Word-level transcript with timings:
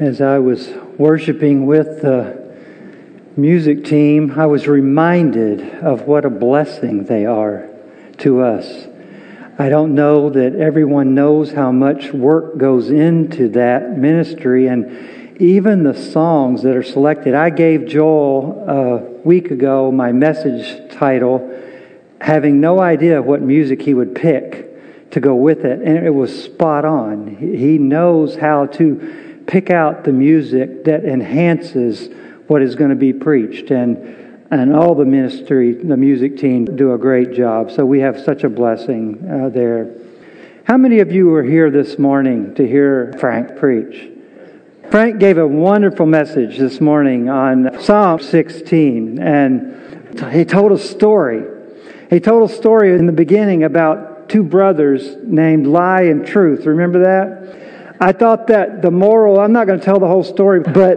As 0.00 0.22
I 0.22 0.38
was 0.38 0.66
worshiping 0.96 1.66
with 1.66 2.00
the 2.00 2.54
music 3.36 3.84
team, 3.84 4.32
I 4.34 4.46
was 4.46 4.66
reminded 4.66 5.60
of 5.60 6.06
what 6.06 6.24
a 6.24 6.30
blessing 6.30 7.04
they 7.04 7.26
are 7.26 7.68
to 8.16 8.40
us. 8.40 8.86
I 9.58 9.68
don't 9.68 9.94
know 9.94 10.30
that 10.30 10.54
everyone 10.54 11.14
knows 11.14 11.52
how 11.52 11.70
much 11.70 12.14
work 12.14 12.56
goes 12.56 12.88
into 12.88 13.50
that 13.50 13.98
ministry 13.98 14.68
and 14.68 15.36
even 15.38 15.82
the 15.82 15.92
songs 15.92 16.62
that 16.62 16.74
are 16.74 16.82
selected. 16.82 17.34
I 17.34 17.50
gave 17.50 17.84
Joel 17.84 18.64
a 18.66 18.98
week 19.22 19.50
ago 19.50 19.92
my 19.92 20.12
message 20.12 20.94
title, 20.94 21.60
having 22.22 22.58
no 22.58 22.80
idea 22.80 23.20
what 23.20 23.42
music 23.42 23.82
he 23.82 23.92
would 23.92 24.14
pick 24.14 25.10
to 25.10 25.20
go 25.20 25.34
with 25.34 25.66
it, 25.66 25.82
and 25.82 26.06
it 26.06 26.14
was 26.14 26.42
spot 26.42 26.86
on. 26.86 27.36
He 27.36 27.76
knows 27.76 28.36
how 28.36 28.64
to 28.64 29.26
pick 29.50 29.68
out 29.68 30.04
the 30.04 30.12
music 30.12 30.84
that 30.84 31.04
enhances 31.04 32.08
what 32.46 32.62
is 32.62 32.76
going 32.76 32.90
to 32.90 32.96
be 32.96 33.12
preached. 33.12 33.72
And, 33.72 34.46
and 34.52 34.74
all 34.74 34.94
the 34.94 35.04
ministry, 35.04 35.72
the 35.72 35.96
music 35.96 36.38
team 36.38 36.64
do 36.76 36.94
a 36.94 36.98
great 36.98 37.32
job. 37.32 37.72
So 37.72 37.84
we 37.84 37.98
have 37.98 38.20
such 38.20 38.44
a 38.44 38.48
blessing 38.48 39.28
uh, 39.28 39.48
there. 39.48 39.92
How 40.64 40.76
many 40.76 41.00
of 41.00 41.10
you 41.10 41.26
were 41.26 41.42
here 41.42 41.68
this 41.68 41.98
morning 41.98 42.54
to 42.54 42.66
hear 42.66 43.12
Frank 43.18 43.56
preach? 43.56 44.08
Frank 44.88 45.18
gave 45.18 45.36
a 45.36 45.46
wonderful 45.46 46.06
message 46.06 46.56
this 46.56 46.80
morning 46.80 47.28
on 47.28 47.80
Psalm 47.80 48.20
16, 48.20 49.18
and 49.18 50.22
he 50.32 50.44
told 50.44 50.70
a 50.70 50.78
story. 50.78 51.42
He 52.08 52.20
told 52.20 52.48
a 52.48 52.54
story 52.54 52.96
in 52.96 53.06
the 53.06 53.12
beginning 53.12 53.64
about 53.64 54.28
two 54.28 54.44
brothers 54.44 55.16
named 55.24 55.66
Lie 55.66 56.02
and 56.02 56.24
Truth. 56.24 56.66
Remember 56.66 57.00
that? 57.00 57.59
I 58.00 58.12
thought 58.12 58.46
that 58.46 58.80
the 58.80 58.90
moral, 58.90 59.38
I'm 59.38 59.52
not 59.52 59.66
going 59.66 59.78
to 59.78 59.84
tell 59.84 60.00
the 60.00 60.08
whole 60.08 60.24
story, 60.24 60.60
but 60.60 60.96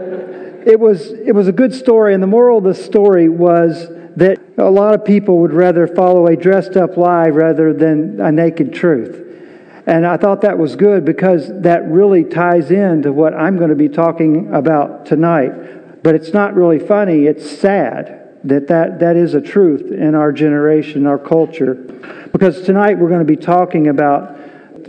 it 0.65 0.79
was, 0.79 1.11
it 1.11 1.35
was 1.35 1.49
a 1.49 1.51
good 1.51 1.73
story. 1.75 2.13
And 2.13 2.23
the 2.23 2.27
moral 2.27 2.59
of 2.59 2.63
the 2.63 2.73
story 2.73 3.27
was 3.27 3.89
that 4.15 4.39
a 4.57 4.69
lot 4.69 4.93
of 4.93 5.03
people 5.03 5.39
would 5.39 5.51
rather 5.51 5.85
follow 5.85 6.27
a 6.27 6.37
dressed 6.37 6.77
up 6.77 6.95
lie 6.95 7.27
rather 7.27 7.73
than 7.73 8.21
a 8.21 8.31
naked 8.31 8.73
truth. 8.73 9.19
And 9.85 10.05
I 10.05 10.15
thought 10.15 10.41
that 10.41 10.57
was 10.57 10.77
good 10.77 11.03
because 11.03 11.49
that 11.61 11.85
really 11.89 12.23
ties 12.23 12.71
into 12.71 13.11
what 13.11 13.33
I'm 13.33 13.57
going 13.57 13.69
to 13.69 13.75
be 13.75 13.89
talking 13.89 14.53
about 14.53 15.05
tonight. 15.05 16.03
But 16.03 16.15
it's 16.15 16.31
not 16.31 16.55
really 16.55 16.79
funny, 16.79 17.25
it's 17.25 17.49
sad 17.59 18.21
that 18.45 18.67
that, 18.67 18.99
that 18.99 19.17
is 19.17 19.33
a 19.33 19.41
truth 19.41 19.91
in 19.91 20.15
our 20.15 20.31
generation, 20.31 21.05
our 21.05 21.17
culture. 21.17 21.73
Because 22.31 22.61
tonight 22.61 22.97
we're 22.97 23.09
going 23.09 23.19
to 23.19 23.25
be 23.25 23.37
talking 23.37 23.87
about 23.87 24.37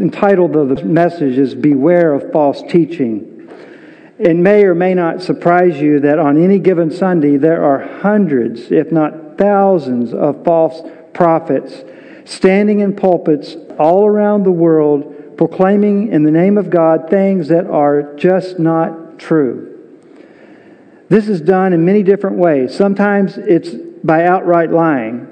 entitled 0.00 0.56
of 0.56 0.68
the 0.68 0.84
message 0.84 1.38
is 1.38 1.54
Beware 1.54 2.14
of 2.14 2.32
False 2.32 2.62
Teaching. 2.62 3.50
It 4.18 4.36
may 4.36 4.64
or 4.64 4.74
may 4.74 4.94
not 4.94 5.22
surprise 5.22 5.80
you 5.80 6.00
that 6.00 6.18
on 6.18 6.42
any 6.42 6.58
given 6.58 6.90
Sunday 6.90 7.36
there 7.36 7.64
are 7.64 8.00
hundreds, 8.00 8.70
if 8.70 8.92
not 8.92 9.38
thousands, 9.38 10.14
of 10.14 10.44
false 10.44 10.82
prophets 11.12 11.82
standing 12.24 12.80
in 12.80 12.94
pulpits 12.94 13.56
all 13.78 14.06
around 14.06 14.44
the 14.44 14.52
world 14.52 15.36
proclaiming 15.36 16.12
in 16.12 16.22
the 16.22 16.30
name 16.30 16.56
of 16.56 16.70
God 16.70 17.10
things 17.10 17.48
that 17.48 17.66
are 17.66 18.14
just 18.14 18.58
not 18.58 19.18
true. 19.18 19.70
This 21.08 21.28
is 21.28 21.40
done 21.40 21.72
in 21.72 21.84
many 21.84 22.02
different 22.02 22.36
ways. 22.36 22.74
Sometimes 22.74 23.36
it's 23.36 23.70
by 24.04 24.24
outright 24.24 24.70
lying, 24.70 25.26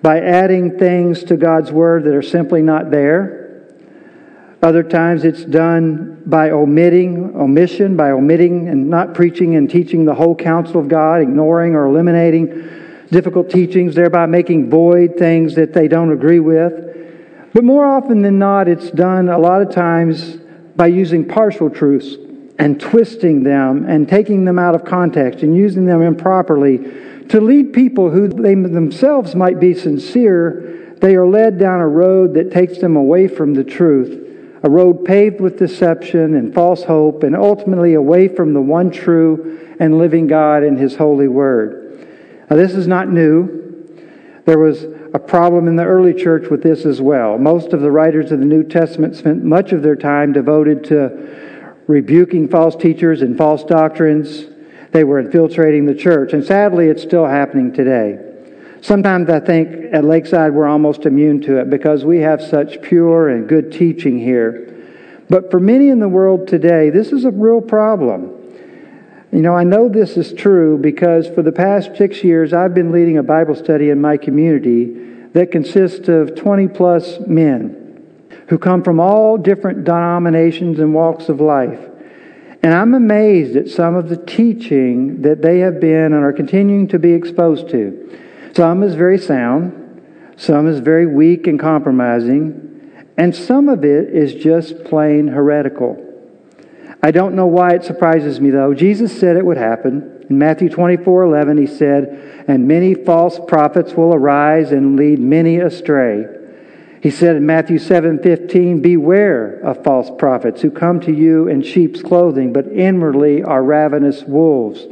by 0.00 0.20
adding 0.20 0.78
things 0.78 1.24
to 1.24 1.36
God's 1.36 1.72
Word 1.72 2.04
that 2.04 2.14
are 2.14 2.22
simply 2.22 2.62
not 2.62 2.90
there 2.90 3.41
other 4.62 4.84
times 4.84 5.24
it's 5.24 5.44
done 5.44 6.22
by 6.24 6.50
omitting, 6.50 7.34
omission, 7.34 7.96
by 7.96 8.12
omitting 8.12 8.68
and 8.68 8.88
not 8.88 9.12
preaching 9.12 9.56
and 9.56 9.68
teaching 9.68 10.04
the 10.04 10.14
whole 10.14 10.36
counsel 10.36 10.78
of 10.80 10.86
God, 10.86 11.20
ignoring 11.20 11.74
or 11.74 11.86
eliminating 11.86 12.68
difficult 13.10 13.50
teachings, 13.50 13.96
thereby 13.96 14.26
making 14.26 14.70
void 14.70 15.16
things 15.18 15.56
that 15.56 15.72
they 15.72 15.88
don't 15.88 16.12
agree 16.12 16.38
with. 16.38 16.72
But 17.52 17.64
more 17.64 17.84
often 17.84 18.22
than 18.22 18.38
not, 18.38 18.68
it's 18.68 18.90
done 18.92 19.28
a 19.28 19.38
lot 19.38 19.62
of 19.62 19.70
times 19.70 20.36
by 20.76 20.86
using 20.86 21.26
partial 21.26 21.68
truths 21.68 22.14
and 22.56 22.80
twisting 22.80 23.42
them 23.42 23.84
and 23.88 24.08
taking 24.08 24.44
them 24.44 24.60
out 24.60 24.76
of 24.76 24.84
context 24.84 25.42
and 25.42 25.56
using 25.56 25.86
them 25.86 26.02
improperly 26.02 26.78
to 27.28 27.40
lead 27.40 27.72
people 27.72 28.10
who 28.10 28.28
they 28.28 28.54
themselves 28.54 29.34
might 29.34 29.58
be 29.58 29.74
sincere. 29.74 30.94
They 31.00 31.16
are 31.16 31.26
led 31.26 31.58
down 31.58 31.80
a 31.80 31.88
road 31.88 32.34
that 32.34 32.52
takes 32.52 32.78
them 32.78 32.94
away 32.94 33.26
from 33.26 33.54
the 33.54 33.64
truth 33.64 34.20
a 34.62 34.70
road 34.70 35.04
paved 35.04 35.40
with 35.40 35.58
deception 35.58 36.34
and 36.34 36.54
false 36.54 36.84
hope, 36.84 37.22
and 37.22 37.34
ultimately 37.34 37.94
away 37.94 38.28
from 38.28 38.54
the 38.54 38.60
one 38.60 38.90
true 38.90 39.76
and 39.80 39.98
living 39.98 40.26
God 40.26 40.62
and 40.62 40.78
His 40.78 40.96
holy 40.96 41.28
word. 41.28 42.06
Now, 42.48 42.56
this 42.56 42.72
is 42.72 42.86
not 42.86 43.08
new. 43.08 43.60
There 44.44 44.58
was 44.58 44.84
a 45.14 45.18
problem 45.18 45.68
in 45.68 45.76
the 45.76 45.84
early 45.84 46.14
church 46.14 46.48
with 46.48 46.62
this 46.62 46.86
as 46.86 47.00
well. 47.00 47.38
Most 47.38 47.72
of 47.72 47.80
the 47.80 47.90
writers 47.90 48.32
of 48.32 48.38
the 48.38 48.44
New 48.44 48.62
Testament 48.62 49.16
spent 49.16 49.44
much 49.44 49.72
of 49.72 49.82
their 49.82 49.96
time 49.96 50.32
devoted 50.32 50.84
to 50.84 51.82
rebuking 51.86 52.48
false 52.48 52.76
teachers 52.76 53.22
and 53.22 53.36
false 53.36 53.64
doctrines. 53.64 54.44
They 54.92 55.04
were 55.04 55.18
infiltrating 55.18 55.86
the 55.86 55.94
church, 55.94 56.32
and 56.32 56.44
sadly, 56.44 56.88
it's 56.88 57.02
still 57.02 57.26
happening 57.26 57.72
today. 57.72 58.31
Sometimes 58.82 59.30
I 59.30 59.38
think 59.38 59.94
at 59.94 60.04
Lakeside 60.04 60.52
we're 60.52 60.66
almost 60.66 61.06
immune 61.06 61.40
to 61.42 61.60
it 61.60 61.70
because 61.70 62.04
we 62.04 62.18
have 62.18 62.42
such 62.42 62.82
pure 62.82 63.28
and 63.28 63.48
good 63.48 63.70
teaching 63.70 64.18
here. 64.18 64.68
But 65.30 65.52
for 65.52 65.60
many 65.60 65.88
in 65.88 66.00
the 66.00 66.08
world 66.08 66.48
today, 66.48 66.90
this 66.90 67.12
is 67.12 67.24
a 67.24 67.30
real 67.30 67.60
problem. 67.60 68.38
You 69.30 69.38
know, 69.38 69.54
I 69.54 69.62
know 69.62 69.88
this 69.88 70.16
is 70.16 70.32
true 70.32 70.78
because 70.78 71.28
for 71.28 71.42
the 71.42 71.52
past 71.52 71.96
six 71.96 72.24
years 72.24 72.52
I've 72.52 72.74
been 72.74 72.90
leading 72.90 73.18
a 73.18 73.22
Bible 73.22 73.54
study 73.54 73.90
in 73.90 74.00
my 74.00 74.16
community 74.16 74.92
that 75.32 75.52
consists 75.52 76.08
of 76.08 76.34
20 76.34 76.66
plus 76.68 77.20
men 77.20 78.04
who 78.48 78.58
come 78.58 78.82
from 78.82 78.98
all 78.98 79.38
different 79.38 79.84
denominations 79.84 80.80
and 80.80 80.92
walks 80.92 81.28
of 81.28 81.40
life. 81.40 81.80
And 82.64 82.74
I'm 82.74 82.94
amazed 82.94 83.54
at 83.54 83.68
some 83.68 83.94
of 83.94 84.08
the 84.08 84.16
teaching 84.16 85.22
that 85.22 85.40
they 85.40 85.60
have 85.60 85.80
been 85.80 86.12
and 86.12 86.24
are 86.24 86.32
continuing 86.32 86.88
to 86.88 86.98
be 86.98 87.12
exposed 87.12 87.70
to. 87.70 88.18
Some 88.54 88.82
is 88.82 88.94
very 88.94 89.18
sound, 89.18 90.34
some 90.36 90.68
is 90.68 90.80
very 90.80 91.06
weak 91.06 91.46
and 91.46 91.58
compromising, 91.58 92.92
and 93.16 93.34
some 93.34 93.68
of 93.68 93.84
it 93.84 94.10
is 94.10 94.34
just 94.34 94.84
plain 94.84 95.28
heretical. 95.28 95.96
I 97.02 97.10
don't 97.10 97.34
know 97.34 97.46
why 97.46 97.74
it 97.74 97.84
surprises 97.84 98.40
me 98.40 98.50
though. 98.50 98.74
Jesus 98.74 99.18
said 99.18 99.36
it 99.36 99.44
would 99.44 99.56
happen. 99.56 100.26
In 100.28 100.38
Matthew 100.38 100.68
24 100.68 101.24
11, 101.24 101.56
he 101.58 101.66
said, 101.66 102.44
And 102.46 102.68
many 102.68 102.94
false 102.94 103.40
prophets 103.48 103.94
will 103.94 104.14
arise 104.14 104.70
and 104.70 104.96
lead 104.96 105.18
many 105.18 105.58
astray. 105.58 106.26
He 107.00 107.10
said 107.10 107.34
in 107.34 107.44
Matthew 107.44 107.78
7:15, 107.78 108.80
"Beware 108.80 109.58
of 109.64 109.82
false 109.82 110.10
prophets 110.10 110.62
who 110.62 110.70
come 110.70 111.00
to 111.00 111.12
you 111.12 111.48
in 111.48 111.62
sheep's 111.62 112.00
clothing, 112.00 112.52
but 112.52 112.68
inwardly 112.68 113.42
are 113.42 113.64
ravenous 113.64 114.24
wolves." 114.24 114.86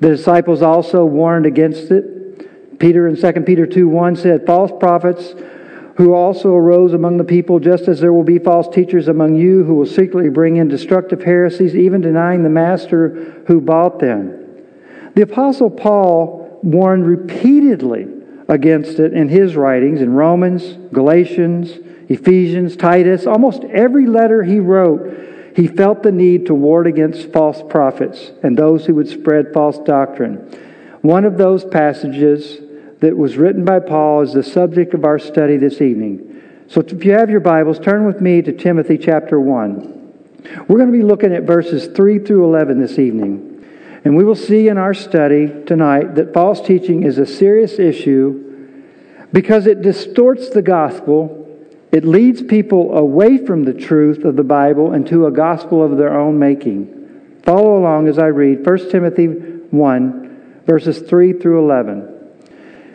The 0.00 0.08
disciples 0.08 0.60
also 0.60 1.06
warned 1.06 1.46
against 1.46 1.90
it 1.90 2.13
Peter 2.78 3.06
in 3.08 3.16
2 3.16 3.32
Peter 3.42 3.66
2 3.66 3.88
1 3.88 4.16
said, 4.16 4.46
False 4.46 4.72
prophets 4.78 5.34
who 5.96 6.12
also 6.12 6.54
arose 6.54 6.92
among 6.92 7.16
the 7.16 7.24
people, 7.24 7.60
just 7.60 7.86
as 7.86 8.00
there 8.00 8.12
will 8.12 8.24
be 8.24 8.38
false 8.38 8.68
teachers 8.68 9.06
among 9.06 9.36
you 9.36 9.64
who 9.64 9.74
will 9.74 9.86
secretly 9.86 10.28
bring 10.28 10.56
in 10.56 10.66
destructive 10.66 11.22
heresies, 11.22 11.76
even 11.76 12.00
denying 12.00 12.42
the 12.42 12.48
master 12.48 13.42
who 13.46 13.60
bought 13.60 14.00
them. 14.00 14.40
The 15.14 15.22
Apostle 15.22 15.70
Paul 15.70 16.58
warned 16.62 17.06
repeatedly 17.06 18.08
against 18.48 18.98
it 18.98 19.12
in 19.12 19.28
his 19.28 19.54
writings 19.54 20.00
in 20.00 20.14
Romans, 20.14 20.76
Galatians, 20.92 21.78
Ephesians, 22.08 22.76
Titus, 22.76 23.26
almost 23.26 23.62
every 23.64 24.06
letter 24.06 24.42
he 24.42 24.58
wrote. 24.58 25.54
He 25.54 25.68
felt 25.68 26.02
the 26.02 26.12
need 26.12 26.46
to 26.46 26.54
ward 26.54 26.88
against 26.88 27.32
false 27.32 27.62
prophets 27.68 28.32
and 28.42 28.58
those 28.58 28.84
who 28.84 28.96
would 28.96 29.08
spread 29.08 29.52
false 29.54 29.78
doctrine. 29.78 30.36
One 31.00 31.24
of 31.24 31.38
those 31.38 31.64
passages 31.64 32.58
that 33.04 33.14
was 33.14 33.36
written 33.36 33.66
by 33.66 33.80
Paul 33.80 34.22
is 34.22 34.32
the 34.32 34.42
subject 34.42 34.94
of 34.94 35.04
our 35.04 35.18
study 35.18 35.58
this 35.58 35.82
evening. 35.82 36.42
So 36.68 36.80
if 36.80 37.04
you 37.04 37.12
have 37.12 37.28
your 37.28 37.40
Bibles, 37.40 37.78
turn 37.78 38.06
with 38.06 38.22
me 38.22 38.40
to 38.40 38.50
Timothy 38.50 38.96
chapter 38.96 39.38
1. 39.38 40.64
We're 40.66 40.78
going 40.78 40.90
to 40.90 40.98
be 40.98 41.04
looking 41.04 41.34
at 41.34 41.42
verses 41.42 41.86
3 41.94 42.20
through 42.20 42.44
11 42.46 42.80
this 42.80 42.98
evening. 42.98 43.62
And 44.06 44.16
we 44.16 44.24
will 44.24 44.34
see 44.34 44.68
in 44.68 44.78
our 44.78 44.94
study 44.94 45.48
tonight 45.66 46.14
that 46.14 46.32
false 46.32 46.62
teaching 46.62 47.02
is 47.02 47.18
a 47.18 47.26
serious 47.26 47.78
issue 47.78 48.88
because 49.34 49.66
it 49.66 49.82
distorts 49.82 50.48
the 50.48 50.62
gospel. 50.62 51.46
It 51.92 52.06
leads 52.06 52.40
people 52.40 52.96
away 52.96 53.36
from 53.44 53.64
the 53.64 53.74
truth 53.74 54.24
of 54.24 54.36
the 54.36 54.44
Bible 54.44 54.92
and 54.92 55.06
to 55.08 55.26
a 55.26 55.30
gospel 55.30 55.82
of 55.82 55.98
their 55.98 56.18
own 56.18 56.38
making. 56.38 57.40
Follow 57.42 57.76
along 57.76 58.08
as 58.08 58.18
I 58.18 58.28
read 58.28 58.64
1 58.64 58.90
Timothy 58.90 59.26
1, 59.26 60.62
verses 60.66 61.02
3 61.02 61.34
through 61.34 61.62
11. 61.64 62.13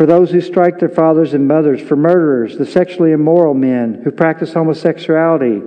for 0.00 0.06
those 0.06 0.30
who 0.30 0.40
strike 0.40 0.78
their 0.78 0.88
fathers 0.88 1.34
and 1.34 1.46
mothers, 1.46 1.78
for 1.82 1.94
murderers, 1.94 2.56
the 2.56 2.64
sexually 2.64 3.12
immoral 3.12 3.52
men 3.52 4.00
who 4.02 4.10
practice 4.10 4.54
homosexuality, 4.54 5.60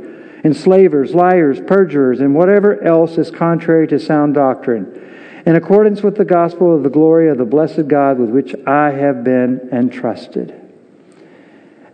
enslavers, 0.44 1.14
liars, 1.14 1.60
perjurers, 1.68 2.20
and 2.20 2.34
whatever 2.34 2.84
else 2.84 3.20
is 3.20 3.30
contrary 3.30 3.88
to 3.88 4.00
sound 4.00 4.34
doctrine, 4.34 5.44
in 5.46 5.56
accordance 5.56 6.02
with 6.02 6.16
the 6.16 6.26
gospel 6.26 6.76
of 6.76 6.82
the 6.82 6.90
glory 6.90 7.30
of 7.30 7.38
the 7.38 7.46
blessed 7.46 7.88
God 7.88 8.18
with 8.18 8.32
which 8.32 8.56
I 8.66 8.90
have 8.90 9.24
been 9.24 9.70
entrusted. 9.72 10.60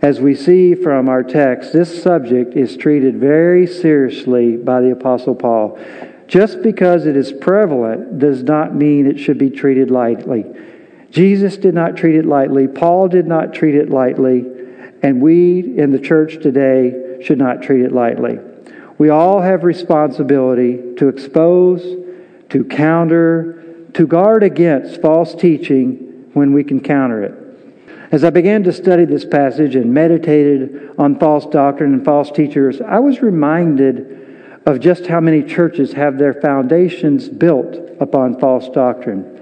As 0.01 0.21
we 0.21 0.33
see 0.33 0.75
from 0.75 1.09
our 1.09 1.24
text, 1.24 1.74
this 1.74 2.01
subject 2.01 2.56
is 2.56 2.77
treated 2.77 3.18
very 3.18 3.68
seriously 3.68 4.56
by 4.56 4.80
the 4.80 4.94
Apostle 4.94 5.35
Paul. 5.35 5.77
Just 6.30 6.62
because 6.62 7.06
it 7.06 7.18
is 7.18 7.33
prevalent 7.33 8.18
does 8.18 8.44
not 8.44 8.74
mean 8.74 9.07
it 9.07 9.19
should 9.19 9.38
be 9.38 9.50
treated 9.50 9.92
lightly. 9.92 10.45
Jesus 11.11 11.57
did 11.57 11.73
not 11.73 11.97
treat 11.97 12.15
it 12.15 12.25
lightly. 12.25 12.67
Paul 12.67 13.07
did 13.07 13.25
not 13.25 13.53
treat 13.53 13.75
it 13.75 13.89
lightly. 13.89 14.45
And 15.01 15.21
we 15.21 15.77
in 15.77 15.91
the 15.91 16.00
church 16.00 16.41
today 16.41 17.19
should 17.23 17.38
not 17.38 17.61
treat 17.61 17.81
it 17.81 17.91
lightly. 17.91 18.39
We 18.97 19.09
all 19.09 19.41
have 19.41 19.63
responsibility 19.63 20.95
to 20.97 21.07
expose, 21.07 21.81
to 22.50 22.65
counter, 22.65 23.88
to 23.94 24.06
guard 24.06 24.44
against 24.44 25.01
false 25.01 25.33
teaching 25.33 26.29
when 26.33 26.53
we 26.53 26.63
can 26.63 26.81
counter 26.81 27.23
it. 27.23 27.33
As 28.11 28.23
I 28.23 28.29
began 28.29 28.63
to 28.63 28.73
study 28.73 29.06
this 29.06 29.23
passage 29.23 29.75
and 29.75 29.94
meditated 29.94 30.95
on 30.97 31.19
false 31.19 31.45
doctrine 31.45 31.94
and 31.94 32.03
false 32.03 32.31
teachers, 32.31 32.81
I 32.81 33.00
was 33.00 33.21
reminded 33.21 34.61
of 34.65 34.79
just 34.79 35.07
how 35.07 35.19
many 35.19 35.44
churches 35.44 35.94
have 35.94 36.17
their 36.17 36.33
foundations 36.33 37.29
built 37.29 37.75
upon 38.00 38.39
false 38.39 38.67
doctrine. 38.69 39.38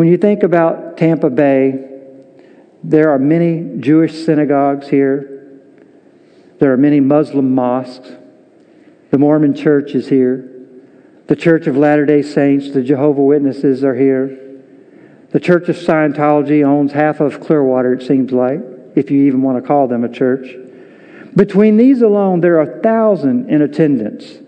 When 0.00 0.08
you 0.08 0.16
think 0.16 0.42
about 0.42 0.96
Tampa 0.96 1.28
Bay, 1.28 1.74
there 2.82 3.10
are 3.10 3.18
many 3.18 3.80
Jewish 3.80 4.24
synagogues 4.24 4.88
here. 4.88 5.60
There 6.58 6.72
are 6.72 6.78
many 6.78 7.00
Muslim 7.00 7.54
mosques. 7.54 8.10
The 9.10 9.18
Mormon 9.18 9.54
church 9.54 9.94
is 9.94 10.08
here. 10.08 10.50
The 11.26 11.36
Church 11.36 11.66
of 11.66 11.76
Latter 11.76 12.06
day 12.06 12.22
Saints, 12.22 12.70
the 12.70 12.82
Jehovah 12.82 13.20
Witnesses 13.20 13.84
are 13.84 13.94
here. 13.94 14.62
The 15.32 15.38
Church 15.38 15.68
of 15.68 15.76
Scientology 15.76 16.64
owns 16.64 16.92
half 16.92 17.20
of 17.20 17.38
Clearwater, 17.38 17.92
it 17.92 18.02
seems 18.02 18.32
like, 18.32 18.60
if 18.96 19.10
you 19.10 19.24
even 19.24 19.42
want 19.42 19.62
to 19.62 19.68
call 19.68 19.86
them 19.86 20.02
a 20.02 20.08
church. 20.08 20.48
Between 21.36 21.76
these 21.76 22.00
alone, 22.00 22.40
there 22.40 22.58
are 22.58 22.78
a 22.78 22.80
thousand 22.80 23.50
in 23.50 23.60
attendance. 23.60 24.38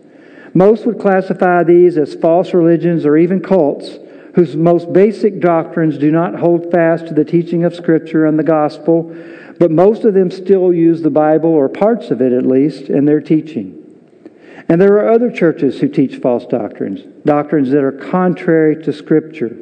Most 0.55 0.87
would 0.87 0.99
classify 0.99 1.63
these 1.63 1.99
as 1.99 2.15
false 2.15 2.55
religions 2.55 3.05
or 3.05 3.19
even 3.19 3.43
cults 3.43 3.99
whose 4.35 4.57
most 4.57 4.93
basic 4.93 5.41
doctrines 5.41 5.99
do 5.99 6.11
not 6.11 6.35
hold 6.35 6.71
fast 6.71 7.07
to 7.07 7.15
the 7.15 7.25
teaching 7.25 7.65
of 7.65 7.75
Scripture 7.75 8.25
and 8.25 8.39
the 8.39 8.43
gospel, 8.43 9.15
but 9.59 9.71
most 9.71 10.05
of 10.05 10.15
them 10.15 10.31
still 10.31 10.73
use 10.73 11.03
the 11.03 11.11
Bible, 11.11 11.51
or 11.51 11.69
parts 11.69 12.11
of 12.11 12.23
it 12.23 12.33
at 12.33 12.47
least, 12.47 12.85
in 12.85 13.05
their 13.05 13.21
teaching. 13.21 13.79
And 14.69 14.81
there 14.81 14.95
are 14.95 15.13
other 15.13 15.31
churches 15.31 15.81
who 15.81 15.89
teach 15.89 16.17
false 16.17 16.47
doctrines, 16.47 17.01
doctrines 17.25 17.71
that 17.71 17.85
are 17.85 17.93
contrary 17.93 18.83
to 18.85 18.93
Scripture, 18.93 19.57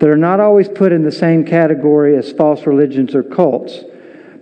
that 0.00 0.08
are 0.08 0.16
not 0.16 0.40
always 0.40 0.68
put 0.68 0.92
in 0.92 1.04
the 1.04 1.12
same 1.12 1.44
category 1.44 2.16
as 2.16 2.32
false 2.32 2.66
religions 2.66 3.14
or 3.14 3.22
cults, 3.22 3.84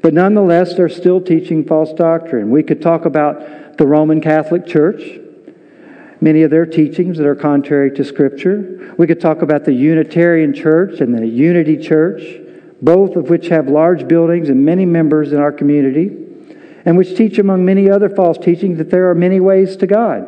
but 0.02 0.14
nonetheless 0.14 0.74
they're 0.74 0.88
still 0.88 1.20
teaching 1.20 1.64
false 1.64 1.92
doctrine. 1.92 2.50
We 2.50 2.62
could 2.62 2.80
talk 2.80 3.04
about 3.04 3.76
the 3.76 3.86
Roman 3.86 4.20
Catholic 4.20 4.66
Church, 4.66 5.02
many 6.26 6.42
of 6.42 6.50
their 6.50 6.66
teachings 6.66 7.18
that 7.18 7.24
are 7.24 7.36
contrary 7.36 7.88
to 7.88 8.02
Scripture. 8.02 8.92
We 8.98 9.06
could 9.06 9.20
talk 9.20 9.42
about 9.42 9.64
the 9.64 9.72
Unitarian 9.72 10.52
Church 10.52 11.00
and 11.00 11.16
the 11.16 11.24
Unity 11.24 11.76
Church, 11.76 12.20
both 12.82 13.14
of 13.14 13.30
which 13.30 13.46
have 13.46 13.68
large 13.68 14.08
buildings 14.08 14.48
and 14.48 14.64
many 14.64 14.84
members 14.84 15.32
in 15.32 15.38
our 15.38 15.52
community, 15.52 16.10
and 16.84 16.96
which 16.96 17.16
teach, 17.16 17.38
among 17.38 17.64
many 17.64 17.88
other 17.88 18.08
false 18.08 18.38
teachings, 18.38 18.78
that 18.78 18.90
there 18.90 19.08
are 19.08 19.14
many 19.14 19.38
ways 19.38 19.76
to 19.76 19.86
God. 19.86 20.26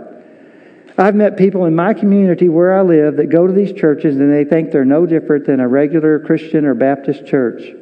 I've 0.96 1.16
met 1.16 1.36
people 1.36 1.64
in 1.64 1.74
my 1.74 1.94
community 1.94 2.48
where 2.48 2.78
I 2.78 2.82
live 2.82 3.16
that 3.16 3.26
go 3.26 3.48
to 3.48 3.52
these 3.52 3.72
churches 3.72 4.18
and 4.18 4.32
they 4.32 4.44
think 4.44 4.70
they're 4.70 4.84
no 4.84 5.04
different 5.04 5.46
than 5.46 5.58
a 5.58 5.66
regular 5.66 6.20
Christian 6.20 6.64
or 6.64 6.74
Baptist 6.74 7.26
church, 7.26 7.74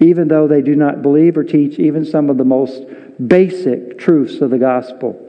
even 0.00 0.26
though 0.26 0.48
they 0.48 0.62
do 0.62 0.74
not 0.74 1.00
believe 1.00 1.36
or 1.36 1.44
teach 1.44 1.78
even 1.78 2.04
some 2.04 2.28
of 2.28 2.38
the 2.38 2.44
most 2.44 2.82
basic 3.24 4.00
truths 4.00 4.40
of 4.40 4.50
the 4.50 4.58
gospel. 4.58 5.28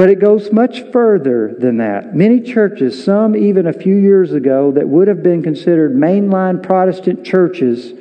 But 0.00 0.08
it 0.08 0.18
goes 0.18 0.50
much 0.50 0.80
further 0.92 1.54
than 1.58 1.76
that. 1.76 2.16
Many 2.16 2.40
churches, 2.40 3.04
some 3.04 3.36
even 3.36 3.66
a 3.66 3.72
few 3.74 3.96
years 3.96 4.32
ago, 4.32 4.72
that 4.72 4.88
would 4.88 5.08
have 5.08 5.22
been 5.22 5.42
considered 5.42 5.94
mainline 5.94 6.62
Protestant 6.62 7.22
churches, 7.22 7.92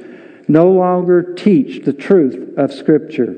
no 0.48 0.72
longer 0.72 1.34
teach 1.34 1.84
the 1.84 1.92
truth 1.92 2.58
of 2.58 2.72
Scripture. 2.72 3.36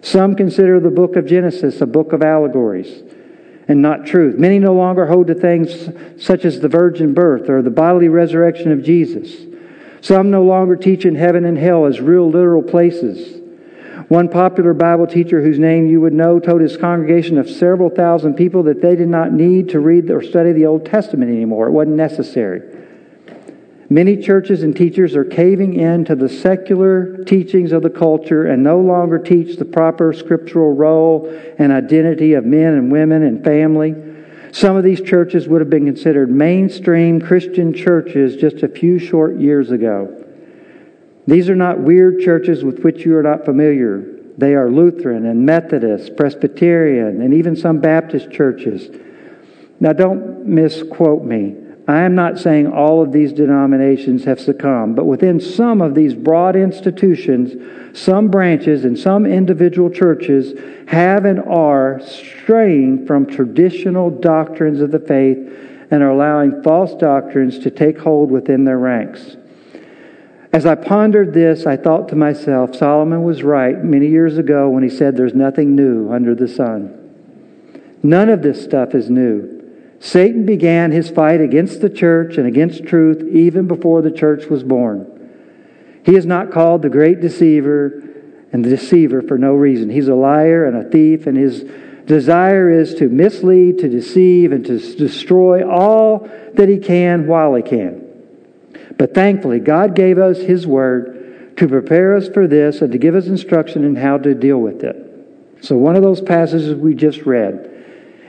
Some 0.00 0.34
consider 0.34 0.80
the 0.80 0.88
book 0.88 1.14
of 1.16 1.26
Genesis 1.26 1.82
a 1.82 1.86
book 1.86 2.14
of 2.14 2.22
allegories 2.22 3.02
and 3.68 3.82
not 3.82 4.06
truth. 4.06 4.38
Many 4.38 4.58
no 4.58 4.72
longer 4.72 5.04
hold 5.04 5.26
to 5.26 5.34
things 5.34 5.90
such 6.16 6.46
as 6.46 6.60
the 6.60 6.68
virgin 6.68 7.12
birth 7.12 7.50
or 7.50 7.60
the 7.60 7.68
bodily 7.68 8.08
resurrection 8.08 8.72
of 8.72 8.82
Jesus. 8.82 9.44
Some 10.00 10.30
no 10.30 10.42
longer 10.42 10.74
teach 10.74 11.04
in 11.04 11.16
heaven 11.16 11.44
and 11.44 11.58
hell 11.58 11.84
as 11.84 12.00
real 12.00 12.30
literal 12.30 12.62
places. 12.62 13.37
One 14.08 14.30
popular 14.30 14.72
Bible 14.72 15.06
teacher, 15.06 15.42
whose 15.42 15.58
name 15.58 15.86
you 15.86 16.00
would 16.00 16.14
know, 16.14 16.40
told 16.40 16.62
his 16.62 16.78
congregation 16.78 17.36
of 17.36 17.48
several 17.48 17.90
thousand 17.90 18.34
people 18.34 18.62
that 18.62 18.80
they 18.80 18.96
did 18.96 19.08
not 19.08 19.32
need 19.32 19.68
to 19.70 19.80
read 19.80 20.10
or 20.10 20.22
study 20.22 20.52
the 20.52 20.64
Old 20.64 20.86
Testament 20.86 21.30
anymore. 21.30 21.68
It 21.68 21.72
wasn't 21.72 21.96
necessary. 21.96 22.62
Many 23.90 24.16
churches 24.16 24.62
and 24.62 24.74
teachers 24.74 25.14
are 25.14 25.24
caving 25.24 25.74
in 25.74 26.06
to 26.06 26.14
the 26.14 26.28
secular 26.28 27.22
teachings 27.24 27.72
of 27.72 27.82
the 27.82 27.90
culture 27.90 28.46
and 28.46 28.62
no 28.62 28.80
longer 28.80 29.18
teach 29.18 29.56
the 29.56 29.64
proper 29.64 30.12
scriptural 30.14 30.72
role 30.72 31.26
and 31.58 31.70
identity 31.70 32.32
of 32.32 32.44
men 32.44 32.74
and 32.74 32.90
women 32.90 33.22
and 33.22 33.44
family. 33.44 33.94
Some 34.52 34.76
of 34.76 34.84
these 34.84 35.02
churches 35.02 35.48
would 35.48 35.60
have 35.60 35.70
been 35.70 35.86
considered 35.86 36.30
mainstream 36.30 37.20
Christian 37.20 37.74
churches 37.74 38.36
just 38.36 38.62
a 38.62 38.68
few 38.68 38.98
short 38.98 39.36
years 39.36 39.70
ago. 39.70 40.17
These 41.28 41.50
are 41.50 41.54
not 41.54 41.78
weird 41.78 42.20
churches 42.20 42.64
with 42.64 42.82
which 42.82 43.04
you 43.04 43.14
are 43.14 43.22
not 43.22 43.44
familiar. 43.44 44.02
They 44.38 44.54
are 44.54 44.70
Lutheran 44.70 45.26
and 45.26 45.44
Methodist, 45.44 46.16
Presbyterian, 46.16 47.20
and 47.20 47.34
even 47.34 47.54
some 47.54 47.80
Baptist 47.80 48.30
churches. 48.30 48.88
Now, 49.78 49.92
don't 49.92 50.46
misquote 50.46 51.22
me. 51.22 51.54
I 51.86 52.00
am 52.00 52.14
not 52.14 52.38
saying 52.38 52.68
all 52.68 53.02
of 53.02 53.12
these 53.12 53.34
denominations 53.34 54.24
have 54.24 54.40
succumbed, 54.40 54.96
but 54.96 55.04
within 55.04 55.38
some 55.38 55.82
of 55.82 55.94
these 55.94 56.14
broad 56.14 56.56
institutions, 56.56 57.52
some 57.92 58.28
branches 58.28 58.86
and 58.86 58.98
some 58.98 59.26
individual 59.26 59.90
churches 59.90 60.58
have 60.88 61.26
and 61.26 61.40
are 61.40 62.00
straying 62.00 63.04
from 63.06 63.26
traditional 63.26 64.08
doctrines 64.08 64.80
of 64.80 64.92
the 64.92 64.98
faith 64.98 65.36
and 65.90 66.02
are 66.02 66.10
allowing 66.10 66.62
false 66.62 66.94
doctrines 66.94 67.58
to 67.58 67.70
take 67.70 67.98
hold 67.98 68.30
within 68.30 68.64
their 68.64 68.78
ranks. 68.78 69.37
As 70.52 70.64
I 70.64 70.74
pondered 70.74 71.34
this, 71.34 71.66
I 71.66 71.76
thought 71.76 72.08
to 72.08 72.16
myself, 72.16 72.74
Solomon 72.74 73.22
was 73.22 73.42
right 73.42 73.82
many 73.82 74.06
years 74.06 74.38
ago 74.38 74.70
when 74.70 74.82
he 74.82 74.88
said 74.88 75.16
there's 75.16 75.34
nothing 75.34 75.74
new 75.74 76.10
under 76.10 76.34
the 76.34 76.48
sun. 76.48 76.94
None 78.02 78.28
of 78.28 78.42
this 78.42 78.62
stuff 78.62 78.94
is 78.94 79.10
new. 79.10 79.56
Satan 80.00 80.46
began 80.46 80.92
his 80.92 81.10
fight 81.10 81.40
against 81.40 81.80
the 81.80 81.90
church 81.90 82.38
and 82.38 82.46
against 82.46 82.86
truth 82.86 83.22
even 83.30 83.66
before 83.66 84.00
the 84.00 84.10
church 84.10 84.46
was 84.46 84.62
born. 84.62 85.14
He 86.04 86.14
is 86.14 86.24
not 86.24 86.50
called 86.50 86.82
the 86.82 86.88
great 86.88 87.20
deceiver 87.20 88.02
and 88.52 88.64
the 88.64 88.70
deceiver 88.70 89.20
for 89.20 89.36
no 89.36 89.54
reason. 89.54 89.90
He's 89.90 90.08
a 90.08 90.14
liar 90.14 90.64
and 90.64 90.76
a 90.76 90.88
thief, 90.88 91.26
and 91.26 91.36
his 91.36 91.64
Desire 92.08 92.70
is 92.70 92.94
to 92.94 93.10
mislead, 93.10 93.80
to 93.80 93.88
deceive, 93.88 94.50
and 94.50 94.64
to 94.64 94.78
destroy 94.96 95.62
all 95.68 96.26
that 96.54 96.66
he 96.66 96.78
can 96.78 97.26
while 97.26 97.54
he 97.54 97.62
can. 97.62 98.07
But 98.98 99.14
thankfully, 99.14 99.60
God 99.60 99.94
gave 99.94 100.18
us 100.18 100.38
his 100.38 100.66
word 100.66 101.56
to 101.56 101.68
prepare 101.68 102.16
us 102.16 102.28
for 102.28 102.46
this 102.46 102.82
and 102.82 102.92
to 102.92 102.98
give 102.98 103.14
us 103.14 103.26
instruction 103.26 103.84
in 103.84 103.96
how 103.96 104.18
to 104.18 104.34
deal 104.34 104.58
with 104.58 104.82
it. 104.82 104.96
So, 105.60 105.76
one 105.76 105.96
of 105.96 106.02
those 106.02 106.20
passages 106.20 106.74
we 106.74 106.94
just 106.94 107.22
read. 107.22 107.64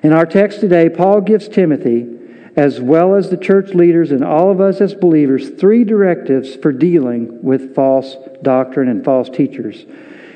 In 0.04 0.14
our 0.14 0.26
text 0.26 0.62
today, 0.62 0.90
Paul 0.90 1.22
gives 1.22 1.48
Timothy, 1.48 2.08
as 2.56 2.80
well 2.80 3.16
as 3.16 3.30
the 3.30 3.38
church 3.38 3.74
leaders 3.74 4.12
and 4.12 4.24
all 4.24 4.52
of 4.52 4.62
us 4.62 4.80
as 4.80 4.94
believers, 4.94 5.50
three 5.50 5.84
directives 5.84 6.56
for 6.56 6.72
dealing 6.72 7.42
with 7.44 7.76
false 7.76 8.16
doctrine 8.42 8.90
and 8.90 9.04
false 9.04 9.30
teachers. 9.30 9.86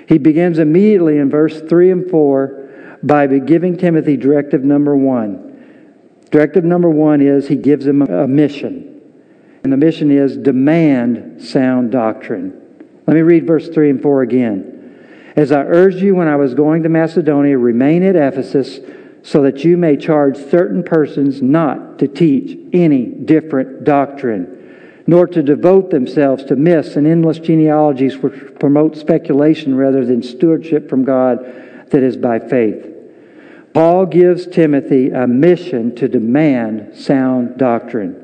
He 0.08 0.18
begins 0.18 0.60
immediately 0.60 1.18
in 1.18 1.30
verse 1.30 1.62
3 1.62 1.92
and 1.92 2.10
4 2.10 3.00
by 3.04 3.28
giving 3.28 3.78
Timothy 3.78 4.18
directive 4.18 4.63
number 4.63 4.96
one. 4.96 5.50
Directive 6.30 6.63
number 6.63 6.90
one 6.90 7.22
is 7.22 7.48
he 7.48 7.56
gives 7.56 7.86
him 7.86 8.02
a 8.02 8.28
mission. 8.28 8.93
And 9.63 9.72
the 9.72 9.77
mission 9.77 10.12
is 10.12 10.36
demand 10.36 11.41
sound 11.41 11.91
doctrine. 11.91 12.60
Let 13.08 13.15
me 13.15 13.22
read 13.22 13.48
verse 13.48 13.70
3 13.70 13.89
and 13.91 14.01
4 14.01 14.22
again. 14.22 14.74
As 15.36 15.51
I 15.51 15.63
urged 15.63 15.98
you 15.98 16.15
when 16.15 16.27
I 16.27 16.36
was 16.36 16.53
going 16.53 16.84
to 16.84 16.89
Macedonia, 16.89 17.58
remain 17.58 18.03
at 18.03 18.15
Ephesus 18.15 18.79
so 19.24 19.41
that 19.43 19.63
you 19.63 19.77
may 19.77 19.96
charge 19.96 20.38
certain 20.38 20.84
persons 20.84 21.41
not 21.41 21.98
to 22.00 22.08
teach 22.08 22.58
any 22.74 23.05
different 23.05 23.86
doctrine, 23.86 25.03
nor 25.08 25.25
to 25.27 25.41
devote 25.41 25.89
themselves 25.89 26.43
to 26.46 26.55
myths 26.55 26.98
and 26.98 27.08
endless 27.08 27.39
genealogies 27.39 28.17
which 28.17 28.60
promote 28.60 28.98
speculation 28.98 29.75
rather 29.75 30.05
than 30.05 30.22
stewardship 30.22 30.89
from 30.89 31.05
God 31.05 31.39
that 31.89 32.03
is 32.03 32.17
by 32.17 32.39
faith. 32.39 32.89
Paul 33.74 34.05
gives 34.05 34.46
Timothy 34.46 35.10
a 35.10 35.25
mission 35.25 35.96
to 35.96 36.08
demand 36.08 36.96
sound 36.96 37.58
doctrine. 37.58 38.23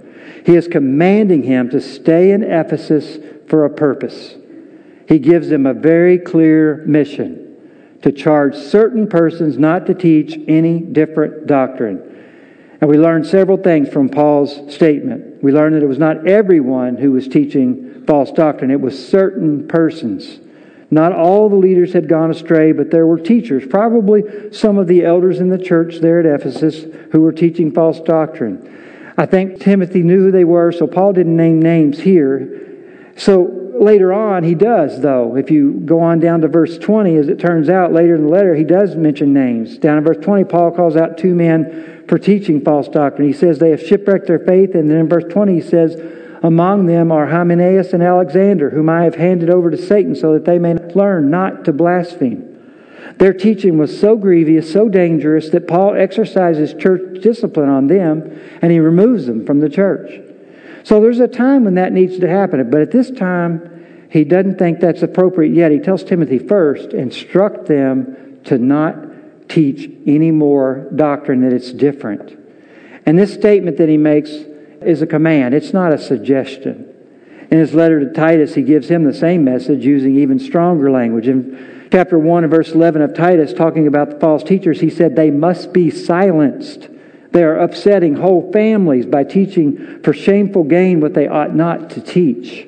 He 0.49 0.55
is 0.55 0.67
commanding 0.67 1.43
him 1.43 1.69
to 1.69 1.79
stay 1.79 2.31
in 2.31 2.41
Ephesus 2.41 3.19
for 3.47 3.65
a 3.65 3.69
purpose. 3.69 4.33
He 5.07 5.19
gives 5.19 5.51
him 5.51 5.67
a 5.67 5.75
very 5.75 6.17
clear 6.17 6.83
mission 6.87 7.55
to 8.01 8.11
charge 8.11 8.55
certain 8.55 9.07
persons 9.07 9.59
not 9.59 9.85
to 9.85 9.93
teach 9.93 10.39
any 10.47 10.79
different 10.79 11.45
doctrine. 11.45 12.01
And 12.81 12.89
we 12.89 12.97
learn 12.97 13.23
several 13.25 13.57
things 13.57 13.89
from 13.89 14.09
Paul's 14.09 14.73
statement. 14.73 15.43
We 15.43 15.51
learn 15.51 15.73
that 15.73 15.83
it 15.83 15.87
was 15.87 15.99
not 15.99 16.27
everyone 16.27 16.97
who 16.97 17.11
was 17.11 17.27
teaching 17.27 18.03
false 18.07 18.31
doctrine, 18.31 18.71
it 18.71 18.81
was 18.81 19.07
certain 19.07 19.67
persons. 19.67 20.39
Not 20.89 21.13
all 21.13 21.49
the 21.49 21.57
leaders 21.57 21.93
had 21.93 22.09
gone 22.09 22.31
astray, 22.31 22.71
but 22.71 22.89
there 22.89 23.05
were 23.05 23.19
teachers, 23.19 23.67
probably 23.67 24.51
some 24.51 24.79
of 24.79 24.87
the 24.87 25.05
elders 25.05 25.41
in 25.41 25.49
the 25.49 25.59
church 25.59 25.97
there 25.99 26.19
at 26.19 26.41
Ephesus, 26.41 26.85
who 27.11 27.21
were 27.21 27.33
teaching 27.33 27.71
false 27.71 27.99
doctrine. 27.99 28.77
I 29.19 29.25
think 29.25 29.59
Timothy 29.59 30.01
knew 30.01 30.19
who 30.19 30.31
they 30.31 30.45
were, 30.45 30.71
so 30.71 30.87
Paul 30.87 31.11
didn't 31.11 31.35
name 31.35 31.61
names 31.61 31.99
here. 31.99 33.11
So 33.17 33.73
later 33.77 34.13
on, 34.13 34.43
he 34.43 34.55
does, 34.55 35.01
though. 35.01 35.35
If 35.35 35.51
you 35.51 35.73
go 35.73 35.99
on 35.99 36.21
down 36.21 36.39
to 36.39 36.47
verse 36.47 36.77
20, 36.77 37.17
as 37.17 37.27
it 37.27 37.37
turns 37.37 37.67
out 37.67 37.91
later 37.91 38.15
in 38.15 38.23
the 38.23 38.29
letter, 38.29 38.55
he 38.55 38.63
does 38.63 38.95
mention 38.95 39.33
names. 39.33 39.77
Down 39.77 39.97
in 39.97 40.05
verse 40.05 40.23
20, 40.23 40.45
Paul 40.45 40.71
calls 40.71 40.95
out 40.95 41.17
two 41.17 41.35
men 41.35 42.05
for 42.07 42.17
teaching 42.17 42.61
false 42.61 42.87
doctrine. 42.87 43.27
He 43.27 43.33
says 43.33 43.59
they 43.59 43.71
have 43.71 43.85
shipwrecked 43.85 44.27
their 44.27 44.39
faith, 44.39 44.73
and 44.73 44.89
then 44.89 44.99
in 44.99 45.09
verse 45.09 45.25
20, 45.29 45.53
he 45.53 45.61
says, 45.61 46.01
among 46.41 46.85
them 46.85 47.11
are 47.11 47.27
Hymenaeus 47.27 47.91
and 47.91 48.01
Alexander, 48.01 48.69
whom 48.69 48.87
I 48.87 49.03
have 49.03 49.15
handed 49.15 49.49
over 49.49 49.69
to 49.69 49.77
Satan 49.77 50.15
so 50.15 50.31
that 50.31 50.45
they 50.45 50.59
may 50.59 50.75
learn 50.75 51.29
not 51.29 51.65
to 51.65 51.73
blaspheme. 51.73 52.48
Their 53.17 53.33
teaching 53.33 53.77
was 53.77 53.99
so 53.99 54.15
grievous, 54.15 54.71
so 54.71 54.89
dangerous, 54.89 55.49
that 55.49 55.67
Paul 55.67 55.95
exercises 55.95 56.73
church 56.73 57.21
discipline 57.21 57.69
on 57.69 57.87
them 57.87 58.39
and 58.61 58.71
he 58.71 58.79
removes 58.79 59.25
them 59.25 59.45
from 59.45 59.59
the 59.59 59.69
church. 59.69 60.21
So 60.83 61.01
there's 61.01 61.19
a 61.19 61.27
time 61.27 61.65
when 61.65 61.75
that 61.75 61.91
needs 61.91 62.19
to 62.19 62.27
happen, 62.29 62.69
but 62.69 62.81
at 62.81 62.91
this 62.91 63.11
time, 63.11 64.07
he 64.09 64.23
doesn't 64.23 64.57
think 64.57 64.79
that's 64.79 65.03
appropriate 65.03 65.53
yet. 65.53 65.71
He 65.71 65.79
tells 65.79 66.03
Timothy 66.03 66.39
first, 66.39 66.93
instruct 66.93 67.67
them 67.67 68.39
to 68.45 68.57
not 68.57 69.49
teach 69.49 69.91
any 70.07 70.31
more 70.31 70.89
doctrine 70.95 71.41
that 71.41 71.53
it's 71.53 71.71
different. 71.71 72.37
And 73.05 73.17
this 73.17 73.33
statement 73.33 73.77
that 73.77 73.89
he 73.89 73.97
makes 73.97 74.29
is 74.29 75.01
a 75.01 75.07
command, 75.07 75.53
it's 75.53 75.73
not 75.73 75.93
a 75.93 75.97
suggestion. 75.97 76.85
In 77.51 77.57
his 77.57 77.73
letter 77.73 77.99
to 77.99 78.13
Titus, 78.13 78.53
he 78.53 78.61
gives 78.61 78.89
him 78.89 79.03
the 79.03 79.13
same 79.13 79.43
message 79.43 79.83
using 79.83 80.15
even 80.17 80.39
stronger 80.39 80.91
language. 80.91 81.27
Chapter 81.91 82.17
1 82.19 82.43
and 82.43 82.51
verse 82.51 82.71
11 82.71 83.01
of 83.01 83.13
Titus, 83.13 83.53
talking 83.53 83.87
about 83.87 84.09
the 84.09 84.19
false 84.19 84.43
teachers, 84.43 84.79
he 84.79 84.89
said, 84.89 85.15
They 85.15 85.31
must 85.31 85.73
be 85.73 85.89
silenced. 85.89 86.89
They 87.31 87.43
are 87.43 87.57
upsetting 87.57 88.15
whole 88.15 88.51
families 88.51 89.05
by 89.05 89.23
teaching 89.23 90.01
for 90.03 90.13
shameful 90.13 90.63
gain 90.63 90.99
what 90.99 91.13
they 91.13 91.27
ought 91.27 91.55
not 91.55 91.91
to 91.91 92.01
teach. 92.01 92.67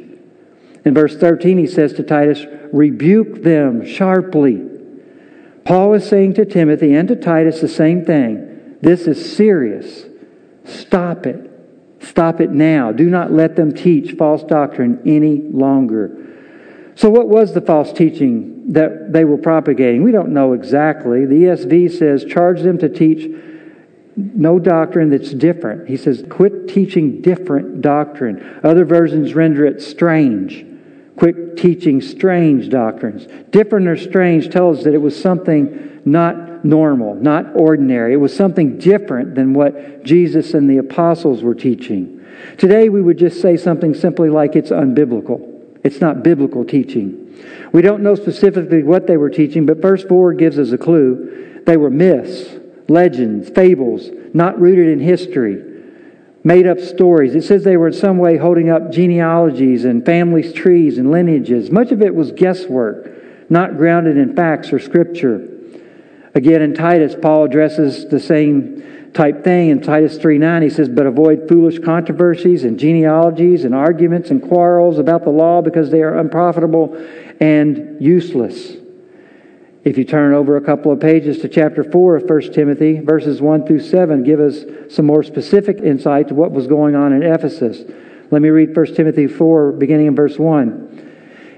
In 0.85 0.93
verse 0.93 1.15
13, 1.17 1.57
he 1.57 1.67
says 1.67 1.93
to 1.93 2.03
Titus, 2.03 2.45
Rebuke 2.71 3.43
them 3.43 3.85
sharply. 3.85 4.67
Paul 5.65 5.93
is 5.93 6.07
saying 6.07 6.35
to 6.35 6.45
Timothy 6.45 6.93
and 6.93 7.07
to 7.07 7.15
Titus 7.15 7.61
the 7.61 7.67
same 7.67 8.05
thing. 8.05 8.77
This 8.81 9.07
is 9.07 9.35
serious. 9.35 10.05
Stop 10.65 11.25
it. 11.25 11.49
Stop 11.99 12.41
it 12.41 12.51
now. 12.51 12.91
Do 12.91 13.09
not 13.09 13.31
let 13.31 13.55
them 13.55 13.73
teach 13.73 14.17
false 14.17 14.43
doctrine 14.43 15.01
any 15.05 15.41
longer. 15.41 16.17
So, 16.95 17.09
what 17.09 17.29
was 17.29 17.53
the 17.53 17.61
false 17.61 17.93
teaching 17.93 18.60
that 18.71 19.11
they 19.11 19.25
were 19.25 19.37
propagating? 19.37 20.03
We 20.03 20.11
don't 20.11 20.29
know 20.29 20.53
exactly. 20.53 21.25
The 21.25 21.35
ESV 21.35 21.97
says, 21.97 22.25
charge 22.25 22.61
them 22.61 22.77
to 22.79 22.89
teach 22.89 23.29
no 24.15 24.59
doctrine 24.59 25.09
that's 25.09 25.31
different. 25.31 25.87
He 25.87 25.97
says, 25.97 26.23
quit 26.29 26.67
teaching 26.67 27.21
different 27.21 27.81
doctrine. 27.81 28.59
Other 28.63 28.85
versions 28.85 29.33
render 29.33 29.65
it 29.65 29.81
strange. 29.81 30.65
Quit 31.15 31.57
teaching 31.57 32.01
strange 32.01 32.69
doctrines. 32.69 33.27
Different 33.51 33.87
or 33.87 33.97
strange 33.97 34.49
tells 34.49 34.83
that 34.83 34.93
it 34.93 35.01
was 35.01 35.19
something 35.19 36.01
not 36.05 36.65
normal, 36.65 37.15
not 37.15 37.55
ordinary. 37.55 38.13
It 38.13 38.17
was 38.17 38.35
something 38.35 38.77
different 38.77 39.35
than 39.35 39.53
what 39.53 40.03
Jesus 40.03 40.53
and 40.53 40.69
the 40.69 40.77
apostles 40.77 41.43
were 41.43 41.55
teaching. 41.55 42.25
Today, 42.57 42.89
we 42.89 43.01
would 43.01 43.17
just 43.17 43.41
say 43.41 43.57
something 43.57 43.93
simply 43.93 44.29
like 44.29 44.55
it's 44.55 44.71
unbiblical. 44.71 45.50
It's 45.83 46.00
not 46.00 46.23
biblical 46.23 46.63
teaching. 46.63 47.27
We 47.71 47.81
don't 47.81 48.03
know 48.03 48.15
specifically 48.15 48.83
what 48.83 49.07
they 49.07 49.17
were 49.17 49.29
teaching, 49.29 49.65
but 49.65 49.81
verse 49.81 50.03
4 50.03 50.33
gives 50.33 50.59
us 50.59 50.71
a 50.71 50.77
clue. 50.77 51.61
They 51.65 51.77
were 51.77 51.89
myths, 51.89 52.50
legends, 52.88 53.50
fables, 53.50 54.09
not 54.33 54.59
rooted 54.59 54.89
in 54.89 55.00
history, 55.00 55.63
made 56.43 56.67
up 56.67 56.79
stories. 56.79 57.35
It 57.35 57.43
says 57.43 57.63
they 57.63 57.77
were 57.77 57.88
in 57.88 57.93
some 57.93 58.17
way 58.17 58.38
holding 58.38 58.69
up 58.69 58.91
genealogies 58.91 59.85
and 59.85 60.05
families' 60.05 60.53
trees 60.53 60.97
and 60.97 61.11
lineages. 61.11 61.71
Much 61.71 61.91
of 61.91 62.01
it 62.01 62.13
was 62.13 62.31
guesswork, 62.31 63.50
not 63.50 63.77
grounded 63.77 64.17
in 64.17 64.35
facts 64.35 64.71
or 64.71 64.79
scripture. 64.79 65.47
Again, 66.33 66.61
in 66.61 66.73
Titus, 66.73 67.15
Paul 67.19 67.45
addresses 67.45 68.07
the 68.07 68.19
same 68.19 69.00
type 69.13 69.43
thing 69.43 69.69
in 69.69 69.81
Titus 69.81 70.17
3 70.17 70.37
9. 70.37 70.61
He 70.61 70.69
says, 70.69 70.89
But 70.89 71.05
avoid 71.05 71.47
foolish 71.47 71.79
controversies 71.79 72.63
and 72.63 72.79
genealogies 72.79 73.63
and 73.63 73.75
arguments 73.75 74.29
and 74.31 74.41
quarrels 74.41 74.99
about 74.99 75.23
the 75.23 75.29
law 75.29 75.61
because 75.61 75.89
they 75.89 76.01
are 76.01 76.17
unprofitable 76.17 76.95
and 77.39 78.01
useless. 78.01 78.77
If 79.83 79.97
you 79.97 80.05
turn 80.05 80.33
over 80.33 80.57
a 80.57 80.61
couple 80.61 80.91
of 80.91 80.99
pages 80.99 81.39
to 81.39 81.49
chapter 81.49 81.83
4 81.83 82.17
of 82.17 82.29
1 82.29 82.53
Timothy, 82.53 82.99
verses 82.99 83.41
1 83.41 83.65
through 83.65 83.79
7 83.79 84.23
give 84.23 84.39
us 84.39 84.63
some 84.93 85.07
more 85.07 85.23
specific 85.23 85.79
insight 85.79 86.27
to 86.27 86.35
what 86.35 86.51
was 86.51 86.67
going 86.67 86.95
on 86.95 87.13
in 87.13 87.23
Ephesus. 87.23 87.81
Let 88.29 88.41
me 88.41 88.49
read 88.49 88.75
1 88.75 88.95
Timothy 88.95 89.27
4, 89.27 89.73
beginning 89.73 90.07
in 90.07 90.15
verse 90.15 90.37
1. 90.37 90.90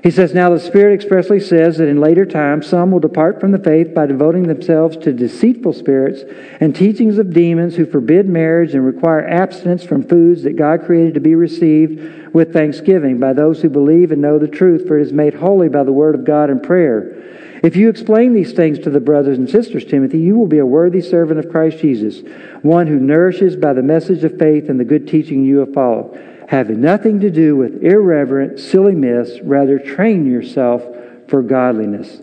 He 0.04 0.12
says, 0.12 0.34
Now 0.34 0.50
the 0.50 0.60
Spirit 0.60 0.94
expressly 0.94 1.40
says 1.40 1.78
that 1.78 1.88
in 1.88 2.02
later 2.02 2.26
times 2.26 2.68
some 2.68 2.92
will 2.92 3.00
depart 3.00 3.40
from 3.40 3.52
the 3.52 3.58
faith 3.58 3.94
by 3.94 4.06
devoting 4.06 4.44
themselves 4.44 4.98
to 4.98 5.14
deceitful 5.14 5.72
spirits 5.72 6.24
and 6.60 6.76
teachings 6.76 7.18
of 7.18 7.34
demons 7.34 7.78
who 7.78 7.86
forbid 7.86 8.28
marriage 8.28 8.74
and 8.74 8.86
require 8.86 9.26
abstinence 9.26 9.82
from 9.82 10.06
foods 10.06 10.44
that 10.44 10.58
God 10.58 10.84
created 10.84 11.14
to 11.14 11.22
be 11.22 11.36
received 11.36 12.34
with 12.34 12.52
thanksgiving 12.52 13.18
by 13.18 13.32
those 13.32 13.62
who 13.62 13.70
believe 13.70 14.12
and 14.12 14.22
know 14.22 14.38
the 14.38 14.48
truth, 14.50 14.86
for 14.86 15.00
it 15.00 15.04
is 15.04 15.14
made 15.14 15.36
holy 15.36 15.70
by 15.70 15.84
the 15.86 15.94
word 15.94 16.16
of 16.16 16.26
God 16.26 16.50
and 16.50 16.62
prayer. 16.62 17.24
If 17.64 17.78
you 17.78 17.88
explain 17.88 18.34
these 18.34 18.52
things 18.52 18.80
to 18.80 18.90
the 18.90 19.00
brothers 19.00 19.38
and 19.38 19.50
sisters, 19.50 19.86
Timothy, 19.86 20.20
you 20.20 20.38
will 20.38 20.48
be 20.48 20.58
a 20.58 20.66
worthy 20.66 21.00
servant 21.00 21.40
of 21.40 21.50
Christ 21.50 21.78
Jesus, 21.78 22.22
one 22.62 22.88
who 22.88 23.00
nourishes 23.00 23.56
by 23.56 23.72
the 23.72 23.82
message 23.82 24.26
of 24.26 24.38
faith 24.38 24.68
and 24.68 24.78
the 24.78 24.84
good 24.84 25.08
teaching 25.08 25.46
you 25.46 25.60
have 25.60 25.74
followed 25.74 26.33
having 26.54 26.80
nothing 26.80 27.20
to 27.20 27.32
do 27.32 27.56
with 27.56 27.84
irreverent, 27.84 28.60
silly 28.60 28.94
myths. 28.94 29.40
Rather, 29.42 29.80
train 29.80 30.24
yourself 30.24 30.84
for 31.28 31.42
godliness. 31.42 32.22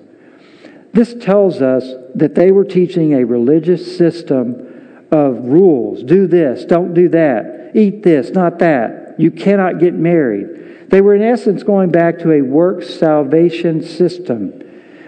This 0.92 1.14
tells 1.14 1.60
us 1.60 1.84
that 2.14 2.36
they 2.36 2.52
were 2.52 2.64
teaching 2.64 3.12
a 3.12 3.24
religious 3.24 3.98
system 3.98 5.08
of 5.10 5.46
rules. 5.46 6.04
Do 6.04 6.28
this, 6.28 6.64
don't 6.64 6.94
do 6.94 7.08
that. 7.08 7.72
Eat 7.74 8.04
this, 8.04 8.30
not 8.30 8.60
that. 8.60 9.16
You 9.18 9.32
cannot 9.32 9.80
get 9.80 9.94
married. 9.94 10.90
They 10.90 11.00
were, 11.00 11.16
in 11.16 11.22
essence, 11.22 11.64
going 11.64 11.90
back 11.90 12.20
to 12.20 12.30
a 12.30 12.40
works 12.40 12.88
salvation 12.88 13.82
system. 13.82 14.62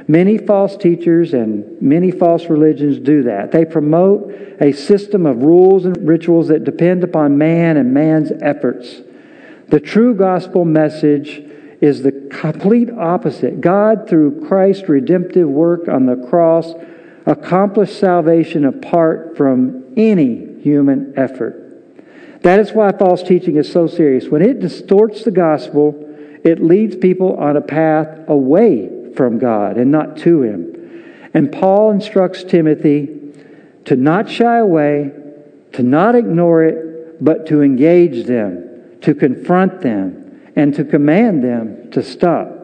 Many 0.09 0.37
false 0.37 0.77
teachers 0.77 1.33
and 1.33 1.81
many 1.81 2.11
false 2.11 2.47
religions 2.47 2.99
do 2.99 3.23
that. 3.23 3.53
They 3.53 3.67
promote 3.67 4.33
a 4.61 4.73
system 4.73 5.27
of 5.27 5.45
rules 5.45 5.85
and 5.85 6.09
rituals 6.09 6.49
that 6.49 6.65
depend 6.65 7.05
upon 7.05 7.39
man 7.39 7.77
and 7.77 7.95
man's 7.95 8.33
efforts. 8.43 9.03
The 9.73 9.81
true 9.81 10.15
gospel 10.15 10.67
message 10.67 11.43
is 11.81 12.03
the 12.03 12.13
complete 12.31 12.91
opposite. 12.91 13.63
God, 13.63 14.07
through 14.07 14.47
Christ's 14.47 14.87
redemptive 14.87 15.49
work 15.49 15.89
on 15.89 16.05
the 16.05 16.27
cross, 16.29 16.75
accomplished 17.25 17.99
salvation 17.99 18.67
apart 18.67 19.35
from 19.35 19.95
any 19.97 20.61
human 20.61 21.15
effort. 21.17 21.59
That 22.43 22.61
is 22.61 22.73
why 22.73 22.93
false 22.93 23.23
teaching 23.23 23.57
is 23.57 23.73
so 23.73 23.87
serious. 23.87 24.29
When 24.29 24.43
it 24.43 24.61
distorts 24.61 25.25
the 25.25 25.31
gospel, 25.31 25.95
it 26.45 26.63
leads 26.63 26.95
people 26.95 27.37
on 27.37 27.57
a 27.57 27.63
path 27.63 28.29
away 28.29 29.15
from 29.15 29.39
God 29.39 29.79
and 29.79 29.91
not 29.91 30.19
to 30.19 30.43
Him. 30.43 31.31
And 31.33 31.51
Paul 31.51 31.93
instructs 31.93 32.45
Timothy 32.45 33.09
to 33.87 33.97
not 33.97 34.29
shy 34.29 34.59
away, 34.59 35.13
to 35.73 35.83
not 35.83 36.15
ignore 36.15 36.63
it, 36.63 37.25
but 37.25 37.47
to 37.47 37.63
engage 37.63 38.27
them, 38.27 38.69
to 39.03 39.15
confront 39.15 39.81
them, 39.81 40.51
and 40.57 40.75
to 40.75 40.85
command 40.85 41.43
them 41.43 41.91
to 41.93 42.03
stop. 42.03 42.63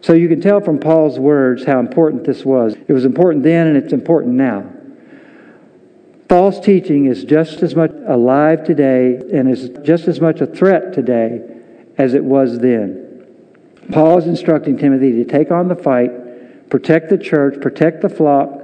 So 0.00 0.12
you 0.12 0.28
can 0.28 0.40
tell 0.40 0.60
from 0.60 0.78
Paul's 0.78 1.18
words 1.18 1.64
how 1.64 1.80
important 1.80 2.24
this 2.24 2.44
was. 2.44 2.74
It 2.74 2.92
was 2.92 3.06
important 3.06 3.42
then 3.42 3.68
and 3.68 3.76
it's 3.76 3.92
important 3.92 4.34
now. 4.34 4.70
False 6.28 6.60
teaching 6.60 7.06
is 7.06 7.24
just 7.24 7.62
as 7.62 7.74
much 7.74 7.90
alive 8.06 8.64
today 8.64 9.16
and 9.32 9.48
is 9.48 9.70
just 9.82 10.06
as 10.06 10.20
much 10.20 10.40
a 10.40 10.46
threat 10.46 10.92
today 10.92 11.42
as 11.96 12.12
it 12.12 12.22
was 12.22 12.58
then. 12.58 13.26
Paul 13.92 14.18
is 14.18 14.26
instructing 14.26 14.76
Timothy 14.76 15.12
to 15.12 15.24
take 15.24 15.50
on 15.50 15.68
the 15.68 15.76
fight, 15.76 16.68
protect 16.68 17.08
the 17.08 17.18
church, 17.18 17.60
protect 17.60 18.02
the 18.02 18.08
flock, 18.08 18.62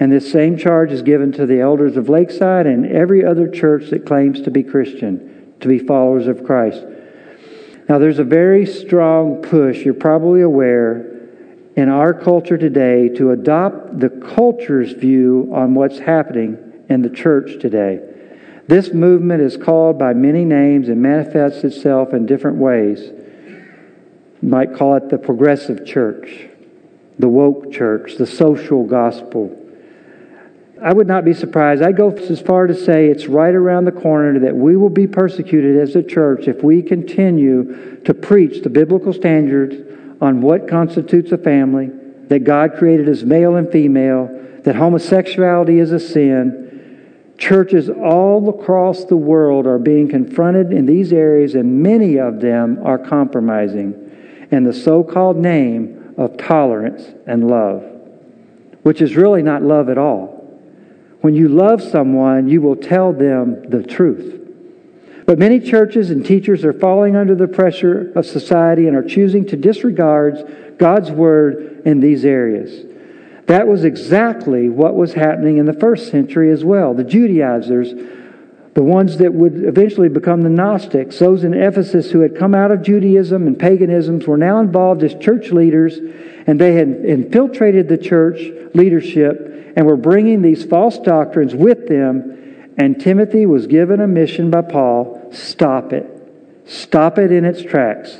and 0.00 0.10
this 0.10 0.32
same 0.32 0.56
charge 0.56 0.90
is 0.90 1.02
given 1.02 1.30
to 1.32 1.46
the 1.46 1.60
elders 1.60 1.96
of 1.96 2.08
Lakeside 2.08 2.66
and 2.66 2.86
every 2.86 3.24
other 3.24 3.48
church 3.48 3.90
that 3.90 4.06
claims 4.06 4.40
to 4.40 4.50
be 4.50 4.62
Christian, 4.62 5.39
to 5.60 5.68
be 5.68 5.78
followers 5.78 6.26
of 6.26 6.44
Christ. 6.44 6.84
Now, 7.88 7.98
there's 7.98 8.18
a 8.18 8.24
very 8.24 8.66
strong 8.66 9.42
push, 9.42 9.84
you're 9.84 9.94
probably 9.94 10.42
aware, 10.42 11.06
in 11.76 11.88
our 11.88 12.12
culture 12.12 12.58
today 12.58 13.08
to 13.08 13.30
adopt 13.30 13.98
the 13.98 14.10
culture's 14.10 14.92
view 14.92 15.50
on 15.52 15.74
what's 15.74 15.98
happening 15.98 16.84
in 16.88 17.02
the 17.02 17.10
church 17.10 17.60
today. 17.60 18.00
This 18.66 18.92
movement 18.92 19.42
is 19.42 19.56
called 19.56 19.98
by 19.98 20.12
many 20.12 20.44
names 20.44 20.88
and 20.88 21.02
manifests 21.02 21.64
itself 21.64 22.12
in 22.12 22.26
different 22.26 22.58
ways. 22.58 23.00
You 23.00 24.48
might 24.48 24.74
call 24.74 24.94
it 24.94 25.08
the 25.08 25.18
progressive 25.18 25.84
church, 25.84 26.48
the 27.18 27.28
woke 27.28 27.72
church, 27.72 28.16
the 28.16 28.26
social 28.26 28.84
gospel. 28.84 29.56
I 30.82 30.94
would 30.94 31.06
not 31.06 31.24
be 31.26 31.34
surprised. 31.34 31.82
I 31.82 31.92
go 31.92 32.10
as 32.10 32.40
far 32.40 32.66
to 32.66 32.74
say 32.74 33.08
it's 33.08 33.26
right 33.26 33.54
around 33.54 33.84
the 33.84 33.92
corner 33.92 34.38
that 34.40 34.56
we 34.56 34.76
will 34.76 34.90
be 34.90 35.06
persecuted 35.06 35.76
as 35.76 35.94
a 35.94 36.02
church 36.02 36.48
if 36.48 36.62
we 36.62 36.82
continue 36.82 38.00
to 38.04 38.14
preach 38.14 38.62
the 38.62 38.70
biblical 38.70 39.12
standards 39.12 39.76
on 40.22 40.40
what 40.40 40.68
constitutes 40.68 41.32
a 41.32 41.38
family, 41.38 41.90
that 42.28 42.44
God 42.44 42.76
created 42.78 43.08
as 43.08 43.24
male 43.24 43.56
and 43.56 43.70
female, 43.70 44.28
that 44.64 44.76
homosexuality 44.76 45.78
is 45.78 45.92
a 45.92 46.00
sin. 46.00 47.34
Churches 47.36 47.88
all 47.88 48.48
across 48.48 49.04
the 49.04 49.16
world 49.16 49.66
are 49.66 49.78
being 49.78 50.08
confronted 50.08 50.72
in 50.72 50.86
these 50.86 51.12
areas, 51.12 51.54
and 51.54 51.82
many 51.82 52.18
of 52.18 52.40
them 52.40 52.78
are 52.84 52.98
compromising 52.98 54.46
in 54.50 54.64
the 54.64 54.72
so 54.72 55.02
called 55.02 55.36
name 55.36 56.14
of 56.16 56.36
tolerance 56.36 57.02
and 57.26 57.48
love, 57.48 57.82
which 58.82 59.00
is 59.02 59.16
really 59.16 59.42
not 59.42 59.62
love 59.62 59.88
at 59.88 59.98
all. 59.98 60.39
When 61.20 61.34
you 61.34 61.48
love 61.48 61.82
someone, 61.82 62.48
you 62.48 62.62
will 62.62 62.76
tell 62.76 63.12
them 63.12 63.68
the 63.68 63.82
truth. 63.82 64.38
But 65.26 65.38
many 65.38 65.60
churches 65.60 66.10
and 66.10 66.24
teachers 66.24 66.64
are 66.64 66.72
falling 66.72 67.14
under 67.14 67.34
the 67.34 67.46
pressure 67.46 68.10
of 68.16 68.26
society 68.26 68.88
and 68.88 68.96
are 68.96 69.02
choosing 69.02 69.46
to 69.46 69.56
disregard 69.56 70.76
God's 70.78 71.10
word 71.10 71.82
in 71.84 72.00
these 72.00 72.24
areas. 72.24 72.86
That 73.46 73.68
was 73.68 73.84
exactly 73.84 74.68
what 74.68 74.96
was 74.96 75.12
happening 75.14 75.58
in 75.58 75.66
the 75.66 75.72
first 75.72 76.10
century 76.10 76.50
as 76.50 76.64
well. 76.64 76.94
The 76.94 77.04
Judaizers 77.04 77.92
the 78.74 78.82
ones 78.82 79.16
that 79.18 79.34
would 79.34 79.64
eventually 79.64 80.08
become 80.08 80.42
the 80.42 80.48
Gnostics, 80.48 81.18
those 81.18 81.42
in 81.42 81.54
Ephesus 81.54 82.10
who 82.10 82.20
had 82.20 82.38
come 82.38 82.54
out 82.54 82.70
of 82.70 82.82
Judaism 82.82 83.46
and 83.46 83.58
paganism, 83.58 84.20
were 84.20 84.36
now 84.36 84.60
involved 84.60 85.02
as 85.02 85.14
church 85.14 85.50
leaders, 85.50 85.98
and 86.46 86.60
they 86.60 86.74
had 86.74 86.88
infiltrated 86.88 87.88
the 87.88 87.98
church 87.98 88.40
leadership 88.74 89.72
and 89.76 89.86
were 89.86 89.96
bringing 89.96 90.42
these 90.42 90.64
false 90.64 90.98
doctrines 90.98 91.54
with 91.54 91.88
them. 91.88 92.72
And 92.78 93.00
Timothy 93.00 93.44
was 93.44 93.66
given 93.66 94.00
a 94.00 94.06
mission 94.06 94.50
by 94.50 94.62
Paul 94.62 95.30
stop 95.32 95.92
it. 95.92 96.06
Stop 96.66 97.18
it 97.18 97.32
in 97.32 97.44
its 97.44 97.62
tracks. 97.62 98.16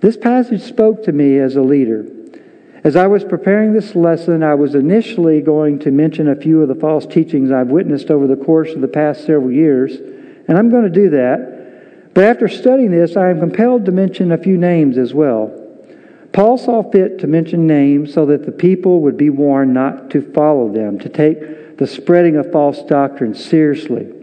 This 0.00 0.16
passage 0.16 0.62
spoke 0.62 1.04
to 1.04 1.12
me 1.12 1.38
as 1.38 1.56
a 1.56 1.62
leader. 1.62 2.06
As 2.82 2.96
I 2.96 3.06
was 3.06 3.24
preparing 3.24 3.74
this 3.74 3.94
lesson, 3.94 4.42
I 4.42 4.54
was 4.54 4.74
initially 4.74 5.42
going 5.42 5.80
to 5.80 5.90
mention 5.90 6.28
a 6.28 6.36
few 6.36 6.62
of 6.62 6.68
the 6.68 6.74
false 6.74 7.04
teachings 7.04 7.52
I've 7.52 7.68
witnessed 7.68 8.10
over 8.10 8.26
the 8.26 8.36
course 8.36 8.72
of 8.72 8.80
the 8.80 8.88
past 8.88 9.26
several 9.26 9.52
years, 9.52 9.96
and 10.48 10.56
I'm 10.56 10.70
going 10.70 10.84
to 10.84 10.90
do 10.90 11.10
that. 11.10 12.14
But 12.14 12.24
after 12.24 12.48
studying 12.48 12.90
this, 12.90 13.16
I 13.16 13.28
am 13.30 13.38
compelled 13.38 13.84
to 13.84 13.92
mention 13.92 14.32
a 14.32 14.38
few 14.38 14.56
names 14.56 14.96
as 14.96 15.12
well. 15.12 15.56
Paul 16.32 16.56
saw 16.56 16.82
fit 16.90 17.18
to 17.18 17.26
mention 17.26 17.66
names 17.66 18.14
so 18.14 18.24
that 18.26 18.46
the 18.46 18.52
people 18.52 19.00
would 19.00 19.16
be 19.16 19.30
warned 19.30 19.74
not 19.74 20.10
to 20.10 20.22
follow 20.32 20.72
them, 20.72 20.98
to 21.00 21.08
take 21.08 21.76
the 21.76 21.86
spreading 21.86 22.36
of 22.36 22.50
false 22.50 22.82
doctrine 22.84 23.34
seriously. 23.34 24.19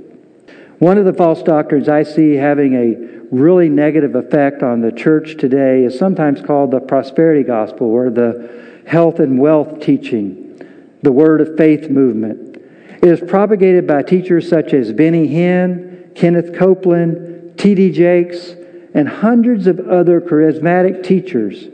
One 0.79 0.99
of 0.99 1.05
the 1.05 1.13
false 1.13 1.41
doctrines 1.41 1.89
I 1.89 2.03
see 2.03 2.35
having 2.35 2.75
a 2.75 3.35
really 3.35 3.67
negative 3.67 4.13
effect 4.13 4.61
on 4.61 4.81
the 4.81 4.91
church 4.91 5.37
today 5.37 5.83
is 5.83 5.97
sometimes 5.97 6.41
called 6.41 6.69
the 6.69 6.79
prosperity 6.79 7.43
gospel 7.43 7.87
or 7.87 8.11
the 8.11 8.83
health 8.85 9.19
and 9.19 9.39
wealth 9.39 9.79
teaching, 9.79 10.61
the 11.01 11.11
word 11.11 11.41
of 11.41 11.57
faith 11.57 11.89
movement. 11.89 12.57
It 13.01 13.09
is 13.09 13.19
propagated 13.19 13.87
by 13.87 14.03
teachers 14.03 14.47
such 14.47 14.71
as 14.73 14.93
Benny 14.93 15.27
Hinn, 15.27 16.13
Kenneth 16.15 16.53
Copeland, 16.55 17.57
T.D. 17.57 17.91
Jakes, 17.91 18.51
and 18.93 19.09
hundreds 19.09 19.65
of 19.65 19.79
other 19.79 20.21
charismatic 20.21 21.03
teachers. 21.03 21.69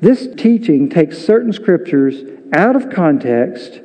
This 0.00 0.26
teaching 0.36 0.88
takes 0.88 1.18
certain 1.18 1.52
scriptures 1.52 2.24
out 2.52 2.74
of 2.74 2.90
context 2.90 3.81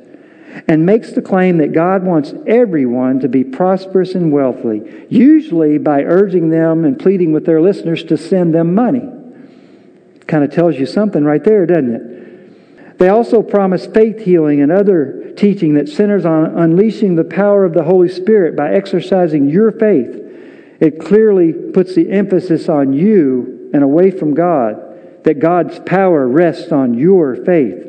and 0.66 0.84
makes 0.84 1.12
the 1.12 1.22
claim 1.22 1.58
that 1.58 1.72
God 1.72 2.02
wants 2.02 2.34
everyone 2.46 3.20
to 3.20 3.28
be 3.28 3.44
prosperous 3.44 4.14
and 4.14 4.32
wealthy, 4.32 5.06
usually 5.08 5.78
by 5.78 6.02
urging 6.02 6.50
them 6.50 6.84
and 6.84 6.98
pleading 6.98 7.32
with 7.32 7.46
their 7.46 7.60
listeners 7.60 8.02
to 8.04 8.16
send 8.16 8.54
them 8.54 8.74
money. 8.74 9.08
Kind 10.26 10.44
of 10.44 10.50
tells 10.52 10.76
you 10.76 10.86
something 10.86 11.24
right 11.24 11.42
there, 11.42 11.66
doesn't 11.66 11.94
it? 11.94 12.98
They 12.98 13.08
also 13.08 13.42
promise 13.42 13.86
faith 13.86 14.24
healing 14.24 14.60
and 14.60 14.72
other 14.72 15.32
teaching 15.36 15.74
that 15.74 15.88
centers 15.88 16.24
on 16.24 16.58
unleashing 16.58 17.14
the 17.14 17.24
power 17.24 17.64
of 17.64 17.72
the 17.72 17.84
Holy 17.84 18.08
Spirit 18.08 18.56
by 18.56 18.72
exercising 18.72 19.48
your 19.48 19.70
faith. 19.70 20.24
It 20.80 21.00
clearly 21.00 21.52
puts 21.52 21.94
the 21.94 22.10
emphasis 22.10 22.68
on 22.68 22.92
you 22.92 23.70
and 23.72 23.82
away 23.84 24.10
from 24.10 24.34
God, 24.34 25.22
that 25.24 25.38
God's 25.38 25.78
power 25.80 26.26
rests 26.26 26.72
on 26.72 26.94
your 26.94 27.36
faith. 27.36 27.87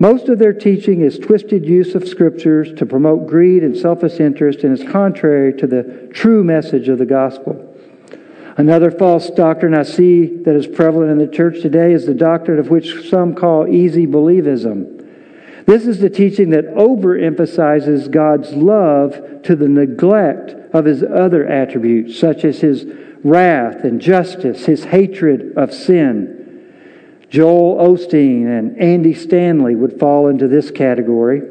Most 0.00 0.28
of 0.28 0.38
their 0.38 0.52
teaching 0.52 1.00
is 1.00 1.18
twisted 1.18 1.66
use 1.66 1.94
of 1.96 2.06
scriptures 2.06 2.72
to 2.74 2.86
promote 2.86 3.26
greed 3.26 3.64
and 3.64 3.76
selfish 3.76 4.20
interest 4.20 4.62
and 4.62 4.78
is 4.78 4.88
contrary 4.88 5.52
to 5.54 5.66
the 5.66 6.08
true 6.12 6.44
message 6.44 6.88
of 6.88 6.98
the 6.98 7.06
gospel. 7.06 7.64
Another 8.56 8.90
false 8.90 9.30
doctrine 9.30 9.74
I 9.74 9.82
see 9.82 10.26
that 10.42 10.54
is 10.54 10.66
prevalent 10.68 11.10
in 11.10 11.18
the 11.18 11.32
church 11.32 11.62
today 11.62 11.92
is 11.92 12.06
the 12.06 12.14
doctrine 12.14 12.58
of 12.58 12.70
which 12.70 13.08
some 13.08 13.34
call 13.34 13.66
easy 13.66 14.06
believism. 14.06 15.04
This 15.66 15.86
is 15.86 15.98
the 15.98 16.10
teaching 16.10 16.50
that 16.50 16.74
overemphasizes 16.74 18.10
God's 18.10 18.52
love 18.52 19.42
to 19.42 19.54
the 19.54 19.68
neglect 19.68 20.54
of 20.72 20.84
his 20.84 21.02
other 21.02 21.46
attributes, 21.46 22.18
such 22.18 22.44
as 22.44 22.60
his 22.60 22.86
wrath 23.24 23.84
and 23.84 24.00
justice, 24.00 24.66
his 24.66 24.84
hatred 24.84 25.52
of 25.56 25.74
sin. 25.74 26.37
Joel 27.30 27.76
Osteen 27.76 28.46
and 28.46 28.78
Andy 28.78 29.12
Stanley 29.12 29.74
would 29.74 29.98
fall 29.98 30.28
into 30.28 30.48
this 30.48 30.70
category. 30.70 31.42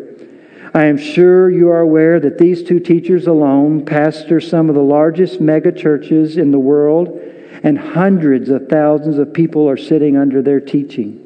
I 0.73 0.85
am 0.85 0.97
sure 0.97 1.49
you 1.49 1.69
are 1.69 1.81
aware 1.81 2.19
that 2.19 2.39
these 2.39 2.63
two 2.63 2.79
teachers 2.79 3.27
alone 3.27 3.85
pastor 3.85 4.41
some 4.41 4.69
of 4.69 4.75
the 4.75 4.81
largest 4.81 5.39
mega 5.39 5.71
churches 5.71 6.37
in 6.37 6.51
the 6.51 6.59
world, 6.59 7.19
and 7.63 7.77
hundreds 7.77 8.49
of 8.49 8.67
thousands 8.67 9.17
of 9.17 9.33
people 9.33 9.69
are 9.69 9.77
sitting 9.77 10.17
under 10.17 10.41
their 10.41 10.59
teaching. 10.59 11.23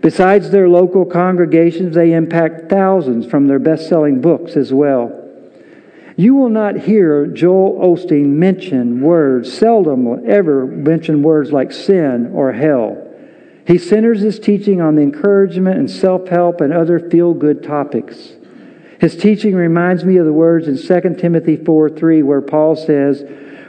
Besides 0.00 0.50
their 0.50 0.68
local 0.68 1.04
congregations, 1.04 1.94
they 1.94 2.12
impact 2.12 2.68
thousands 2.68 3.26
from 3.26 3.46
their 3.46 3.58
best 3.58 3.88
selling 3.88 4.20
books 4.20 4.56
as 4.56 4.72
well. 4.72 5.18
You 6.16 6.34
will 6.34 6.50
not 6.50 6.76
hear 6.76 7.26
Joel 7.26 7.78
Osteen 7.78 8.26
mention 8.26 9.00
words, 9.00 9.52
seldom 9.52 10.28
ever 10.28 10.66
mention 10.66 11.22
words 11.22 11.52
like 11.52 11.72
sin 11.72 12.32
or 12.34 12.52
hell. 12.52 13.11
He 13.66 13.78
centers 13.78 14.20
his 14.20 14.38
teaching 14.38 14.80
on 14.80 14.96
the 14.96 15.02
encouragement 15.02 15.78
and 15.78 15.90
self 15.90 16.28
help 16.28 16.60
and 16.60 16.72
other 16.72 16.98
feel 16.98 17.32
good 17.34 17.62
topics. 17.62 18.32
His 19.00 19.16
teaching 19.16 19.54
reminds 19.54 20.04
me 20.04 20.16
of 20.16 20.26
the 20.26 20.32
words 20.32 20.68
in 20.68 20.76
2 20.76 21.14
Timothy 21.16 21.56
4 21.56 21.90
3, 21.90 22.22
where 22.22 22.40
Paul 22.40 22.76
says, 22.76 23.24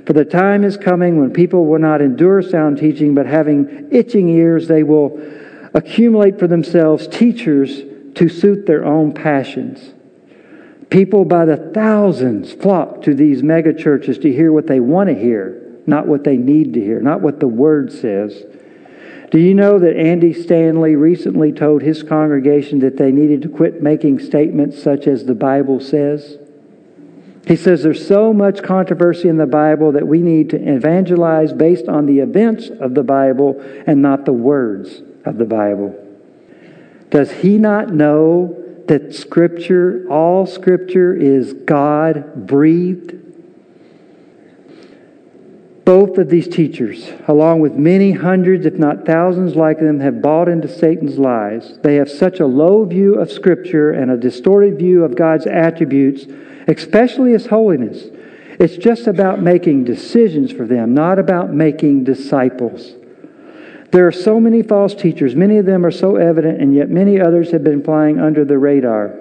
For 0.05 0.13
the 0.13 0.25
time 0.25 0.63
is 0.63 0.77
coming 0.77 1.19
when 1.19 1.31
people 1.31 1.65
will 1.65 1.79
not 1.79 2.01
endure 2.01 2.41
sound 2.41 2.77
teaching, 2.77 3.15
but 3.15 3.25
having 3.25 3.89
itching 3.91 4.29
ears, 4.29 4.67
they 4.67 4.83
will 4.83 5.19
accumulate 5.73 6.39
for 6.39 6.47
themselves 6.47 7.07
teachers 7.07 7.81
to 8.15 8.29
suit 8.29 8.65
their 8.65 8.85
own 8.85 9.11
passions. 9.11 9.93
People 10.89 11.25
by 11.25 11.45
the 11.45 11.57
thousands 11.57 12.53
flock 12.53 13.01
to 13.01 13.15
these 13.15 13.41
mega 13.41 13.73
churches 13.73 14.19
to 14.19 14.31
hear 14.31 14.51
what 14.51 14.67
they 14.67 14.79
want 14.79 15.09
to 15.09 15.15
hear, 15.15 15.79
not 15.87 16.05
what 16.05 16.23
they 16.23 16.37
need 16.37 16.73
to 16.75 16.79
hear, 16.79 17.01
not 17.01 17.21
what 17.21 17.39
the 17.39 17.47
Word 17.47 17.91
says. 17.91 18.43
Do 19.33 19.39
you 19.39 19.55
know 19.55 19.79
that 19.79 19.97
Andy 19.97 20.31
Stanley 20.31 20.95
recently 20.95 21.51
told 21.51 21.81
his 21.81 22.03
congregation 22.03 22.77
that 22.81 22.97
they 22.97 23.11
needed 23.11 23.41
to 23.41 23.49
quit 23.49 23.81
making 23.81 24.19
statements 24.19 24.79
such 24.79 25.07
as 25.07 25.25
the 25.25 25.33
Bible 25.33 25.79
says? 25.79 26.37
He 27.47 27.55
says 27.55 27.81
there's 27.81 28.07
so 28.07 28.31
much 28.31 28.61
controversy 28.61 29.27
in 29.29 29.37
the 29.37 29.47
Bible 29.47 29.93
that 29.93 30.05
we 30.07 30.19
need 30.19 30.51
to 30.51 30.57
evangelize 30.57 31.51
based 31.51 31.87
on 31.87 32.05
the 32.05 32.19
events 32.19 32.69
of 32.69 32.93
the 32.93 33.01
Bible 33.01 33.59
and 33.87 34.03
not 34.03 34.25
the 34.25 34.33
words 34.33 35.01
of 35.25 35.39
the 35.39 35.45
Bible. 35.45 35.95
Does 37.09 37.31
he 37.31 37.57
not 37.57 37.89
know 37.89 38.55
that 38.87 39.15
Scripture, 39.15 40.05
all 40.11 40.45
Scripture, 40.45 41.11
is 41.11 41.53
God 41.53 42.45
breathed? 42.45 43.22
Both 45.85 46.17
of 46.17 46.29
these 46.29 46.47
teachers, 46.47 47.11
along 47.27 47.59
with 47.59 47.73
many 47.73 48.13
hundreds, 48.13 48.65
if 48.65 48.75
not 48.75 49.05
thousands 49.05 49.55
like 49.55 49.79
them, 49.79 49.99
have 49.99 50.21
bought 50.21 50.47
into 50.47 50.69
Satan's 50.69 51.19
lies. 51.19 51.77
They 51.83 51.95
have 51.95 52.09
such 52.09 52.39
a 52.39 52.45
low 52.45 52.85
view 52.85 53.15
of 53.15 53.29
Scripture 53.29 53.91
and 53.91 54.09
a 54.09 54.15
distorted 54.15 54.77
view 54.77 55.03
of 55.03 55.17
God's 55.17 55.45
attributes, 55.45 56.25
especially 56.69 57.31
His 57.33 57.47
holiness. 57.47 58.05
It's 58.59 58.77
just 58.77 59.07
about 59.07 59.41
making 59.41 59.83
decisions 59.83 60.53
for 60.53 60.65
them, 60.65 60.93
not 60.93 61.19
about 61.19 61.51
making 61.51 62.05
disciples. 62.05 62.93
There 63.91 64.07
are 64.07 64.11
so 64.11 64.39
many 64.39 64.63
false 64.63 64.95
teachers. 64.95 65.35
Many 65.35 65.57
of 65.57 65.65
them 65.65 65.85
are 65.85 65.91
so 65.91 66.15
evident, 66.15 66.61
and 66.61 66.73
yet 66.73 66.89
many 66.89 67.19
others 67.19 67.51
have 67.51 67.63
been 67.63 67.83
flying 67.83 68.19
under 68.19 68.45
the 68.45 68.57
radar. 68.57 69.19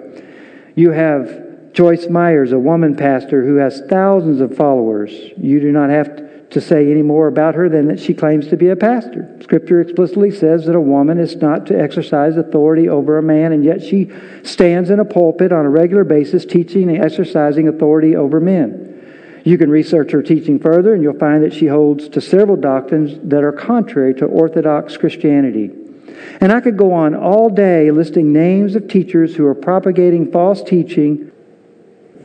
You 0.75 0.91
have 0.91 1.73
Joyce 1.73 2.07
Myers, 2.07 2.53
a 2.53 2.59
woman 2.59 2.95
pastor 2.95 3.45
who 3.45 3.55
has 3.55 3.81
thousands 3.89 4.39
of 4.39 4.55
followers. 4.55 5.11
You 5.37 5.59
do 5.59 5.71
not 5.71 5.89
have 5.89 6.22
to 6.53 6.61
say 6.61 6.89
any 6.89 7.01
more 7.01 7.27
about 7.27 7.55
her 7.55 7.69
than 7.69 7.87
that 7.87 7.99
she 7.99 8.13
claims 8.13 8.47
to 8.47 8.57
be 8.57 8.69
a 8.69 8.75
pastor. 8.75 9.37
Scripture 9.41 9.81
explicitly 9.81 10.31
says 10.31 10.65
that 10.65 10.75
a 10.75 10.81
woman 10.81 11.19
is 11.19 11.35
not 11.35 11.65
to 11.67 11.79
exercise 11.79 12.37
authority 12.37 12.87
over 12.87 13.17
a 13.17 13.23
man, 13.23 13.51
and 13.51 13.63
yet 13.63 13.81
she 13.81 14.09
stands 14.43 14.89
in 14.89 14.99
a 14.99 15.05
pulpit 15.05 15.51
on 15.51 15.65
a 15.65 15.69
regular 15.69 16.03
basis 16.03 16.45
teaching 16.45 16.89
and 16.89 17.03
exercising 17.03 17.67
authority 17.67 18.15
over 18.15 18.39
men. 18.39 19.41
You 19.43 19.57
can 19.57 19.69
research 19.69 20.11
her 20.11 20.23
teaching 20.23 20.59
further, 20.59 20.93
and 20.93 21.03
you'll 21.03 21.19
find 21.19 21.43
that 21.43 21.53
she 21.53 21.67
holds 21.67 22.07
to 22.09 22.21
several 22.21 22.55
doctrines 22.55 23.19
that 23.29 23.43
are 23.43 23.51
contrary 23.51 24.13
to 24.15 24.25
Orthodox 24.25 24.95
Christianity. 24.95 25.71
And 26.39 26.51
I 26.51 26.61
could 26.61 26.77
go 26.77 26.93
on 26.93 27.15
all 27.15 27.49
day 27.49 27.91
listing 27.91 28.31
names 28.31 28.75
of 28.75 28.87
teachers 28.87 29.35
who 29.35 29.45
are 29.45 29.55
propagating 29.55 30.31
false 30.31 30.63
teaching 30.63 31.31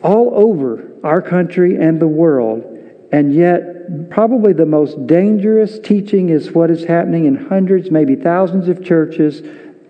all 0.03 0.31
over 0.35 0.93
our 1.03 1.21
country 1.21 1.77
and 1.77 2.01
the 2.01 2.07
world, 2.07 2.68
and 3.11 3.35
yet 3.35 4.11
probably 4.11 4.53
the 4.53 4.67
most 4.67 5.07
dangerous 5.07 5.79
teaching 5.79 6.29
is 6.29 6.53
what 6.53 6.71
is 6.71 6.85
happening 6.85 7.25
in 7.25 7.49
hundreds, 7.49 7.91
maybe 7.91 8.15
thousands 8.17 8.69
of 8.69 8.85
churches 8.85 9.43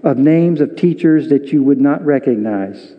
of 0.05 0.17
names 0.17 0.61
of 0.61 0.77
teachers 0.77 1.29
that 1.29 1.53
you 1.53 1.63
would 1.63 1.81
not 1.81 2.05
recognize. 2.05 2.93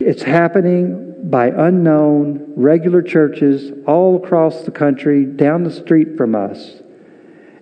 It's 0.00 0.22
happening 0.22 1.28
by 1.30 1.48
unknown, 1.48 2.54
regular 2.56 3.02
churches 3.02 3.70
all 3.86 4.16
across 4.16 4.62
the 4.62 4.70
country, 4.70 5.26
down 5.26 5.64
the 5.64 5.70
street 5.70 6.16
from 6.16 6.34
us. 6.34 6.80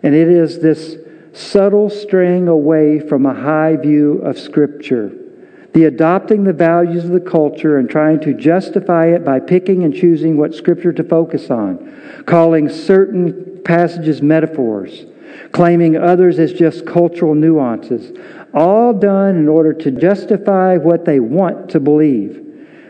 And 0.05 0.15
it 0.15 0.29
is 0.29 0.61
this 0.61 0.97
subtle 1.33 1.91
straying 1.91 2.47
away 2.47 3.01
from 3.01 3.27
a 3.27 3.35
high 3.35 3.75
view 3.75 4.19
of 4.23 4.39
Scripture 4.39 5.28
the 5.73 5.85
adopting 5.85 6.45
the 6.45 6.53
values 6.53 7.05
of 7.05 7.11
the 7.11 7.21
culture 7.21 7.79
and 7.79 7.91
trying 7.91 8.21
to 8.21 8.35
justify 8.35 9.07
it 9.07 9.25
by 9.25 9.39
picking 9.39 9.85
and 9.85 9.95
choosing 9.95 10.37
what 10.37 10.55
scripture 10.55 10.93
to 10.93 11.05
focus 11.05 11.51
on, 11.51 12.23
calling 12.27 12.69
certain 12.69 13.61
passages 13.65 14.23
metaphors, 14.23 15.05
claiming 15.53 15.97
others 15.97 16.39
as 16.39 16.53
just 16.53 16.87
cultural 16.87 17.35
nuances, 17.35 18.17
all 18.55 18.93
done 18.95 19.37
in 19.37 19.49
order 19.49 19.73
to 19.75 19.91
justify 19.91 20.77
what 20.77 21.05
they 21.05 21.21
want 21.21 21.69
to 21.71 21.81
believe. 21.81 22.45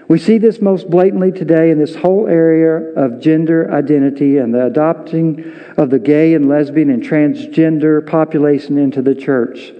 We 0.06 0.18
see 0.18 0.38
this 0.38 0.62
most 0.62 0.88
blatantly 0.88 1.32
today 1.32 1.70
in 1.70 1.78
this 1.78 1.94
whole 1.94 2.28
area 2.28 2.94
of 2.94 3.20
gender 3.20 3.70
identity 3.70 4.38
and 4.38 4.54
the 4.54 4.64
adopting 4.64 5.52
of 5.76 5.90
the 5.90 5.98
gay 5.98 6.32
and 6.32 6.48
lesbian 6.48 6.88
and 6.88 7.02
transgender 7.02 8.06
population 8.06 8.78
into 8.78 9.02
the 9.02 9.14
church. 9.14 9.72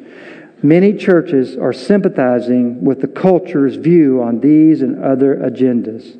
Many 0.62 0.94
churches 0.94 1.57
are 1.57 1.73
sympathizing 1.73 2.85
with 2.85 3.01
the 3.01 3.07
culture's 3.07 3.77
view 3.77 4.23
on 4.23 4.40
these 4.40 4.83
and 4.83 5.03
other 5.03 5.37
agendas. 5.37 6.18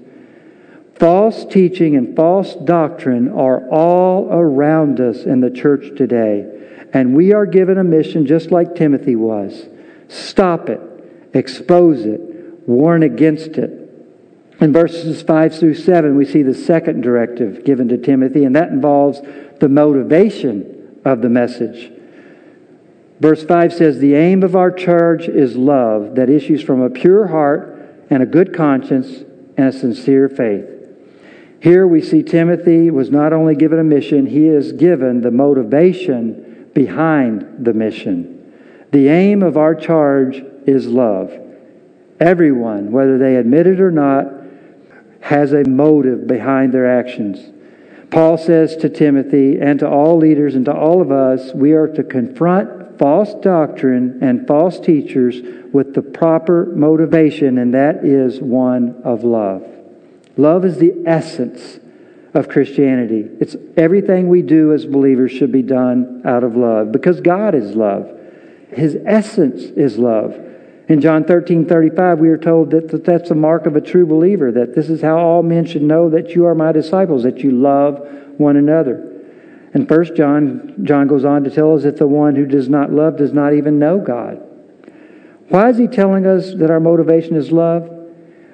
False 0.94 1.44
teaching 1.44 1.96
and 1.96 2.14
false 2.14 2.55
doctrine 2.55 3.29
are 3.29 3.68
all 3.68 4.29
around 4.31 5.01
us 5.01 5.24
in 5.24 5.40
the 5.40 5.51
church 5.51 5.96
today, 5.96 6.46
and 6.92 7.16
we 7.16 7.33
are 7.33 7.46
given 7.46 7.79
a 7.79 7.85
mission 7.85 8.27
just 8.27 8.51
like 8.51 8.74
Timothy 8.74 9.16
was. 9.16 9.68
Stop 10.09 10.68
it, 10.68 10.81
expose 11.35 12.05
it, 12.05 12.20
warn 12.68 13.03
against 13.03 13.59
it. 13.59 13.70
In 14.61 14.72
verses 14.72 15.22
5 15.22 15.59
through 15.59 15.74
7, 15.74 16.16
we 16.16 16.24
see 16.24 16.42
the 16.42 16.55
second 16.55 17.01
directive 17.01 17.64
given 17.64 17.88
to 17.88 17.98
Timothy, 17.98 18.44
and 18.44 18.57
that 18.57 18.70
involves 18.70 19.20
the 19.61 19.68
motivation 19.68 21.01
of 21.05 21.22
the 21.22 21.29
message. 21.29 21.92
Verse 23.20 23.44
5 23.44 23.72
says, 23.72 23.98
The 23.98 24.14
aim 24.14 24.42
of 24.42 24.54
our 24.54 24.70
charge 24.70 25.28
is 25.28 25.57
love 25.57 26.14
that 26.14 26.31
issues 26.31 26.62
from 26.62 26.81
a 26.81 26.90
pure 26.90 27.28
heart 27.28 28.07
and 28.11 28.22
a 28.22 28.26
good 28.26 28.54
conscience 28.54 29.24
and 29.57 29.68
a 29.68 29.72
sincere 29.72 30.28
faith. 30.28 30.66
Here 31.61 31.87
we 31.87 32.00
see 32.00 32.22
Timothy 32.22 32.90
was 32.90 33.11
not 33.11 33.33
only 33.33 33.57
given 33.57 33.81
a 33.81 33.85
mission, 33.85 34.26
he 34.26 34.46
is 34.46 34.72
given 34.72 35.22
the 35.22 35.33
motivation 35.33 36.70
behind 36.72 37.64
the 37.64 37.72
mission. 37.72 38.37
The 38.92 39.09
aim 39.09 39.42
of 39.42 39.57
our 39.57 39.74
charge 39.74 40.37
is 40.66 40.87
love. 40.87 41.33
Everyone, 42.20 42.92
whether 42.92 43.18
they 43.18 43.37
admit 43.37 43.66
it 43.66 43.81
or 43.81 43.90
not, 43.90 44.26
has 45.20 45.52
a 45.52 45.64
motive 45.64 46.28
behind 46.28 46.72
their 46.72 46.98
actions. 46.98 47.52
Paul 48.11 48.38
says 48.38 48.76
to 48.76 48.88
Timothy 48.88 49.61
and 49.61 49.81
to 49.81 49.88
all 49.88 50.16
leaders 50.16 50.54
and 50.54 50.64
to 50.66 50.72
all 50.72 51.02
of 51.02 51.11
us, 51.11 51.52
we 51.52 51.72
are 51.72 51.88
to 51.88 52.04
confront 52.04 52.77
false 52.98 53.34
doctrine 53.34 54.18
and 54.22 54.46
false 54.46 54.80
teachers 54.80 55.40
with 55.72 55.94
the 55.94 56.02
proper 56.02 56.66
motivation, 56.66 57.58
and 57.58 57.74
that 57.74 58.04
is 58.04 58.40
one 58.40 59.00
of 59.04 59.24
love. 59.24 59.62
Love 60.37 60.64
is 60.64 60.78
the 60.78 60.94
essence 61.06 61.78
of 62.34 62.48
Christianity. 62.48 63.28
It's 63.40 63.56
everything 63.76 64.28
we 64.28 64.42
do 64.42 64.72
as 64.72 64.87
believers 64.87 65.32
should 65.32 65.52
be 65.52 65.62
done 65.62 66.22
out 66.24 66.44
of 66.44 66.56
love 66.56 66.92
because 66.92 67.20
God 67.20 67.54
is 67.54 67.74
love. 67.74 68.11
His 68.70 68.96
essence 69.06 69.62
is 69.62 69.98
love. 69.98 70.38
In 70.88 71.00
John 71.00 71.24
13, 71.24 71.66
35, 71.66 72.18
we 72.18 72.28
are 72.30 72.38
told 72.38 72.70
that 72.70 73.04
that's 73.04 73.28
the 73.28 73.34
mark 73.34 73.66
of 73.66 73.76
a 73.76 73.80
true 73.80 74.06
believer, 74.06 74.52
that 74.52 74.74
this 74.74 74.88
is 74.88 75.02
how 75.02 75.18
all 75.18 75.42
men 75.42 75.66
should 75.66 75.82
know 75.82 76.08
that 76.11 76.30
you 76.30 76.46
are 76.46 76.54
my 76.54 76.72
disciples, 76.72 77.24
that 77.24 77.40
you 77.40 77.50
love 77.50 77.98
one 78.38 78.56
another. 78.56 79.08
And 79.74 79.87
first 79.87 80.14
John, 80.14 80.74
John 80.83 81.07
goes 81.07 81.24
on 81.24 81.44
to 81.44 81.50
tell 81.50 81.74
us 81.74 81.83
that 81.83 81.98
the 81.98 82.07
one 82.07 82.37
who 82.37 82.46
does 82.46 82.68
not 82.68 82.92
love 82.92 83.16
does 83.16 83.33
not 83.33 83.52
even 83.52 83.78
know 83.78 83.98
God. 83.98 84.42
Why 85.48 85.70
is 85.70 85.78
he 85.78 85.87
telling 85.87 86.26
us 86.26 86.54
that 86.54 86.70
our 86.70 86.81
motivation 86.81 87.37
is 87.37 87.52
love? 87.52 87.90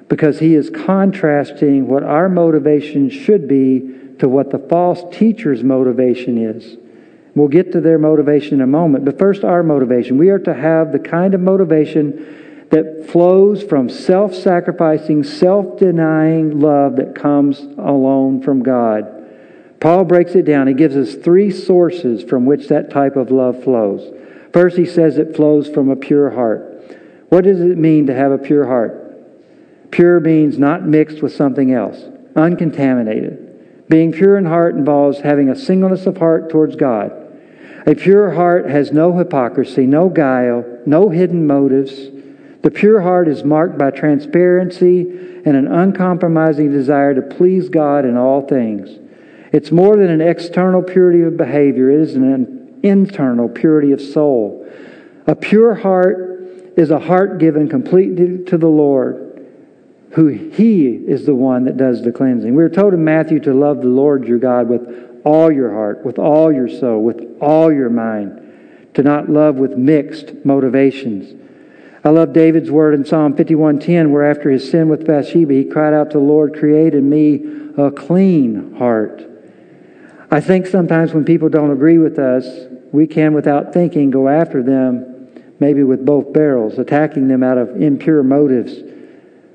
Because 0.09 0.39
he 0.39 0.55
is 0.55 0.71
contrasting 0.71 1.89
what 1.89 2.03
our 2.03 2.29
motivation 2.29 3.11
should 3.11 3.49
be 3.49 3.95
to 4.19 4.29
what 4.29 4.51
the 4.51 4.59
false 4.59 5.03
teacher's 5.17 5.65
motivation 5.65 6.39
is. 6.39 6.77
We'll 7.35 7.49
get 7.49 7.73
to 7.73 7.81
their 7.81 7.99
motivation 7.99 8.55
in 8.55 8.61
a 8.61 8.67
moment, 8.67 9.05
but 9.05 9.19
first 9.19 9.43
our 9.45 9.63
motivation. 9.63 10.19
We 10.19 10.31
are 10.31 10.39
to 10.41 10.55
have 10.55 10.93
the 10.93 11.01
kind 11.01 11.35
of 11.35 11.41
motivation 11.41 12.69
that 12.71 13.09
flows 13.09 13.63
from 13.63 13.89
self 13.89 14.35
sacrificing, 14.35 15.25
self 15.25 15.79
denying 15.79 16.61
love 16.61 16.97
that 16.97 17.15
comes 17.15 17.61
alone 17.61 18.41
from 18.43 18.63
God. 18.63 19.14
Paul 19.85 20.05
breaks 20.05 20.35
it 20.35 20.47
down. 20.47 20.67
He 20.67 20.73
gives 20.73 20.97
us 20.97 21.15
three 21.15 21.51
sources 21.51 22.25
from 22.25 22.47
which 22.47 22.69
that 22.69 22.89
type 22.89 23.17
of 23.17 23.31
love 23.31 23.63
flows. 23.63 24.15
First, 24.51 24.79
he 24.79 24.87
says 24.87 25.19
it 25.19 25.37
flows 25.37 25.69
from 25.69 25.91
a 25.91 25.95
pure 25.95 26.31
heart. 26.31 26.97
What 27.29 27.45
does 27.45 27.61
it 27.61 27.77
mean 27.77 28.07
to 28.07 28.15
have 28.15 28.33
a 28.33 28.39
pure 28.39 28.67
heart? 28.67 29.91
Pure 29.91 30.21
means 30.21 30.59
not 30.59 30.87
mixed 30.87 31.21
with 31.21 31.35
something 31.35 31.71
else, 31.71 32.03
uncontaminated. 32.35 33.85
Being 33.87 34.11
pure 34.13 34.39
in 34.39 34.47
heart 34.47 34.75
involves 34.75 35.21
having 35.21 35.51
a 35.51 35.55
singleness 35.55 36.07
of 36.07 36.17
heart 36.17 36.49
towards 36.49 36.77
God. 36.77 37.13
A 37.87 37.95
pure 37.95 38.31
heart 38.31 38.65
has 38.65 38.91
no 38.91 39.19
hypocrisy, 39.19 39.87
no 39.87 40.09
guile, 40.09 40.65
no 40.87 41.11
hidden 41.11 41.47
motives. 41.47 41.93
The 42.63 42.71
pure 42.71 43.03
heart 43.03 43.29
is 43.29 43.45
marked 43.45 43.77
by 43.77 43.91
transparency 43.91 45.03
and 45.45 45.55
an 45.55 45.71
uncompromising 45.71 46.73
desire 46.73 47.13
to 47.13 47.21
please 47.21 47.69
God 47.69 48.07
in 48.07 48.17
all 48.17 48.49
things. 48.49 49.04
It's 49.55 49.71
more 49.71 49.97
than 49.97 50.11
an 50.11 50.21
external 50.21 50.83
purity 50.83 51.23
of 51.23 51.37
behavior, 51.37 51.89
it 51.89 52.01
is 52.01 52.17
an 52.17 52.81
internal 52.83 53.49
purity 53.49 53.93
of 53.93 54.01
soul. 54.01 54.69
A 55.29 55.37
pure 55.37 55.77
heart 55.77 56.73
is 56.77 56.91
a 56.91 56.99
heart 56.99 57.39
given 57.39 57.69
completely 57.69 58.45
to 58.47 58.59
the 58.59 58.67
Lord, 58.67 59.47
who 60.11 60.27
He 60.27 60.89
is 60.89 61.25
the 61.25 61.37
one 61.37 61.67
that 61.67 61.77
does 61.77 62.03
the 62.03 62.11
cleansing. 62.11 62.53
We 62.53 62.65
are 62.65 62.69
told 62.69 62.95
in 62.95 63.05
Matthew 63.05 63.39
to 63.41 63.55
love 63.55 63.81
the 63.81 63.87
Lord 63.87 64.27
your 64.27 64.41
God 64.41 64.69
with 64.69 65.23
all 65.25 65.53
your 65.53 65.71
heart, 65.71 66.05
with 66.05 66.19
all 66.19 66.53
your 66.53 66.69
soul, 66.69 67.05
with 67.05 67.25
all 67.41 67.73
your 67.73 67.91
mind, 67.91 68.91
to 68.95 69.05
not 69.05 69.31
love 69.31 69.55
with 69.55 69.77
mixed 69.77 70.45
motivations. 70.45 71.33
I 72.03 72.09
love 72.09 72.33
David's 72.33 72.73
word 72.73 72.95
in 72.95 73.05
Psalm 73.05 73.35
51:10 73.35 74.11
where 74.11 74.25
after 74.25 74.51
his 74.51 74.69
sin 74.69 74.89
with 74.89 75.07
Bathsheba 75.07 75.55
he 75.55 75.65
cried 75.65 75.95
out 75.95 76.11
to 76.11 76.19
the 76.19 76.25
Lord, 76.25 76.55
"Create 76.55 76.97
in 76.97 77.09
me 77.09 77.47
a 77.77 77.93
clean 77.93 78.73
heart." 78.79 79.27
I 80.35 80.41
think 80.41 80.67
sometimes 80.67 81.15
when 81.15 81.25
people 81.25 81.49
don't 81.49 81.71
agree 81.71 81.99
with 81.99 82.19
us, 82.19 82.45
we 82.91 83.07
can 83.07 83.35
without 83.35 83.73
thinking 83.73 84.11
go 84.11 84.29
after 84.29 84.65
them 84.65 85.29
maybe 85.61 85.85
with 85.85 86.05
both 86.05 86.33
barrels, 86.33 86.77
attacking 86.77 87.29
them 87.29 87.45
out 87.45 87.57
of 87.57 87.81
impure 87.81 88.25
motives. 88.25 88.75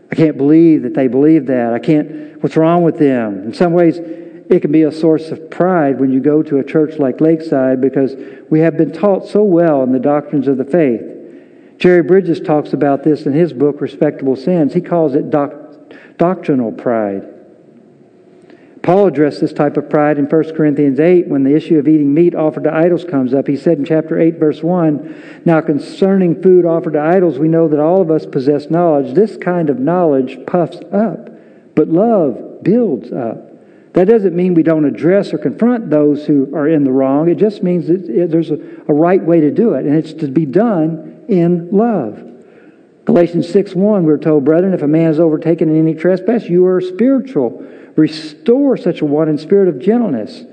I 0.10 0.16
can't 0.16 0.38
believe 0.38 0.84
that 0.84 0.94
they 0.94 1.10
believe 1.10 1.48
that. 1.48 1.74
I 1.74 1.80
can't 1.80 2.42
what's 2.42 2.56
wrong 2.56 2.84
with 2.84 2.98
them? 2.98 3.44
In 3.44 3.54
some 3.54 3.74
ways 3.74 3.98
it 3.98 4.62
can 4.62 4.72
be 4.72 4.84
a 4.84 4.92
source 4.92 5.32
of 5.32 5.50
pride 5.52 6.00
when 6.00 6.14
you 6.14 6.22
go 6.22 6.42
to 6.44 6.60
a 6.60 6.64
church 6.64 6.98
like 6.98 7.20
Lakeside 7.20 7.82
because 7.82 8.16
we 8.50 8.62
have 8.62 8.78
been 8.78 8.94
taught 8.94 9.28
so 9.28 9.44
well 9.44 9.84
in 9.84 9.92
the 9.92 10.00
doctrines 10.00 10.48
of 10.48 10.56
the 10.56 10.64
faith. 10.64 11.04
Jerry 11.78 12.04
Bridges 12.04 12.40
talks 12.40 12.72
about 12.72 13.04
this 13.04 13.26
in 13.26 13.34
his 13.34 13.52
book, 13.52 13.82
Respectable 13.82 14.38
Sins. 14.38 14.74
He 14.74 14.80
calls 14.82 15.14
it 15.14 15.30
doc- 15.30 15.54
doctrinal 16.18 16.72
pride. 16.72 17.39
Paul 18.90 19.06
addressed 19.06 19.40
this 19.40 19.54
type 19.54 19.78
of 19.78 19.88
pride 19.88 20.18
in 20.18 20.26
1 20.26 20.56
Corinthians 20.56 21.00
8 21.00 21.28
when 21.28 21.44
the 21.44 21.54
issue 21.54 21.78
of 21.78 21.88
eating 21.88 22.12
meat 22.12 22.34
offered 22.34 22.64
to 22.64 22.74
idols 22.74 23.04
comes 23.04 23.36
up. 23.36 23.46
He 23.46 23.56
said 23.56 23.78
in 23.78 23.86
chapter 23.86 24.20
8, 24.20 24.40
verse 24.40 24.64
1 24.64 25.42
Now 25.46 25.62
concerning 25.62 26.42
food 26.42 26.66
offered 26.66 26.94
to 26.94 27.00
idols, 27.00 27.38
we 27.38 27.50
know 27.50 27.68
that 27.68 27.80
all 27.80 28.02
of 28.02 28.10
us 28.10 28.26
possess 28.26 28.72
knowledge. 28.72 29.14
This 29.14 29.38
kind 29.38 29.70
of 29.70 29.78
knowledge 29.78 30.44
puffs 30.48 30.80
up, 30.92 31.30
but 31.76 31.90
love 31.90 32.64
builds 32.64 33.12
up. 33.12 33.94
That 33.94 34.08
doesn't 34.08 34.36
mean 34.36 34.56
we 34.56 34.64
don't 34.64 34.86
address 34.86 35.36
or 35.36 35.38
confront 35.38 35.92
those 35.92 36.26
who 36.26 36.52
are 36.56 36.68
in 36.68 36.84
the 36.84 36.92
wrong. 36.92 37.30
It 37.30 37.38
just 37.38 37.62
means 37.62 37.86
that 37.90 38.08
there's 38.32 38.50
a, 38.50 38.56
right 38.88 39.24
way 39.24 39.40
to 39.40 39.52
do 39.52 39.76
it, 39.76 39.86
and 39.86 39.96
it's 39.96 40.14
to 40.14 40.28
be 40.30 40.48
done 40.48 41.26
in 41.28 41.70
love. 41.70 42.26
Galatians 43.06 43.48
6 43.50 43.76
1, 43.76 44.04
we're 44.04 44.18
told, 44.18 44.46
Brethren, 44.46 44.74
if 44.74 44.82
a 44.82 44.88
man 44.88 45.12
is 45.12 45.20
overtaken 45.20 45.70
in 45.70 45.78
any 45.78 45.94
trespass, 45.94 46.46
you 46.46 46.66
are 46.66 46.82
spiritual. 46.82 47.68
Restore 47.96 48.78
such 48.78 49.02
a 49.02 49.06
one 49.06 49.30
in 49.30 49.38
spirit 49.38 49.68
of 49.68 49.80
gentleness, 49.80 50.44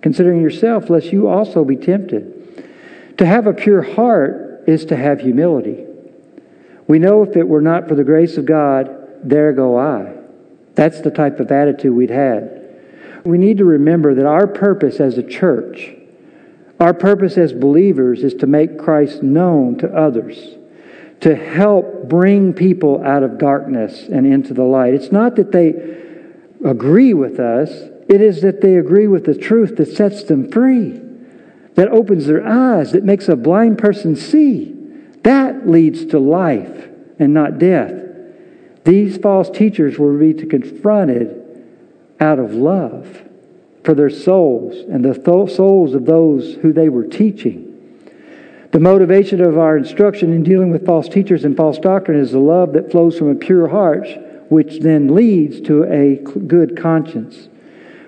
considering 0.00 0.40
yourself, 0.40 0.90
lest 0.90 1.12
you 1.12 1.28
also 1.28 1.64
be 1.64 1.76
tempted. 1.76 3.16
To 3.18 3.26
have 3.26 3.46
a 3.46 3.52
pure 3.52 3.82
heart 3.82 4.64
is 4.66 4.84
to 4.86 4.96
have 4.96 5.20
humility. 5.20 5.84
We 6.86 6.98
know 6.98 7.22
if 7.22 7.36
it 7.36 7.48
were 7.48 7.62
not 7.62 7.88
for 7.88 7.94
the 7.94 8.04
grace 8.04 8.36
of 8.36 8.46
God, 8.46 8.90
there 9.22 9.52
go 9.52 9.78
I. 9.78 10.14
That's 10.74 11.00
the 11.00 11.10
type 11.10 11.40
of 11.40 11.50
attitude 11.50 11.94
we'd 11.94 12.10
had. 12.10 12.60
We 13.24 13.38
need 13.38 13.58
to 13.58 13.64
remember 13.64 14.14
that 14.14 14.26
our 14.26 14.46
purpose 14.46 15.00
as 15.00 15.16
a 15.16 15.22
church, 15.22 15.92
our 16.78 16.92
purpose 16.92 17.38
as 17.38 17.52
believers, 17.52 18.22
is 18.22 18.34
to 18.34 18.46
make 18.46 18.78
Christ 18.78 19.22
known 19.22 19.78
to 19.78 19.88
others, 19.96 20.56
to 21.20 21.34
help 21.34 22.08
bring 22.08 22.52
people 22.52 23.02
out 23.02 23.22
of 23.22 23.38
darkness 23.38 24.08
and 24.08 24.26
into 24.26 24.52
the 24.52 24.64
light. 24.64 24.92
It's 24.92 25.12
not 25.12 25.36
that 25.36 25.52
they 25.52 26.03
agree 26.64 27.14
with 27.14 27.38
us, 27.38 27.70
it 28.08 28.20
is 28.20 28.42
that 28.42 28.60
they 28.60 28.76
agree 28.76 29.06
with 29.06 29.24
the 29.24 29.34
truth 29.36 29.76
that 29.76 29.88
sets 29.88 30.24
them 30.24 30.50
free, 30.50 31.00
that 31.74 31.88
opens 31.88 32.26
their 32.26 32.46
eyes, 32.46 32.92
that 32.92 33.04
makes 33.04 33.28
a 33.28 33.36
blind 33.36 33.78
person 33.78 34.16
see. 34.16 34.74
That 35.22 35.68
leads 35.68 36.04
to 36.06 36.18
life 36.18 36.88
and 37.18 37.32
not 37.32 37.58
death. 37.58 37.92
These 38.84 39.16
false 39.18 39.48
teachers 39.48 39.98
will 39.98 40.18
be 40.18 40.34
confronted 40.34 41.40
out 42.20 42.38
of 42.38 42.54
love 42.54 43.22
for 43.82 43.94
their 43.94 44.10
souls 44.10 44.74
and 44.74 45.04
the 45.04 45.14
th- 45.14 45.54
souls 45.54 45.94
of 45.94 46.06
those 46.06 46.54
who 46.56 46.72
they 46.72 46.88
were 46.88 47.04
teaching. 47.04 47.70
The 48.72 48.80
motivation 48.80 49.40
of 49.40 49.56
our 49.56 49.76
instruction 49.76 50.32
in 50.32 50.42
dealing 50.42 50.70
with 50.70 50.84
false 50.84 51.08
teachers 51.08 51.44
and 51.44 51.56
false 51.56 51.78
doctrine 51.78 52.18
is 52.18 52.32
the 52.32 52.40
love 52.40 52.72
that 52.72 52.90
flows 52.90 53.16
from 53.16 53.30
a 53.30 53.34
pure 53.34 53.68
heart, 53.68 54.06
which 54.48 54.80
then 54.80 55.14
leads 55.14 55.60
to 55.62 55.84
a 55.84 56.16
good 56.16 56.76
conscience. 56.76 57.48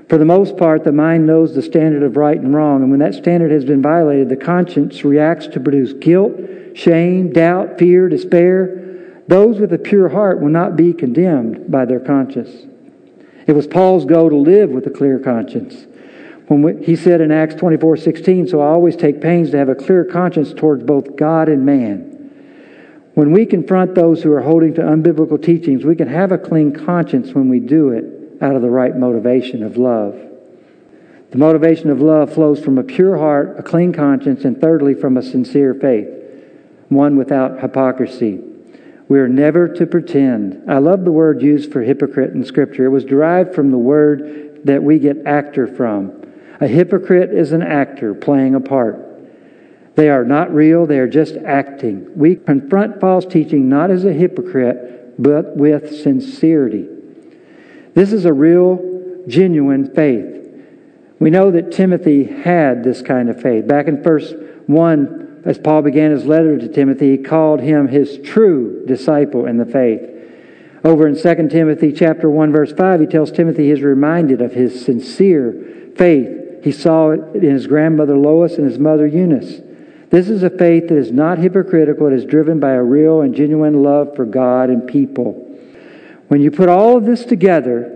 For 0.09 0.19
the 0.19 0.25
most 0.25 0.57
part, 0.57 0.85
the 0.85 0.93
mind 0.93 1.27
knows 1.27 1.55
the 1.55 1.63
standard 1.63 2.03
of 2.03 2.17
right 2.17 2.39
and 2.39 2.55
wrong, 2.55 2.83
and 2.83 2.91
when 2.91 3.01
that 3.01 3.15
standard 3.15 3.51
has 3.51 3.65
been 3.65 3.83
violated, 3.83 4.29
the 4.29 4.37
conscience 4.37 5.05
reacts 5.05 5.49
to 5.49 5.61
produce 5.61 5.93
guilt, 5.95 6.33
shame, 6.75 7.33
doubt, 7.33 7.79
fear, 7.79 8.09
despair. 8.09 9.23
Those 9.27 9.59
with 9.59 9.73
a 9.73 9.79
pure 9.79 10.09
heart 10.09 10.41
will 10.41 10.51
not 10.51 10.77
be 10.77 10.93
condemned 10.93 11.71
by 11.71 11.87
their 11.87 11.99
conscience. 11.99 12.67
It 13.49 13.53
was 13.53 13.67
Paul's 13.67 14.05
goal 14.05 14.31
to 14.31 14.37
live 14.37 14.71
with 14.71 14.87
a 14.87 14.91
clear 14.91 15.19
conscience. 15.19 15.87
When 16.47 16.63
we, 16.63 16.85
he 16.85 16.95
said 16.95 17.21
in 17.21 17.33
Acts 17.33 17.57
24 17.57 17.97
16, 17.97 18.49
so 18.49 18.61
I 18.61 18.67
always 18.67 18.95
take 18.95 19.21
pains 19.21 19.51
to 19.51 19.59
have 19.59 19.69
a 19.69 19.75
clear 19.75 20.05
conscience 20.05 20.53
towards 20.53 20.85
both 20.85 21.17
God 21.17 21.49
and 21.49 21.67
man. 21.67 22.16
When 23.17 23.33
we 23.33 23.47
confront 23.47 23.95
those 23.95 24.23
who 24.23 24.31
are 24.35 24.43
holding 24.43 24.75
to 24.75 24.83
unbiblical 24.83 25.43
teachings, 25.43 25.87
we 25.87 25.97
can 25.97 26.07
have 26.07 26.33
a 26.33 26.39
clean 26.39 26.71
conscience 26.71 27.33
when 27.33 27.49
we 27.49 27.61
do 27.61 27.89
it 27.89 28.43
out 28.43 28.55
of 28.55 28.61
the 28.61 28.69
right 28.69 28.95
motivation 28.95 29.63
of 29.63 29.79
love. 29.79 30.21
The 31.31 31.39
motivation 31.39 31.89
of 31.89 32.03
love 32.03 32.35
flows 32.35 32.61
from 32.61 32.77
a 32.77 32.83
pure 32.83 33.17
heart, 33.17 33.59
a 33.59 33.63
clean 33.63 33.95
conscience, 33.95 34.45
and 34.45 34.61
thirdly, 34.61 34.93
from 34.93 35.17
a 35.17 35.23
sincere 35.23 35.73
faith, 35.73 36.09
one 36.91 37.17
without 37.17 37.63
hypocrisy. 37.63 38.39
We 39.09 39.19
are 39.19 39.29
never 39.29 39.67
to 39.67 39.87
pretend. 39.87 40.71
I 40.71 40.77
love 40.77 41.07
the 41.07 41.11
word 41.11 41.41
used 41.41 41.73
for 41.73 41.81
hypocrite 41.81 42.35
in 42.35 42.45
Scripture. 42.45 42.85
It 42.85 42.91
was 42.91 43.07
derived 43.07 43.55
from 43.55 43.71
the 43.71 43.79
word 43.79 44.61
that 44.65 44.83
we 44.83 44.99
get 44.99 45.25
actor 45.25 45.67
from. 45.67 46.23
A 46.61 46.67
hypocrite 46.67 47.31
is 47.31 47.53
an 47.53 47.63
actor 47.63 48.13
playing 48.13 48.55
a 48.55 48.61
part. 48.61 49.06
They 49.97 50.11
are 50.11 50.25
not 50.25 50.55
real, 50.55 50.87
they 50.87 50.99
are 50.99 51.09
just 51.09 51.37
acting. 51.37 52.07
We 52.15 52.37
confront 52.37 53.01
false 53.01 53.25
teaching 53.25 53.69
not 53.69 53.91
as 53.91 54.05
a 54.05 54.13
hypocrite, 54.13 55.21
but 55.21 55.57
with 55.57 56.03
sincerity. 56.03 56.87
This 57.95 58.13
is 58.13 58.27
a 58.27 58.33
real, 58.33 59.25
genuine 59.27 59.95
faith. 59.95 60.35
We 61.19 61.31
know 61.31 61.51
that 61.51 61.73
Timothy 61.73 62.25
had 62.25 62.85
this 62.85 63.01
kind 63.01 63.31
of 63.31 63.41
faith. 63.41 63.67
Back 63.67 63.89
in 63.89 64.03
verse 64.03 64.35
1, 64.67 65.43
as 65.47 65.57
Paul 65.57 65.81
began 65.81 66.11
his 66.11 66.27
letter 66.27 66.59
to 66.59 66.69
Timothy, 66.69 67.17
he 67.17 67.23
called 67.23 67.61
him 67.61 67.89
his 67.89 68.19
true 68.19 68.85
disciple 68.87 69.47
in 69.47 69.57
the 69.57 69.65
faith. 69.65 70.03
Over 70.85 71.09
in 71.09 71.15
2 71.17 71.49
Timothy 71.49 71.91
chapter 71.93 72.29
1 72.29 72.53
verse 72.53 72.73
5, 72.73 73.01
he 73.01 73.07
tells 73.07 73.33
Timothy 73.33 73.71
he's 73.71 73.81
reminded 73.81 74.43
of 74.43 74.53
his 74.53 74.85
sincere 74.85 75.93
faith. 75.97 76.63
He 76.63 76.71
saw 76.71 77.13
it 77.13 77.21
in 77.37 77.51
his 77.51 77.67
grandmother 77.67 78.19
Lois 78.19 78.59
and 78.59 78.69
his 78.69 78.79
mother 78.79 79.07
Eunice. 79.07 79.63
This 80.11 80.29
is 80.29 80.43
a 80.43 80.51
faith 80.51 80.89
that 80.89 80.97
is 80.97 81.11
not 81.11 81.39
hypocritical. 81.39 82.07
It 82.07 82.13
is 82.13 82.25
driven 82.25 82.61
by 82.61 82.73
a 82.73 82.83
real 82.83 83.23
and 83.23 83.35
genuine 83.35 83.83
love 83.83 84.15
for 84.15 84.25
God 84.25 84.71
and 84.71 84.87
people. 84.87 85.33
When 86.29 86.41
you 86.41 86.51
put 86.51 86.69
all 86.69 86.97
of 86.97 87.05
this 87.05 87.25
together, 87.25 87.93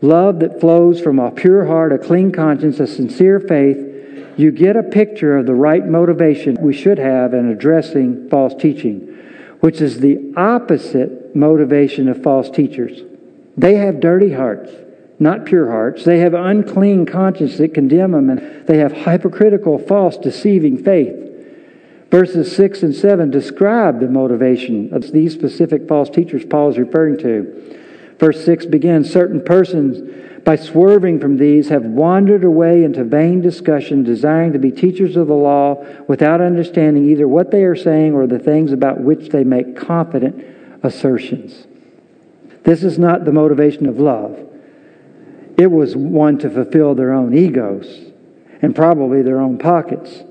love 0.00 0.40
that 0.40 0.60
flows 0.60 1.00
from 1.00 1.18
a 1.18 1.30
pure 1.30 1.66
heart, 1.66 1.92
a 1.92 1.98
clean 1.98 2.32
conscience, 2.32 2.80
a 2.80 2.86
sincere 2.86 3.40
faith, 3.40 3.92
you 4.36 4.50
get 4.50 4.76
a 4.76 4.82
picture 4.82 5.36
of 5.36 5.46
the 5.46 5.54
right 5.54 5.86
motivation 5.86 6.56
we 6.60 6.72
should 6.72 6.98
have 6.98 7.34
in 7.34 7.50
addressing 7.50 8.28
false 8.28 8.54
teaching, 8.54 9.00
which 9.60 9.80
is 9.80 10.00
the 10.00 10.32
opposite 10.36 11.36
motivation 11.36 12.08
of 12.08 12.22
false 12.22 12.50
teachers. 12.50 13.02
They 13.56 13.76
have 13.76 14.00
dirty 14.00 14.32
hearts, 14.32 14.72
not 15.20 15.44
pure 15.44 15.70
hearts. 15.70 16.04
They 16.04 16.18
have 16.18 16.34
unclean 16.34 17.06
conscience 17.06 17.56
that 17.58 17.74
condemn 17.74 18.12
them, 18.12 18.30
and 18.30 18.66
they 18.66 18.78
have 18.78 18.92
hypocritical, 18.92 19.78
false, 19.78 20.16
deceiving 20.16 20.82
faith. 20.82 21.23
Verses 22.14 22.54
6 22.54 22.84
and 22.84 22.94
7 22.94 23.32
describe 23.32 23.98
the 23.98 24.06
motivation 24.06 24.94
of 24.94 25.10
these 25.10 25.34
specific 25.34 25.88
false 25.88 26.08
teachers 26.08 26.44
Paul 26.44 26.70
is 26.70 26.78
referring 26.78 27.18
to. 27.18 27.76
Verse 28.20 28.44
6 28.44 28.66
begins 28.66 29.12
Certain 29.12 29.42
persons 29.42 30.44
by 30.44 30.54
swerving 30.54 31.18
from 31.18 31.38
these, 31.38 31.70
have 31.70 31.82
wandered 31.82 32.44
away 32.44 32.84
into 32.84 33.02
vain 33.02 33.40
discussion, 33.40 34.04
desiring 34.04 34.52
to 34.52 34.60
be 34.60 34.70
teachers 34.70 35.16
of 35.16 35.26
the 35.26 35.34
law 35.34 35.84
without 36.06 36.40
understanding 36.40 37.10
either 37.10 37.26
what 37.26 37.50
they 37.50 37.64
are 37.64 37.74
saying 37.74 38.14
or 38.14 38.28
the 38.28 38.38
things 38.38 38.70
about 38.70 39.00
which 39.00 39.30
they 39.30 39.42
make 39.42 39.76
confident 39.76 40.40
assertions. 40.84 41.66
This 42.62 42.84
is 42.84 42.96
not 42.96 43.24
the 43.24 43.32
motivation 43.32 43.86
of 43.86 43.98
love. 43.98 44.38
It 45.58 45.68
was 45.68 45.96
one 45.96 46.38
to 46.38 46.48
fulfill 46.48 46.94
their 46.94 47.12
own 47.12 47.36
egos 47.36 48.12
and 48.62 48.72
probably 48.72 49.20
their 49.22 49.40
own 49.40 49.58
pockets. 49.58 50.22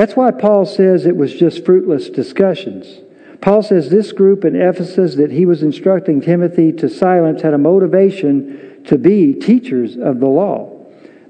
That's 0.00 0.16
why 0.16 0.30
Paul 0.30 0.64
says 0.64 1.04
it 1.04 1.14
was 1.14 1.34
just 1.34 1.62
fruitless 1.62 2.08
discussions. 2.08 3.00
Paul 3.42 3.62
says 3.62 3.90
this 3.90 4.12
group 4.12 4.46
in 4.46 4.56
Ephesus 4.56 5.16
that 5.16 5.30
he 5.30 5.44
was 5.44 5.62
instructing 5.62 6.22
Timothy 6.22 6.72
to 6.72 6.88
silence 6.88 7.42
had 7.42 7.52
a 7.52 7.58
motivation 7.58 8.82
to 8.86 8.96
be 8.96 9.34
teachers 9.34 9.98
of 9.98 10.18
the 10.18 10.26
law. 10.26 10.74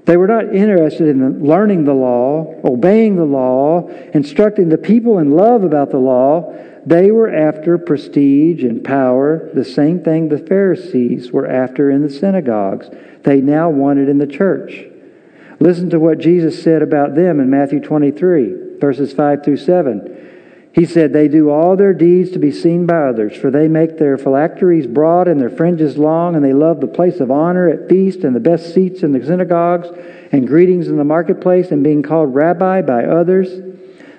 They 0.05 0.15
were 0.15 0.25
not 0.25 0.55
interested 0.55 1.09
in 1.09 1.43
learning 1.43 1.83
the 1.83 1.93
law, 1.93 2.61
obeying 2.63 3.17
the 3.17 3.25
law, 3.25 3.89
instructing 4.13 4.69
the 4.69 4.77
people 4.77 5.19
in 5.19 5.31
love 5.31 5.65
about 5.65 5.91
the 5.91 5.99
law. 5.99 6.55
They 6.85 7.11
were 7.11 7.29
after 7.29 7.77
prestige 7.77 8.63
and 8.63 8.85
power, 8.85 9.49
the 9.53 9.65
same 9.65 10.01
thing 10.01 10.29
the 10.29 10.37
Pharisees 10.37 11.29
were 11.33 11.45
after 11.45 11.91
in 11.91 12.03
the 12.03 12.09
synagogues. 12.09 12.89
They 13.23 13.41
now 13.41 13.69
wanted 13.69 14.07
in 14.07 14.19
the 14.19 14.27
church. 14.27 14.85
Listen 15.61 15.91
to 15.91 15.99
what 15.99 16.17
Jesus 16.17 16.61
said 16.61 16.81
about 16.81 17.13
them 17.13 17.39
in 17.39 17.51
Matthew 17.51 17.79
23, 17.79 18.79
verses 18.79 19.13
5 19.13 19.43
through 19.43 19.57
7. 19.57 20.69
He 20.73 20.85
said, 20.85 21.13
They 21.13 21.27
do 21.27 21.51
all 21.51 21.75
their 21.75 21.93
deeds 21.93 22.31
to 22.31 22.39
be 22.39 22.51
seen 22.51 22.87
by 22.87 23.09
others, 23.09 23.37
for 23.37 23.51
they 23.51 23.67
make 23.67 23.99
their 23.99 24.17
phylacteries 24.17 24.87
broad 24.87 25.27
and 25.27 25.39
their 25.39 25.51
fringes 25.51 25.99
long, 25.99 26.35
and 26.35 26.43
they 26.43 26.53
love 26.53 26.81
the 26.81 26.87
place 26.87 27.19
of 27.19 27.29
honor 27.29 27.69
at 27.69 27.87
feast 27.87 28.23
and 28.23 28.35
the 28.35 28.39
best 28.39 28.73
seats 28.73 29.03
in 29.03 29.11
the 29.11 29.23
synagogues 29.23 29.87
and 30.31 30.47
greetings 30.47 30.87
in 30.87 30.97
the 30.97 31.03
marketplace 31.03 31.69
and 31.69 31.83
being 31.83 32.01
called 32.01 32.33
rabbi 32.33 32.81
by 32.81 33.03
others. 33.03 33.49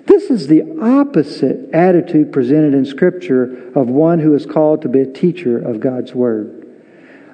This 0.06 0.30
is 0.30 0.46
the 0.46 0.62
opposite 0.80 1.74
attitude 1.74 2.32
presented 2.32 2.72
in 2.72 2.84
Scripture 2.84 3.72
of 3.74 3.88
one 3.88 4.20
who 4.20 4.32
is 4.36 4.46
called 4.46 4.82
to 4.82 4.88
be 4.88 5.00
a 5.00 5.12
teacher 5.12 5.58
of 5.58 5.80
God's 5.80 6.14
Word. 6.14 6.68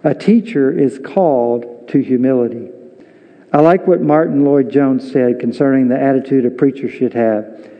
A 0.03 0.14
teacher 0.14 0.71
is 0.71 0.99
called 0.99 1.88
to 1.88 1.99
humility. 2.01 2.71
I 3.52 3.61
like 3.61 3.87
what 3.87 4.02
Martyn 4.02 4.44
Lloyd-Jones 4.44 5.11
said 5.11 5.40
concerning 5.40 5.88
the 5.88 5.98
attitude 5.98 6.44
a 6.44 6.50
preacher 6.50 6.88
should 6.88 7.14
have. 7.14 7.70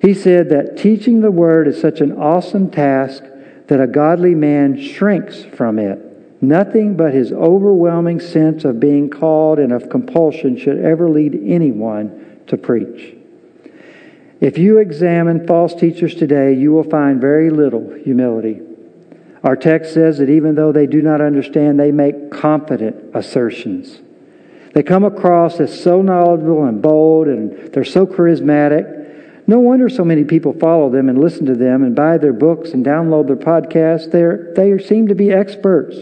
He 0.00 0.14
said 0.14 0.50
that 0.50 0.76
teaching 0.76 1.20
the 1.20 1.30
word 1.30 1.66
is 1.66 1.80
such 1.80 2.00
an 2.00 2.12
awesome 2.12 2.70
task 2.70 3.24
that 3.66 3.80
a 3.80 3.86
godly 3.88 4.34
man 4.34 4.80
shrinks 4.80 5.42
from 5.42 5.78
it. 5.78 6.42
Nothing 6.42 6.96
but 6.96 7.14
his 7.14 7.32
overwhelming 7.32 8.20
sense 8.20 8.64
of 8.64 8.78
being 8.78 9.10
called 9.10 9.58
and 9.58 9.72
of 9.72 9.88
compulsion 9.88 10.56
should 10.56 10.78
ever 10.78 11.08
lead 11.08 11.34
anyone 11.44 12.42
to 12.46 12.56
preach. 12.56 13.16
If 14.40 14.58
you 14.58 14.78
examine 14.78 15.46
false 15.46 15.74
teachers 15.74 16.14
today, 16.14 16.52
you 16.52 16.70
will 16.72 16.84
find 16.84 17.20
very 17.20 17.50
little 17.50 17.94
humility. 17.94 18.60
Our 19.42 19.56
text 19.56 19.94
says 19.94 20.18
that 20.18 20.28
even 20.28 20.54
though 20.54 20.72
they 20.72 20.86
do 20.86 21.00
not 21.00 21.20
understand, 21.20 21.80
they 21.80 21.90
make 21.90 22.30
confident 22.30 23.16
assertions. 23.16 24.00
They 24.76 24.84
come 24.84 25.02
across 25.02 25.58
as 25.58 25.82
so 25.82 26.02
knowledgeable 26.02 26.66
and 26.66 26.80
bold, 26.80 27.26
and 27.26 27.72
they're 27.72 27.82
so 27.82 28.06
charismatic 28.06 28.96
no 29.48 29.60
wonder 29.60 29.88
so 29.88 30.04
many 30.04 30.24
people 30.24 30.52
follow 30.52 30.90
them 30.90 31.08
and 31.08 31.20
listen 31.20 31.46
to 31.46 31.54
them 31.54 31.84
and 31.84 31.94
buy 31.94 32.18
their 32.18 32.32
books 32.32 32.70
and 32.70 32.84
download 32.84 33.28
their 33.28 33.36
podcasts. 33.36 34.10
They're, 34.10 34.52
they 34.56 34.76
seem 34.78 35.06
to 35.08 35.14
be 35.14 35.30
experts. 35.30 35.96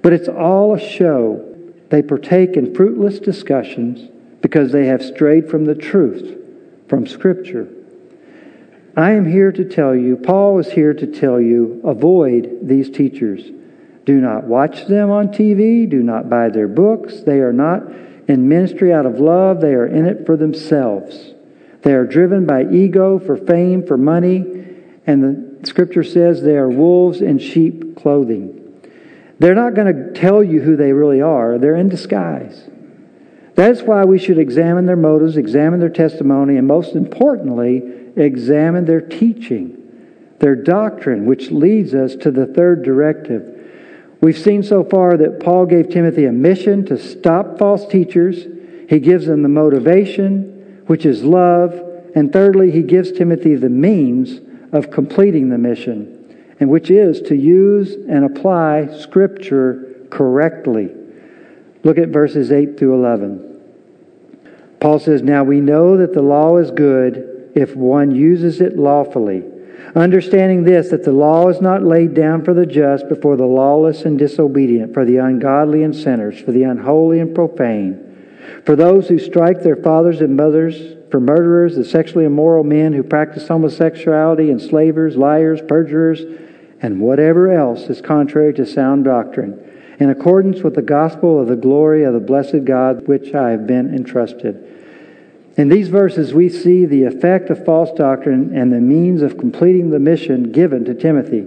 But 0.00 0.14
it's 0.14 0.28
all 0.28 0.74
a 0.74 0.80
show. 0.80 1.50
They 1.90 2.02
partake 2.02 2.56
in 2.56 2.74
fruitless 2.74 3.18
discussions 3.18 4.10
because 4.40 4.72
they 4.72 4.86
have 4.86 5.02
strayed 5.02 5.50
from 5.50 5.66
the 5.66 5.74
truth, 5.74 6.38
from 6.88 7.06
Scripture. 7.06 7.68
I 8.96 9.12
am 9.12 9.30
here 9.30 9.52
to 9.52 9.64
tell 9.64 9.94
you, 9.94 10.16
Paul 10.16 10.58
is 10.58 10.70
here 10.70 10.94
to 10.94 11.06
tell 11.06 11.40
you, 11.40 11.82
avoid 11.84 12.60
these 12.62 12.88
teachers. 12.88 13.50
Do 14.04 14.20
not 14.20 14.44
watch 14.44 14.86
them 14.86 15.10
on 15.10 15.28
TV. 15.28 15.88
Do 15.88 16.02
not 16.02 16.28
buy 16.28 16.50
their 16.50 16.68
books. 16.68 17.20
They 17.20 17.40
are 17.40 17.52
not 17.52 17.82
in 18.28 18.48
ministry 18.48 18.92
out 18.92 19.06
of 19.06 19.20
love, 19.20 19.60
they 19.60 19.74
are 19.74 19.86
in 19.86 20.06
it 20.06 20.24
for 20.24 20.36
themselves. 20.36 21.32
They 21.82 21.92
are 21.92 22.06
driven 22.06 22.46
by 22.46 22.64
ego, 22.64 23.18
for 23.18 23.36
fame, 23.36 23.86
for 23.86 23.98
money, 23.98 24.44
and 25.06 25.22
the 25.22 25.66
scripture 25.66 26.02
says 26.02 26.42
they 26.42 26.56
are 26.56 26.70
wolves 26.70 27.20
in 27.20 27.38
sheep 27.38 27.96
clothing. 27.96 28.60
They're 29.38 29.54
not 29.54 29.74
going 29.74 29.94
to 29.94 30.12
tell 30.18 30.42
you 30.42 30.60
who 30.60 30.76
they 30.76 30.92
really 30.92 31.20
are, 31.20 31.58
they're 31.58 31.76
in 31.76 31.88
disguise. 31.88 32.68
That's 33.54 33.82
why 33.82 34.04
we 34.04 34.18
should 34.18 34.38
examine 34.38 34.86
their 34.86 34.96
motives, 34.96 35.36
examine 35.36 35.80
their 35.80 35.88
testimony, 35.88 36.56
and 36.56 36.66
most 36.66 36.94
importantly, 36.94 37.82
examine 38.16 38.86
their 38.86 39.00
teaching, 39.00 39.76
their 40.40 40.56
doctrine, 40.56 41.26
which 41.26 41.50
leads 41.50 41.94
us 41.94 42.16
to 42.16 42.30
the 42.30 42.46
third 42.46 42.82
directive. 42.82 43.54
We've 44.24 44.38
seen 44.38 44.62
so 44.62 44.82
far 44.82 45.18
that 45.18 45.40
Paul 45.40 45.66
gave 45.66 45.90
Timothy 45.90 46.24
a 46.24 46.32
mission 46.32 46.86
to 46.86 46.96
stop 46.96 47.58
false 47.58 47.86
teachers. 47.86 48.46
He 48.88 48.98
gives 48.98 49.28
him 49.28 49.42
the 49.42 49.50
motivation, 49.50 50.82
which 50.86 51.04
is 51.04 51.22
love. 51.22 51.78
And 52.14 52.32
thirdly, 52.32 52.70
he 52.70 52.82
gives 52.82 53.12
Timothy 53.12 53.54
the 53.54 53.68
means 53.68 54.40
of 54.72 54.90
completing 54.90 55.50
the 55.50 55.58
mission, 55.58 56.56
and 56.58 56.70
which 56.70 56.90
is 56.90 57.20
to 57.20 57.36
use 57.36 57.96
and 58.08 58.24
apply 58.24 58.96
Scripture 58.96 60.06
correctly. 60.08 60.88
Look 61.82 61.98
at 61.98 62.08
verses 62.08 62.50
8 62.50 62.78
through 62.78 62.94
11. 62.94 63.60
Paul 64.80 65.00
says, 65.00 65.20
Now 65.20 65.44
we 65.44 65.60
know 65.60 65.98
that 65.98 66.14
the 66.14 66.22
law 66.22 66.56
is 66.56 66.70
good 66.70 67.52
if 67.54 67.76
one 67.76 68.10
uses 68.14 68.62
it 68.62 68.78
lawfully, 68.78 69.42
understanding 69.94 70.64
this, 70.64 70.90
that 70.90 71.04
the 71.04 71.12
law 71.12 71.48
is 71.48 71.60
not 71.60 71.82
laid 71.82 72.14
down 72.14 72.44
for 72.44 72.54
the 72.54 72.66
just, 72.66 73.08
but 73.08 73.22
for 73.22 73.36
the 73.36 73.46
lawless 73.46 74.02
and 74.02 74.18
disobedient, 74.18 74.94
for 74.94 75.04
the 75.04 75.18
ungodly 75.18 75.82
and 75.82 75.94
sinners, 75.94 76.40
for 76.40 76.52
the 76.52 76.64
unholy 76.64 77.20
and 77.20 77.34
profane 77.34 78.04
for 78.64 78.76
those 78.76 79.08
who 79.08 79.18
strike 79.18 79.62
their 79.62 79.76
fathers 79.76 80.20
and 80.20 80.36
mothers, 80.36 80.96
for 81.10 81.20
murderers, 81.20 81.76
the 81.76 81.84
sexually 81.84 82.24
immoral 82.24 82.64
men 82.64 82.92
who 82.92 83.02
practice 83.02 83.48
homosexuality, 83.48 84.50
enslavers, 84.50 85.16
liars, 85.16 85.60
perjurers, 85.66 86.22
and 86.80 87.00
whatever 87.00 87.50
else 87.50 87.84
is 87.84 88.00
contrary 88.00 88.52
to 88.54 88.66
sound 88.66 89.04
doctrine, 89.04 89.60
in 90.00 90.10
accordance 90.10 90.62
with 90.62 90.74
the 90.74 90.82
gospel 90.82 91.40
of 91.40 91.48
the 91.48 91.56
glory 91.56 92.04
of 92.04 92.14
the 92.14 92.20
blessed 92.20 92.64
God 92.64 93.06
which 93.06 93.34
I 93.34 93.50
have 93.50 93.66
been 93.66 93.94
entrusted. 93.94 94.70
In 95.56 95.68
these 95.68 95.88
verses, 95.88 96.34
we 96.34 96.48
see 96.48 96.84
the 96.84 97.04
effect 97.04 97.50
of 97.50 97.64
false 97.64 97.90
doctrine 97.92 98.56
and 98.56 98.72
the 98.72 98.80
means 98.80 99.22
of 99.22 99.38
completing 99.38 99.90
the 99.90 100.00
mission 100.00 100.50
given 100.52 100.84
to 100.86 100.94
Timothy. 100.94 101.46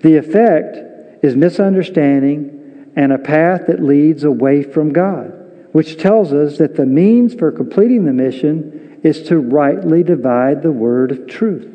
The 0.00 0.16
effect 0.16 1.24
is 1.24 1.36
misunderstanding 1.36 2.92
and 2.96 3.12
a 3.12 3.18
path 3.18 3.66
that 3.68 3.82
leads 3.82 4.24
away 4.24 4.62
from 4.62 4.92
God 4.92 5.38
which 5.72 5.98
tells 5.98 6.32
us 6.32 6.58
that 6.58 6.76
the 6.76 6.86
means 6.86 7.34
for 7.34 7.52
completing 7.52 8.04
the 8.04 8.12
mission 8.12 8.98
is 9.02 9.22
to 9.24 9.38
rightly 9.38 10.02
divide 10.02 10.62
the 10.62 10.72
word 10.72 11.10
of 11.10 11.26
truth. 11.26 11.66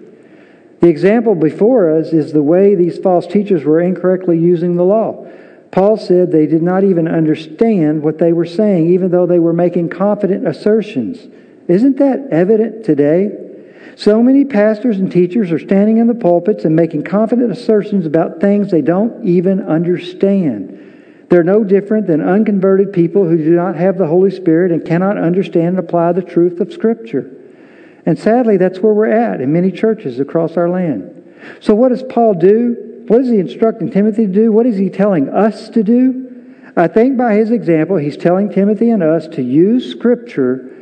The 0.82 0.90
example 0.90 1.36
before 1.36 1.98
us 1.98 2.12
is 2.12 2.34
the 2.34 2.44
way 2.44 2.76
these 2.76 2.98
false 2.98 3.26
teachers 3.26 3.64
were 3.64 3.80
incorrectly 3.80 4.38
using 4.38 4.76
the 4.76 4.84
law. 4.84 5.26
Paul 5.72 5.98
said 5.98 6.32
they 6.32 6.46
did 6.46 6.62
not 6.62 6.84
even 6.84 7.08
understand 7.08 8.04
what 8.04 8.18
they 8.18 8.34
were 8.34 8.46
saying, 8.46 8.92
even 8.92 9.10
though 9.10 9.26
they 9.26 9.40
were 9.40 9.54
making 9.54 9.90
confident 9.90 10.46
assertions. 10.46 11.26
Isn't 11.68 11.98
that 11.98 12.28
evident 12.32 12.84
today? 12.84 13.32
So 13.96 14.24
many 14.24 14.44
pastors 14.44 14.98
and 14.98 15.12
teachers 15.12 15.52
are 15.52 15.60
standing 15.60 15.98
in 15.98 16.08
the 16.08 16.16
pulpits 16.16 16.66
and 16.66 16.76
making 16.76 17.04
confident 17.04 17.52
assertions 17.52 18.06
about 18.06 18.42
things 18.42 18.72
they 18.72 18.82
don't 18.82 19.24
even 19.24 19.62
understand. 19.62 20.80
They're 21.30 21.44
no 21.44 21.64
different 21.64 22.08
than 22.08 22.22
unconverted 22.22 22.92
people 22.92 23.28
who 23.28 23.38
do 23.38 23.52
not 23.52 23.76
have 23.76 23.98
the 23.98 24.08
Holy 24.08 24.32
Spirit 24.32 24.72
and 24.72 24.86
cannot 24.86 25.18
understand 25.18 25.70
and 25.70 25.80
apply 25.80 26.14
the 26.14 26.22
truth 26.22 26.60
of 26.60 26.74
Scripture. 26.74 27.32
And 28.06 28.20
sadly, 28.20 28.58
that's 28.58 28.80
where 28.80 28.94
we're 28.94 29.08
at 29.08 29.42
in 29.42 29.54
many 29.54 29.72
churches 29.72 30.20
across 30.20 30.58
our 30.58 30.70
land. 30.70 31.10
So, 31.60 31.76
what 31.76 31.90
does 31.90 32.04
Paul 32.04 32.34
do? 32.34 33.06
What 33.08 33.22
is 33.22 33.30
he 33.30 33.38
instructing 33.38 33.92
Timothy 33.92 34.28
to 34.28 34.32
do? 34.32 34.52
What 34.52 34.66
is 34.66 34.78
he 34.78 34.90
telling 34.90 35.30
us 35.30 35.70
to 35.70 35.84
do? 35.84 36.24
I 36.76 36.88
think 36.88 37.18
by 37.18 37.36
his 37.36 37.52
example, 37.52 37.98
he's 37.98 38.18
telling 38.18 38.50
Timothy 38.50 38.90
and 38.90 39.04
us 39.04 39.28
to 39.30 39.42
use 39.42 39.92
Scripture 39.92 40.73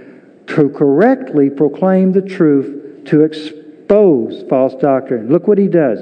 to 0.48 0.70
correctly 0.70 1.50
proclaim 1.50 2.12
the 2.12 2.22
truth, 2.22 3.06
to 3.06 3.22
expose 3.22 4.44
false 4.50 4.76
doctrine. 4.76 5.30
Look 5.30 5.48
what 5.48 5.58
he 5.58 5.68
does. 5.68 6.00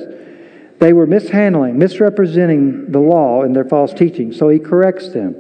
They 0.80 0.94
were 0.94 1.08
mishandling, 1.08 1.78
misrepresenting 1.78 2.92
the 2.92 3.00
law 3.00 3.44
in 3.44 3.54
their 3.54 3.66
false 3.66 3.94
teaching. 3.94 4.32
So 4.32 4.50
he 4.50 4.60
corrects 4.60 5.10
them. 5.10 5.36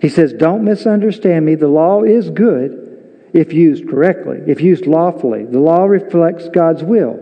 He 0.00 0.08
says, 0.08 0.32
Don't 0.32 0.64
misunderstand 0.64 1.46
me. 1.46 1.54
The 1.54 1.68
law 1.68 2.02
is 2.02 2.30
good 2.30 3.30
if 3.32 3.52
used 3.52 3.88
correctly, 3.88 4.40
if 4.46 4.60
used 4.60 4.86
lawfully. 4.86 5.44
The 5.44 5.60
law 5.60 5.84
reflects 5.84 6.48
God's 6.48 6.82
will. 6.82 7.20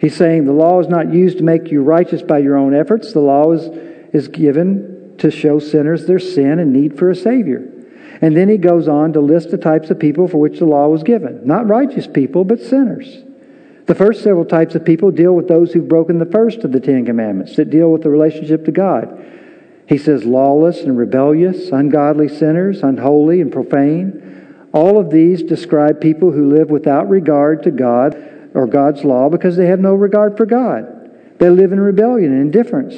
He's 0.00 0.16
saying 0.16 0.44
the 0.44 0.52
law 0.52 0.80
is 0.80 0.88
not 0.88 1.12
used 1.12 1.38
to 1.38 1.44
make 1.44 1.70
you 1.70 1.82
righteous 1.82 2.22
by 2.22 2.38
your 2.38 2.56
own 2.56 2.74
efforts. 2.74 3.12
The 3.12 3.20
law 3.20 3.52
is, 3.52 3.66
is 4.12 4.28
given 4.28 5.14
to 5.18 5.30
show 5.30 5.58
sinners 5.58 6.06
their 6.06 6.18
sin 6.18 6.58
and 6.58 6.72
need 6.72 6.98
for 6.98 7.10
a 7.10 7.14
Savior. 7.14 7.70
And 8.20 8.36
then 8.36 8.48
he 8.48 8.58
goes 8.58 8.86
on 8.86 9.14
to 9.14 9.20
list 9.20 9.50
the 9.50 9.58
types 9.58 9.90
of 9.90 9.98
people 9.98 10.28
for 10.28 10.38
which 10.38 10.58
the 10.58 10.66
law 10.66 10.88
was 10.88 11.02
given. 11.02 11.46
Not 11.46 11.66
righteous 11.66 12.06
people, 12.06 12.44
but 12.44 12.60
sinners. 12.60 13.24
The 13.86 13.94
first 13.94 14.22
several 14.22 14.44
types 14.44 14.74
of 14.74 14.84
people 14.84 15.10
deal 15.10 15.32
with 15.32 15.48
those 15.48 15.72
who've 15.72 15.88
broken 15.88 16.18
the 16.18 16.26
first 16.26 16.60
of 16.60 16.72
the 16.72 16.80
Ten 16.80 17.06
Commandments, 17.06 17.56
that 17.56 17.70
deal 17.70 17.90
with 17.90 18.02
the 18.02 18.10
relationship 18.10 18.64
to 18.66 18.72
God. 18.72 19.26
He 19.88 19.98
says 19.98 20.24
lawless 20.24 20.82
and 20.82 20.96
rebellious, 20.96 21.70
ungodly 21.70 22.28
sinners, 22.28 22.82
unholy 22.82 23.40
and 23.40 23.50
profane, 23.50 24.68
All 24.72 24.98
of 24.98 25.10
these 25.10 25.42
describe 25.42 26.00
people 26.00 26.30
who 26.30 26.48
live 26.48 26.70
without 26.70 27.08
regard 27.08 27.64
to 27.64 27.70
God 27.72 28.50
or 28.54 28.66
God's 28.66 29.04
law 29.04 29.28
because 29.28 29.56
they 29.56 29.66
have 29.66 29.80
no 29.80 29.94
regard 29.94 30.36
for 30.36 30.46
God. 30.46 31.38
They 31.38 31.50
live 31.50 31.72
in 31.72 31.80
rebellion 31.80 32.32
and 32.32 32.42
indifference 32.42 32.94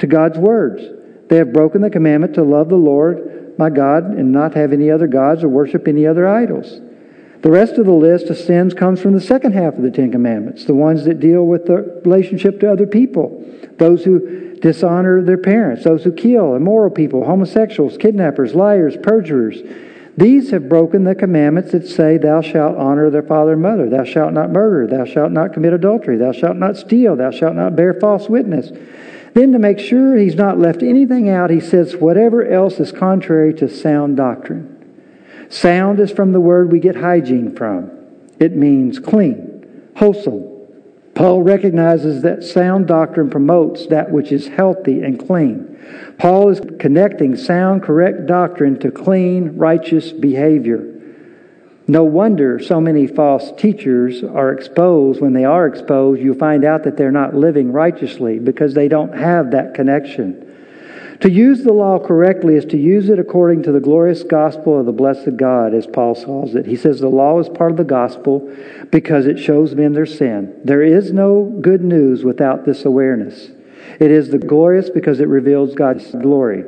to 0.00 0.06
God's 0.06 0.36
words. 0.36 0.82
They 1.28 1.36
have 1.36 1.52
broken 1.52 1.80
the 1.80 1.88
commandment 1.88 2.34
to 2.34 2.42
love 2.42 2.68
the 2.68 2.76
Lord 2.76 3.33
my 3.58 3.70
God 3.70 4.04
and 4.04 4.32
not 4.32 4.54
have 4.54 4.72
any 4.72 4.90
other 4.90 5.06
gods 5.06 5.42
or 5.42 5.48
worship 5.48 5.86
any 5.88 6.06
other 6.06 6.28
idols. 6.28 6.80
The 7.42 7.50
rest 7.50 7.74
of 7.74 7.84
the 7.84 7.92
list 7.92 8.30
of 8.30 8.38
sins 8.38 8.72
comes 8.72 9.02
from 9.02 9.12
the 9.12 9.20
second 9.20 9.52
half 9.52 9.74
of 9.74 9.82
the 9.82 9.90
Ten 9.90 10.10
Commandments, 10.10 10.64
the 10.64 10.74
ones 10.74 11.04
that 11.04 11.20
deal 11.20 11.44
with 11.46 11.66
the 11.66 12.00
relationship 12.04 12.58
to 12.60 12.72
other 12.72 12.86
people, 12.86 13.44
those 13.76 14.02
who 14.02 14.56
dishonor 14.56 15.20
their 15.20 15.36
parents, 15.36 15.84
those 15.84 16.04
who 16.04 16.12
kill, 16.12 16.54
immoral 16.54 16.90
people, 16.90 17.22
homosexuals, 17.22 17.98
kidnappers, 17.98 18.54
liars, 18.54 18.96
perjurers. 18.96 19.60
These 20.16 20.52
have 20.52 20.70
broken 20.70 21.04
the 21.04 21.14
commandments 21.14 21.72
that 21.72 21.86
say, 21.86 22.16
Thou 22.16 22.40
shalt 22.40 22.78
honor 22.78 23.10
thy 23.10 23.20
father 23.20 23.52
and 23.52 23.62
mother, 23.62 23.90
thou 23.90 24.04
shalt 24.04 24.32
not 24.32 24.50
murder, 24.50 24.86
thou 24.86 25.04
shalt 25.04 25.32
not 25.32 25.52
commit 25.52 25.74
adultery, 25.74 26.16
thou 26.16 26.32
shalt 26.32 26.56
not 26.56 26.78
steal, 26.78 27.14
thou 27.14 27.30
shalt 27.30 27.56
not 27.56 27.76
bear 27.76 27.92
false 27.92 28.26
witness. 28.26 28.70
Then, 29.34 29.52
to 29.52 29.58
make 29.58 29.80
sure 29.80 30.16
he's 30.16 30.36
not 30.36 30.60
left 30.60 30.82
anything 30.82 31.28
out, 31.28 31.50
he 31.50 31.60
says, 31.60 31.96
Whatever 31.96 32.46
else 32.46 32.78
is 32.78 32.92
contrary 32.92 33.52
to 33.54 33.68
sound 33.68 34.16
doctrine. 34.16 34.70
Sound 35.50 35.98
is 36.00 36.12
from 36.12 36.32
the 36.32 36.40
word 36.40 36.70
we 36.70 36.78
get 36.78 36.96
hygiene 36.96 37.54
from. 37.54 37.90
It 38.38 38.56
means 38.56 38.98
clean, 38.98 39.90
wholesome. 39.96 40.50
Paul 41.14 41.42
recognizes 41.42 42.22
that 42.22 42.42
sound 42.42 42.86
doctrine 42.86 43.30
promotes 43.30 43.86
that 43.88 44.10
which 44.10 44.32
is 44.32 44.48
healthy 44.48 45.02
and 45.02 45.24
clean. 45.24 45.78
Paul 46.18 46.48
is 46.48 46.60
connecting 46.78 47.36
sound, 47.36 47.82
correct 47.82 48.26
doctrine 48.26 48.78
to 48.80 48.90
clean, 48.90 49.56
righteous 49.56 50.12
behavior. 50.12 50.93
No 51.86 52.04
wonder 52.04 52.58
so 52.58 52.80
many 52.80 53.06
false 53.06 53.52
teachers 53.58 54.24
are 54.24 54.52
exposed. 54.52 55.20
When 55.20 55.34
they 55.34 55.44
are 55.44 55.66
exposed, 55.66 56.22
you 56.22 56.32
find 56.34 56.64
out 56.64 56.84
that 56.84 56.96
they're 56.96 57.10
not 57.10 57.34
living 57.34 57.72
righteously 57.72 58.38
because 58.38 58.72
they 58.72 58.88
don't 58.88 59.14
have 59.14 59.50
that 59.50 59.74
connection. 59.74 60.50
To 61.20 61.30
use 61.30 61.62
the 61.62 61.72
law 61.72 61.98
correctly 61.98 62.56
is 62.56 62.64
to 62.66 62.76
use 62.76 63.08
it 63.08 63.18
according 63.18 63.62
to 63.62 63.72
the 63.72 63.80
glorious 63.80 64.22
gospel 64.22 64.80
of 64.80 64.86
the 64.86 64.92
blessed 64.92 65.36
God, 65.36 65.72
as 65.72 65.86
Paul 65.86 66.14
calls 66.14 66.54
it. 66.54 66.66
He 66.66 66.76
says 66.76 67.00
the 67.00 67.08
law 67.08 67.38
is 67.38 67.48
part 67.48 67.70
of 67.70 67.76
the 67.76 67.84
gospel 67.84 68.50
because 68.90 69.26
it 69.26 69.38
shows 69.38 69.74
men 69.74 69.92
their 69.92 70.06
sin. 70.06 70.54
There 70.64 70.82
is 70.82 71.12
no 71.12 71.44
good 71.60 71.82
news 71.82 72.24
without 72.24 72.64
this 72.64 72.84
awareness. 72.84 73.50
It 74.00 74.10
is 74.10 74.30
the 74.30 74.38
glorious 74.38 74.90
because 74.90 75.20
it 75.20 75.28
reveals 75.28 75.74
God's 75.74 76.10
glory, 76.10 76.64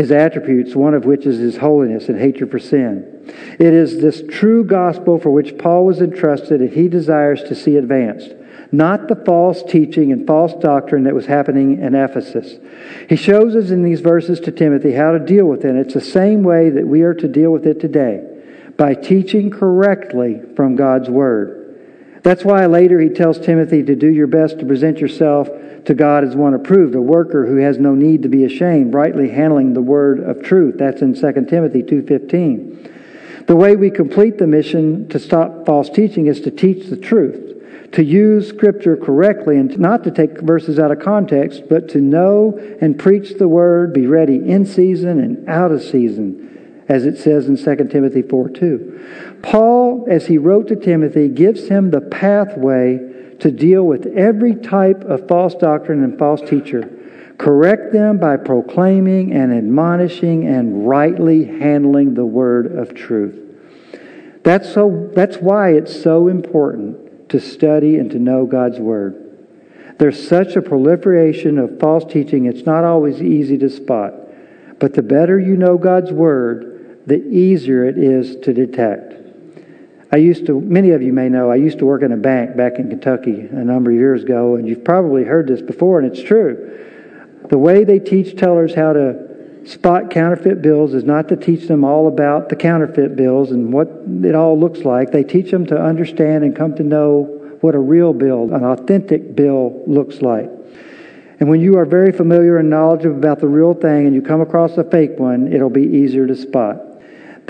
his 0.00 0.10
attributes, 0.10 0.74
one 0.74 0.94
of 0.94 1.04
which 1.04 1.26
is 1.26 1.38
his 1.38 1.58
holiness 1.58 2.08
and 2.08 2.18
hatred 2.18 2.50
for 2.50 2.58
sin. 2.58 3.22
It 3.58 3.74
is 3.74 4.00
this 4.00 4.22
true 4.30 4.64
gospel 4.64 5.18
for 5.18 5.28
which 5.30 5.58
Paul 5.58 5.84
was 5.84 6.00
entrusted 6.00 6.62
and 6.62 6.70
he 6.70 6.88
desires 6.88 7.42
to 7.44 7.54
see 7.54 7.76
advanced 7.76 8.34
not 8.72 9.08
the 9.08 9.16
false 9.16 9.64
teaching 9.64 10.12
and 10.12 10.28
false 10.28 10.54
doctrine 10.62 11.02
that 11.02 11.14
was 11.14 11.26
happening 11.26 11.80
in 11.80 11.94
Ephesus. 11.96 12.56
He 13.08 13.16
shows 13.16 13.56
us 13.56 13.70
in 13.70 13.82
these 13.82 14.00
verses 14.00 14.38
to 14.40 14.52
Timothy 14.52 14.92
how 14.92 15.10
to 15.10 15.18
deal 15.18 15.46
with 15.46 15.64
it. 15.64 15.74
It's 15.74 15.94
the 15.94 16.00
same 16.00 16.44
way 16.44 16.70
that 16.70 16.86
we 16.86 17.02
are 17.02 17.14
to 17.14 17.26
deal 17.26 17.50
with 17.50 17.66
it 17.66 17.80
today 17.80 18.24
by 18.76 18.94
teaching 18.94 19.50
correctly 19.50 20.40
from 20.54 20.76
God's 20.76 21.10
Word. 21.10 21.59
That's 22.22 22.44
why 22.44 22.66
later 22.66 23.00
he 23.00 23.08
tells 23.08 23.38
Timothy 23.38 23.82
to 23.82 23.94
do 23.94 24.08
your 24.08 24.26
best 24.26 24.58
to 24.58 24.66
present 24.66 24.98
yourself 24.98 25.48
to 25.86 25.94
God 25.94 26.24
as 26.24 26.36
one 26.36 26.54
approved, 26.54 26.94
a 26.94 27.00
worker 27.00 27.46
who 27.46 27.56
has 27.56 27.78
no 27.78 27.94
need 27.94 28.22
to 28.22 28.28
be 28.28 28.44
ashamed, 28.44 28.92
rightly 28.92 29.30
handling 29.30 29.72
the 29.72 29.80
word 29.80 30.20
of 30.20 30.42
truth. 30.42 30.76
That's 30.78 31.00
in 31.00 31.14
2 31.14 31.48
Timothy 31.48 31.82
2:15. 31.82 32.78
The 33.46 33.56
way 33.56 33.74
we 33.76 33.90
complete 33.90 34.38
the 34.38 34.46
mission 34.46 35.08
to 35.08 35.18
stop 35.18 35.64
false 35.64 35.88
teaching 35.88 36.26
is 36.26 36.40
to 36.42 36.50
teach 36.50 36.88
the 36.88 36.96
truth 36.96 37.50
to 37.92 38.04
use 38.04 38.48
Scripture 38.48 38.96
correctly 38.96 39.56
and 39.56 39.76
not 39.78 40.04
to 40.04 40.10
take 40.10 40.40
verses 40.40 40.78
out 40.78 40.92
of 40.92 41.00
context, 41.00 41.64
but 41.68 41.88
to 41.88 42.00
know 42.00 42.58
and 42.80 42.98
preach 42.98 43.34
the 43.34 43.48
Word, 43.48 43.92
be 43.92 44.06
ready 44.06 44.36
in 44.36 44.64
season 44.64 45.18
and 45.18 45.48
out 45.48 45.72
of 45.72 45.82
season, 45.82 46.49
as 46.90 47.06
it 47.06 47.16
says 47.16 47.46
in 47.46 47.56
2 47.56 47.88
Timothy 47.88 48.20
4 48.20 48.48
2. 48.50 49.38
Paul, 49.42 50.06
as 50.10 50.26
he 50.26 50.36
wrote 50.36 50.68
to 50.68 50.76
Timothy, 50.76 51.28
gives 51.28 51.68
him 51.68 51.90
the 51.90 52.00
pathway 52.00 52.98
to 53.38 53.50
deal 53.50 53.84
with 53.84 54.06
every 54.08 54.56
type 54.56 55.04
of 55.04 55.26
false 55.28 55.54
doctrine 55.54 56.02
and 56.04 56.18
false 56.18 56.42
teacher. 56.42 56.90
Correct 57.38 57.92
them 57.92 58.18
by 58.18 58.36
proclaiming 58.36 59.32
and 59.32 59.54
admonishing 59.54 60.46
and 60.46 60.86
rightly 60.86 61.44
handling 61.44 62.14
the 62.14 62.26
word 62.26 62.76
of 62.76 62.94
truth. 62.94 63.38
That's 64.42 64.72
so 64.72 65.10
that's 65.14 65.36
why 65.36 65.70
it's 65.70 66.02
so 66.02 66.28
important 66.28 67.28
to 67.30 67.40
study 67.40 67.98
and 67.98 68.10
to 68.10 68.18
know 68.18 68.46
God's 68.46 68.78
Word. 68.78 69.46
There's 69.98 70.28
such 70.28 70.56
a 70.56 70.62
proliferation 70.62 71.58
of 71.58 71.78
false 71.78 72.10
teaching, 72.10 72.46
it's 72.46 72.66
not 72.66 72.84
always 72.84 73.22
easy 73.22 73.56
to 73.58 73.70
spot. 73.70 74.14
But 74.78 74.94
the 74.94 75.02
better 75.02 75.38
you 75.38 75.56
know 75.56 75.76
God's 75.76 76.10
Word, 76.10 76.69
the 77.06 77.22
easier 77.28 77.84
it 77.84 77.98
is 77.98 78.36
to 78.36 78.52
detect. 78.52 79.14
I 80.12 80.16
used 80.16 80.46
to, 80.46 80.60
many 80.60 80.90
of 80.90 81.02
you 81.02 81.12
may 81.12 81.28
know, 81.28 81.50
I 81.50 81.56
used 81.56 81.78
to 81.78 81.86
work 81.86 82.02
in 82.02 82.10
a 82.10 82.16
bank 82.16 82.56
back 82.56 82.78
in 82.80 82.88
Kentucky 82.88 83.40
a 83.40 83.64
number 83.64 83.92
of 83.92 83.96
years 83.96 84.24
ago, 84.24 84.56
and 84.56 84.68
you've 84.68 84.84
probably 84.84 85.22
heard 85.24 85.46
this 85.46 85.62
before, 85.62 86.00
and 86.00 86.10
it's 86.10 86.22
true. 86.22 86.66
The 87.48 87.58
way 87.58 87.84
they 87.84 88.00
teach 88.00 88.36
tellers 88.36 88.74
how 88.74 88.92
to 88.92 89.66
spot 89.68 90.10
counterfeit 90.10 90.62
bills 90.62 90.94
is 90.94 91.04
not 91.04 91.28
to 91.28 91.36
teach 91.36 91.68
them 91.68 91.84
all 91.84 92.08
about 92.08 92.48
the 92.48 92.56
counterfeit 92.56 93.14
bills 93.14 93.52
and 93.52 93.72
what 93.72 93.88
it 94.24 94.34
all 94.34 94.58
looks 94.58 94.80
like. 94.80 95.12
They 95.12 95.22
teach 95.22 95.50
them 95.50 95.66
to 95.66 95.80
understand 95.80 96.42
and 96.42 96.56
come 96.56 96.74
to 96.76 96.82
know 96.82 97.56
what 97.60 97.74
a 97.74 97.78
real 97.78 98.12
bill, 98.12 98.52
an 98.52 98.64
authentic 98.64 99.36
bill, 99.36 99.82
looks 99.86 100.22
like. 100.22 100.50
And 101.38 101.48
when 101.48 101.60
you 101.60 101.78
are 101.78 101.84
very 101.84 102.10
familiar 102.10 102.58
and 102.58 102.68
knowledgeable 102.68 103.16
about 103.16 103.38
the 103.38 103.48
real 103.48 103.74
thing 103.74 104.06
and 104.06 104.14
you 104.14 104.22
come 104.22 104.40
across 104.40 104.76
a 104.76 104.84
fake 104.84 105.18
one, 105.18 105.52
it'll 105.52 105.70
be 105.70 105.84
easier 105.84 106.26
to 106.26 106.34
spot. 106.34 106.89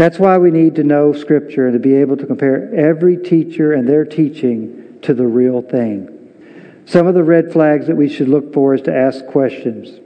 That's 0.01 0.19
why 0.19 0.39
we 0.39 0.51
need 0.51 0.77
to 0.77 0.83
know 0.83 1.13
Scripture 1.13 1.67
and 1.67 1.75
to 1.75 1.79
be 1.79 1.97
able 1.97 2.17
to 2.17 2.25
compare 2.25 2.75
every 2.75 3.19
teacher 3.19 3.75
and 3.75 3.87
their 3.87 4.07
teaching 4.07 4.99
to 5.03 5.13
the 5.13 5.27
real 5.27 5.61
thing. 5.61 6.81
Some 6.87 7.07
of 7.07 7.13
the 7.13 7.23
red 7.23 7.53
flags 7.53 7.87
that 7.87 7.99
we 7.99 8.09
should 8.09 8.31
look 8.31 8.55
for 8.55 8.73
is 8.73 8.81
to 8.85 8.97
ask 8.97 9.27
questions. 9.27 10.01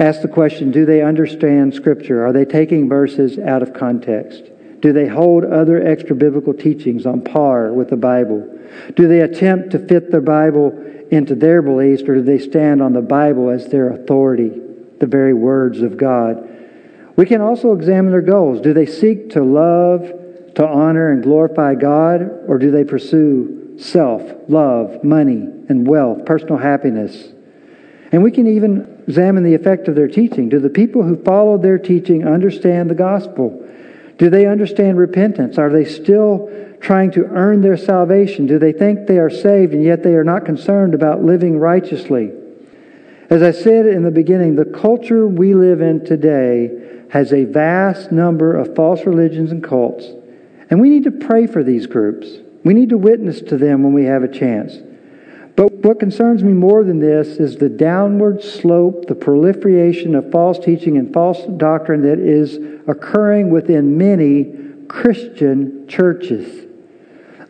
Ask 0.00 0.22
the 0.22 0.26
question 0.26 0.72
Do 0.72 0.84
they 0.84 1.00
understand 1.00 1.74
Scripture? 1.74 2.26
Are 2.26 2.32
they 2.32 2.44
taking 2.44 2.88
verses 2.88 3.38
out 3.38 3.62
of 3.62 3.72
context? 3.72 4.50
Do 4.80 4.92
they 4.92 5.06
hold 5.06 5.44
other 5.44 5.80
extra 5.80 6.16
biblical 6.16 6.52
teachings 6.52 7.06
on 7.06 7.22
par 7.22 7.72
with 7.72 7.90
the 7.90 7.96
Bible? 7.96 8.58
Do 8.96 9.06
they 9.06 9.20
attempt 9.20 9.70
to 9.70 9.78
fit 9.78 10.10
the 10.10 10.20
Bible 10.20 10.72
into 11.12 11.36
their 11.36 11.62
beliefs, 11.62 12.02
or 12.02 12.16
do 12.16 12.22
they 12.22 12.40
stand 12.40 12.82
on 12.82 12.94
the 12.94 13.00
Bible 13.00 13.48
as 13.48 13.68
their 13.68 13.92
authority, 13.92 14.60
the 14.98 15.06
very 15.06 15.34
words 15.34 15.82
of 15.82 15.96
God? 15.96 16.50
We 17.16 17.26
can 17.26 17.40
also 17.40 17.72
examine 17.72 18.10
their 18.10 18.20
goals. 18.20 18.60
Do 18.60 18.72
they 18.72 18.86
seek 18.86 19.30
to 19.30 19.42
love, 19.42 20.12
to 20.56 20.66
honor, 20.66 21.12
and 21.12 21.22
glorify 21.22 21.74
God, 21.74 22.22
or 22.48 22.58
do 22.58 22.70
they 22.70 22.84
pursue 22.84 23.76
self, 23.78 24.22
love, 24.48 25.04
money, 25.04 25.48
and 25.68 25.86
wealth, 25.86 26.24
personal 26.24 26.58
happiness? 26.58 27.28
And 28.10 28.22
we 28.22 28.30
can 28.30 28.46
even 28.46 29.02
examine 29.06 29.44
the 29.44 29.54
effect 29.54 29.88
of 29.88 29.94
their 29.94 30.08
teaching. 30.08 30.48
Do 30.48 30.58
the 30.58 30.70
people 30.70 31.02
who 31.02 31.22
follow 31.22 31.58
their 31.58 31.78
teaching 31.78 32.26
understand 32.26 32.90
the 32.90 32.94
gospel? 32.94 33.60
Do 34.18 34.30
they 34.30 34.46
understand 34.46 34.98
repentance? 34.98 35.58
Are 35.58 35.70
they 35.70 35.84
still 35.84 36.50
trying 36.80 37.10
to 37.12 37.24
earn 37.26 37.60
their 37.60 37.76
salvation? 37.76 38.46
Do 38.46 38.58
they 38.58 38.72
think 38.72 39.06
they 39.06 39.18
are 39.18 39.30
saved 39.30 39.72
and 39.72 39.82
yet 39.82 40.02
they 40.02 40.14
are 40.14 40.24
not 40.24 40.44
concerned 40.44 40.94
about 40.94 41.24
living 41.24 41.58
righteously? 41.58 42.30
As 43.30 43.42
I 43.42 43.50
said 43.50 43.86
in 43.86 44.02
the 44.02 44.10
beginning, 44.10 44.54
the 44.54 44.64
culture 44.64 45.26
we 45.26 45.54
live 45.54 45.80
in 45.80 46.04
today 46.04 46.83
has 47.14 47.32
a 47.32 47.44
vast 47.44 48.10
number 48.10 48.56
of 48.56 48.74
false 48.74 49.06
religions 49.06 49.52
and 49.52 49.62
cults, 49.62 50.04
and 50.68 50.80
we 50.80 50.88
need 50.88 51.04
to 51.04 51.12
pray 51.12 51.46
for 51.46 51.62
these 51.62 51.86
groups. 51.86 52.26
We 52.64 52.74
need 52.74 52.88
to 52.88 52.98
witness 52.98 53.40
to 53.42 53.56
them 53.56 53.84
when 53.84 53.92
we 53.92 54.06
have 54.06 54.24
a 54.24 54.28
chance. 54.28 54.78
But 55.54 55.72
what 55.74 56.00
concerns 56.00 56.42
me 56.42 56.52
more 56.52 56.82
than 56.82 56.98
this 56.98 57.36
is 57.36 57.56
the 57.56 57.68
downward 57.68 58.42
slope, 58.42 59.06
the 59.06 59.14
proliferation 59.14 60.16
of 60.16 60.32
false 60.32 60.58
teaching 60.58 60.98
and 60.98 61.12
false 61.12 61.40
doctrine 61.56 62.02
that 62.02 62.18
is 62.18 62.58
occurring 62.88 63.50
within 63.50 63.96
many 63.96 64.52
Christian 64.88 65.86
churches. 65.86 66.66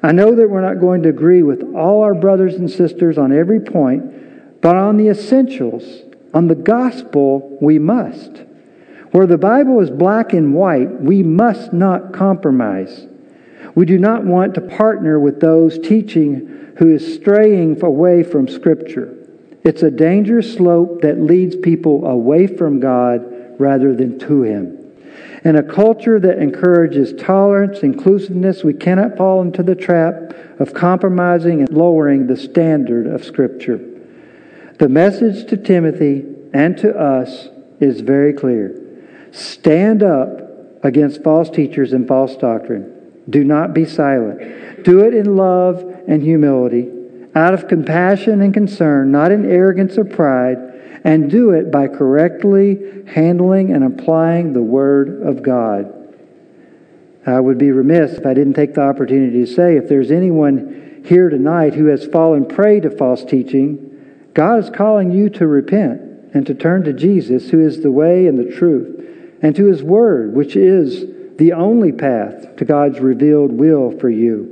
I 0.03 0.13
know 0.13 0.35
that 0.35 0.51
we're 0.51 0.61
not 0.61 0.79
going 0.79 1.05
to 1.05 1.09
agree 1.09 1.43
with 1.43 1.75
all 1.75 2.03
our 2.03 2.15
brothers 2.15 2.57
and 2.57 2.71
sisters 2.71 3.17
on 3.17 3.33
every 3.33 3.61
point, 3.61 4.61
but 4.61 4.77
on 4.77 4.99
the 4.99 5.09
essentials, 5.09 6.03
on 6.35 6.49
the 6.49 6.55
gospel, 6.55 7.57
we 7.63 7.79
must. 7.79 8.43
Where 9.15 9.29
the 9.29 9.39
Bible 9.39 9.79
is 9.79 9.91
black 9.91 10.33
and 10.33 10.53
white, 10.55 11.01
we 11.01 11.23
must 11.23 11.73
not 11.73 12.13
compromise. 12.13 13.07
We 13.77 13.87
do 13.87 13.97
not 13.97 14.25
want 14.25 14.55
to 14.55 14.61
partner 14.61 15.21
with 15.21 15.39
those 15.39 15.79
teaching 15.79 16.73
who 16.79 16.93
is 16.93 17.15
straying 17.15 17.81
away 17.85 18.25
from 18.25 18.49
Scripture. 18.49 19.17
It's 19.63 19.85
a 19.85 19.91
dangerous 19.93 20.55
slope 20.55 21.03
that 21.03 21.21
leads 21.21 21.55
people 21.55 22.05
away 22.05 22.49
from 22.49 22.81
God 22.81 23.25
rather 23.61 23.95
than 23.95 24.19
to 24.19 24.43
Him. 24.43 24.93
In 25.45 25.55
a 25.55 25.63
culture 25.63 26.19
that 26.19 26.41
encourages 26.41 27.13
tolerance, 27.13 27.85
inclusiveness, 27.85 28.65
we 28.65 28.75
cannot 28.75 29.17
fall 29.17 29.43
into 29.43 29.63
the 29.63 29.77
trap 29.77 30.35
of 30.59 30.75
compromising 30.75 31.61
and 31.61 31.71
lowering 31.71 32.27
the 32.27 32.37
standard 32.37 33.07
of 33.07 33.23
Scripture. 33.23 33.79
The 34.81 34.89
message 34.89 35.49
to 35.51 35.57
Timothy 35.57 36.25
and 36.53 36.77
to 36.79 36.99
us 36.99 37.47
is 37.79 38.01
very 38.01 38.33
clear. 38.33 38.81
Stand 39.35 40.03
up 40.03 40.85
against 40.85 41.25
false 41.25 41.51
teachers 41.51 41.93
and 41.93 42.07
false 42.07 42.37
doctrine. 42.37 43.23
Do 43.29 43.43
not 43.43 43.75
be 43.75 43.85
silent. 43.85 44.85
Do 44.85 45.01
it 45.01 45.13
in 45.13 45.37
love 45.37 45.81
and 46.07 46.23
humility, 46.23 46.89
out 47.35 47.53
of 47.53 47.67
compassion 47.67 48.41
and 48.41 48.55
concern, 48.55 49.11
not 49.11 49.33
in 49.33 49.51
arrogance 49.51 49.99
or 49.99 50.05
pride 50.05 50.59
and 51.05 51.31
do 51.31 51.51
it 51.51 51.71
by 51.71 51.87
correctly 51.87 53.05
handling 53.07 53.73
and 53.73 53.85
applying 53.85 54.53
the 54.53 54.63
Word 54.63 55.23
of 55.23 55.43
God. 55.43 55.93
I 57.27 57.41
would 57.41 57.59
be 57.59 57.71
remiss 57.71 58.13
if 58.13 58.27
I 58.27 58.35
didn't 58.35 58.55
take 58.55 58.75
the 58.75 58.83
opportunity 58.83 59.45
to 59.45 59.53
say 59.53 59.77
if 59.77 59.89
there's 59.89 60.11
anyone 60.11 61.03
here 61.05 61.29
tonight 61.29 61.75
who 61.75 61.87
has 61.87 62.07
fallen 62.07 62.47
prey 62.47 62.81
to 62.81 62.91
false 62.91 63.25
teaching, 63.25 64.31
God 64.33 64.65
is 64.65 64.71
calling 64.71 65.11
you 65.11 65.29
to 65.31 65.47
repent 65.47 66.01
and 66.35 66.47
to 66.47 66.55
turn 66.55 66.85
to 66.85 66.93
Jesus, 66.93 67.51
who 67.51 67.61
is 67.61 67.83
the 67.83 67.91
way 67.91 68.27
and 68.27 68.39
the 68.39 68.57
truth, 68.57 69.04
and 69.43 69.55
to 69.57 69.67
His 69.67 69.83
Word, 69.83 70.35
which 70.35 70.57
is 70.57 71.37
the 71.37 71.53
only 71.53 71.93
path 71.93 72.57
to 72.57 72.65
God's 72.65 73.01
revealed 73.01 73.53
will 73.53 73.99
for 73.99 74.09
you. 74.09 74.51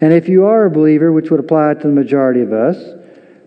And 0.00 0.12
if 0.12 0.28
you 0.28 0.46
are 0.46 0.64
a 0.64 0.70
believer, 0.70 1.12
which 1.12 1.30
would 1.30 1.40
apply 1.40 1.74
to 1.74 1.86
the 1.86 1.92
majority 1.92 2.40
of 2.40 2.52
us, 2.52 3.00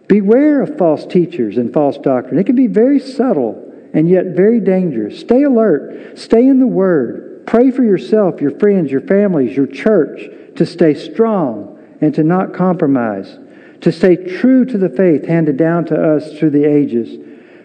Beware 0.08 0.62
of 0.62 0.78
false 0.78 1.06
teachers 1.06 1.58
and 1.58 1.72
false 1.74 1.98
doctrine. 1.98 2.38
It 2.38 2.46
can 2.46 2.56
be 2.56 2.68
very 2.68 3.00
subtle 3.00 3.72
and 3.94 4.10
yet 4.10 4.28
very 4.28 4.60
dangerous. 4.60 5.20
Stay 5.20 5.44
alert. 5.44 6.20
Stay 6.20 6.46
in 6.46 6.60
the 6.60 6.68
Word. 6.68 7.46
Pray 7.48 7.72
for 7.72 7.84
yourself, 7.84 8.42
your 8.42 8.58
friends, 8.60 8.92
your 8.92 9.02
families, 9.02 9.56
your 9.56 9.68
church 9.68 10.30
to 10.56 10.66
stay 10.66 10.94
strong 10.94 11.80
and 12.02 12.14
to 12.16 12.24
not 12.24 12.54
compromise, 12.54 13.40
to 13.82 13.92
stay 13.92 14.16
true 14.16 14.66
to 14.66 14.78
the 14.78 14.90
faith 14.90 15.26
handed 15.26 15.58
down 15.58 15.86
to 15.86 15.96
us 15.96 16.38
through 16.38 16.52
the 16.52 16.66
ages. 16.66 17.18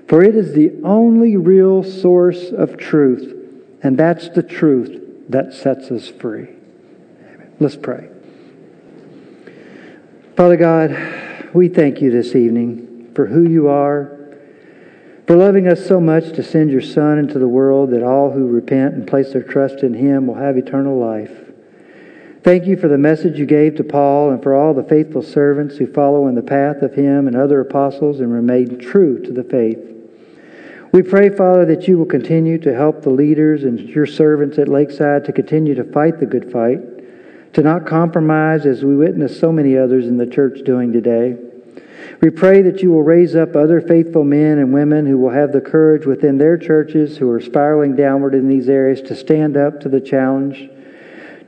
For 0.08 0.22
it 0.22 0.34
is 0.34 0.54
the 0.54 0.72
only 0.84 1.36
real 1.36 1.84
source 1.84 2.50
of 2.50 2.78
truth, 2.78 3.34
and 3.82 3.98
that's 3.98 4.30
the 4.30 4.42
truth 4.42 5.02
that 5.28 5.52
sets 5.52 5.90
us 5.90 6.08
free. 6.08 6.48
Let's 7.60 7.76
pray. 7.76 8.08
Father 10.34 10.56
God, 10.56 11.50
we 11.52 11.68
thank 11.68 12.00
you 12.00 12.10
this 12.10 12.34
evening 12.34 13.12
for 13.14 13.26
who 13.26 13.50
you 13.50 13.68
are, 13.68 14.16
for 15.26 15.36
loving 15.36 15.68
us 15.68 15.84
so 15.84 16.00
much 16.00 16.32
to 16.32 16.42
send 16.42 16.70
your 16.70 16.80
Son 16.80 17.18
into 17.18 17.38
the 17.38 17.48
world 17.48 17.90
that 17.90 18.02
all 18.02 18.30
who 18.30 18.46
repent 18.46 18.94
and 18.94 19.06
place 19.06 19.34
their 19.34 19.42
trust 19.42 19.82
in 19.82 19.92
him 19.92 20.26
will 20.26 20.36
have 20.36 20.56
eternal 20.56 20.98
life. 20.98 21.52
Thank 22.42 22.64
you 22.64 22.78
for 22.78 22.88
the 22.88 22.96
message 22.96 23.38
you 23.38 23.44
gave 23.44 23.76
to 23.76 23.84
Paul 23.84 24.30
and 24.30 24.42
for 24.42 24.54
all 24.54 24.72
the 24.72 24.84
faithful 24.84 25.22
servants 25.22 25.76
who 25.76 25.92
follow 25.92 26.28
in 26.28 26.34
the 26.34 26.40
path 26.40 26.80
of 26.80 26.94
him 26.94 27.26
and 27.26 27.36
other 27.36 27.60
apostles 27.60 28.20
and 28.20 28.32
remain 28.32 28.78
true 28.78 29.22
to 29.22 29.32
the 29.32 29.44
faith. 29.44 29.96
We 30.92 31.02
pray, 31.02 31.28
Father, 31.28 31.66
that 31.66 31.86
you 31.86 31.98
will 31.98 32.06
continue 32.06 32.58
to 32.58 32.74
help 32.74 33.02
the 33.02 33.10
leaders 33.10 33.64
and 33.64 33.78
your 33.78 34.06
servants 34.06 34.58
at 34.58 34.68
Lakeside 34.68 35.24
to 35.26 35.32
continue 35.32 35.74
to 35.74 35.84
fight 35.84 36.18
the 36.18 36.26
good 36.26 36.50
fight 36.50 36.78
to 37.54 37.62
not 37.62 37.86
compromise 37.86 38.66
as 38.66 38.84
we 38.84 38.96
witness 38.96 39.38
so 39.38 39.50
many 39.50 39.76
others 39.76 40.06
in 40.06 40.16
the 40.16 40.26
church 40.26 40.64
doing 40.64 40.92
today. 40.92 41.36
We 42.20 42.30
pray 42.30 42.62
that 42.62 42.82
you 42.82 42.90
will 42.90 43.02
raise 43.02 43.34
up 43.34 43.54
other 43.54 43.80
faithful 43.80 44.24
men 44.24 44.58
and 44.58 44.72
women 44.72 45.06
who 45.06 45.18
will 45.18 45.30
have 45.30 45.52
the 45.52 45.60
courage 45.60 46.06
within 46.06 46.38
their 46.38 46.56
churches 46.56 47.16
who 47.16 47.30
are 47.30 47.40
spiraling 47.40 47.96
downward 47.96 48.34
in 48.34 48.48
these 48.48 48.68
areas 48.68 49.02
to 49.02 49.16
stand 49.16 49.56
up 49.56 49.80
to 49.80 49.88
the 49.88 50.00
challenge, 50.00 50.68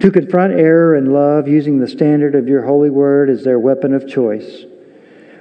to 0.01 0.11
confront 0.11 0.53
error 0.53 0.95
and 0.95 1.13
love 1.13 1.49
using 1.49 1.79
the 1.79 1.89
standard 1.89 2.35
of 2.35 2.49
your 2.49 2.65
holy 2.65 2.91
word 2.91 3.31
as 3.31 3.45
their 3.45 3.59
weapon 3.59 3.95
of 3.95 4.09
choice. 4.09 4.65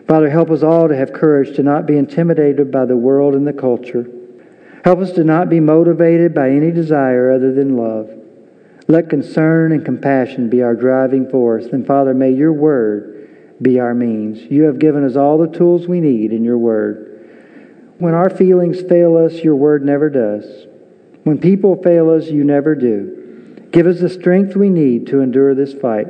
Father, 0.10 0.32
help 0.32 0.49
us 0.49 0.64
all 0.64 0.88
to 0.88 0.95
have 0.95 1.14
courage 1.14 1.55
to 1.55 1.62
not 1.62 1.86
be 1.86 1.95
intimidated 1.95 2.72
by 2.72 2.84
the 2.84 2.97
world 2.97 3.36
and 3.36 3.45
the 3.45 3.53
culture. 3.53 4.10
Help 4.84 5.01
us 5.01 5.12
to 5.12 5.24
not 5.24 5.49
be 5.49 5.60
motivated 5.60 6.34
by 6.34 6.49
any 6.49 6.72
desire 6.72 7.32
other 7.32 7.53
than 7.53 7.78
love. 7.78 8.10
Let 8.88 9.07
concern 9.07 9.72
and 9.72 9.86
compassion 9.86 10.49
be 10.49 10.64
our 10.64 10.74
driving 10.74 11.30
force. 11.30 11.68
And 11.68 11.86
Father, 11.86 12.16
may 12.16 12.32
your 12.32 12.51
word 12.51 13.30
be 13.62 13.80
our 13.80 13.93
means. 13.93 14.39
You 14.49 14.64
have 14.64 14.80
given 14.80 15.05
us 15.05 15.16
all 15.16 15.38
the 15.38 15.55
tools 15.55 15.88
we 15.88 16.01
need 16.01 16.34
in 16.34 16.43
your 16.43 16.57
word. 16.57 17.93
When 17.99 18.16
our 18.16 18.32
feelings 18.32 18.82
fail 18.82 19.16
us, 19.16 19.43
your 19.43 19.57
word 19.57 19.86
never 19.86 20.10
does. 20.10 20.66
When 21.24 21.38
people 21.38 21.84
fail 21.84 22.10
us, 22.10 22.30
you 22.30 22.43
never 22.43 22.74
do. 22.74 23.68
Give 23.72 23.86
us 23.86 23.99
the 23.99 24.10
strength 24.10 24.55
we 24.55 24.70
need 24.70 25.05
to 25.07 25.22
endure 25.22 25.53
this 25.53 25.76
fight. 25.76 26.07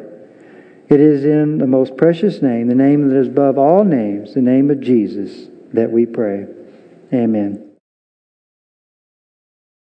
It 0.90 1.00
is 1.00 1.24
in 1.24 1.60
the 1.60 1.68
most 1.68 1.96
precious 1.98 2.42
name, 2.42 2.68
the 2.68 2.76
name 2.76 3.10
that 3.10 3.20
is 3.20 3.28
above 3.28 3.60
all 3.60 3.84
names, 3.84 4.34
the 4.34 4.42
name 4.42 4.72
of 4.72 4.82
Jesus, 4.82 5.48
that 5.74 5.92
we 5.92 6.08
pray. 6.08 6.48
Amen. 7.14 7.68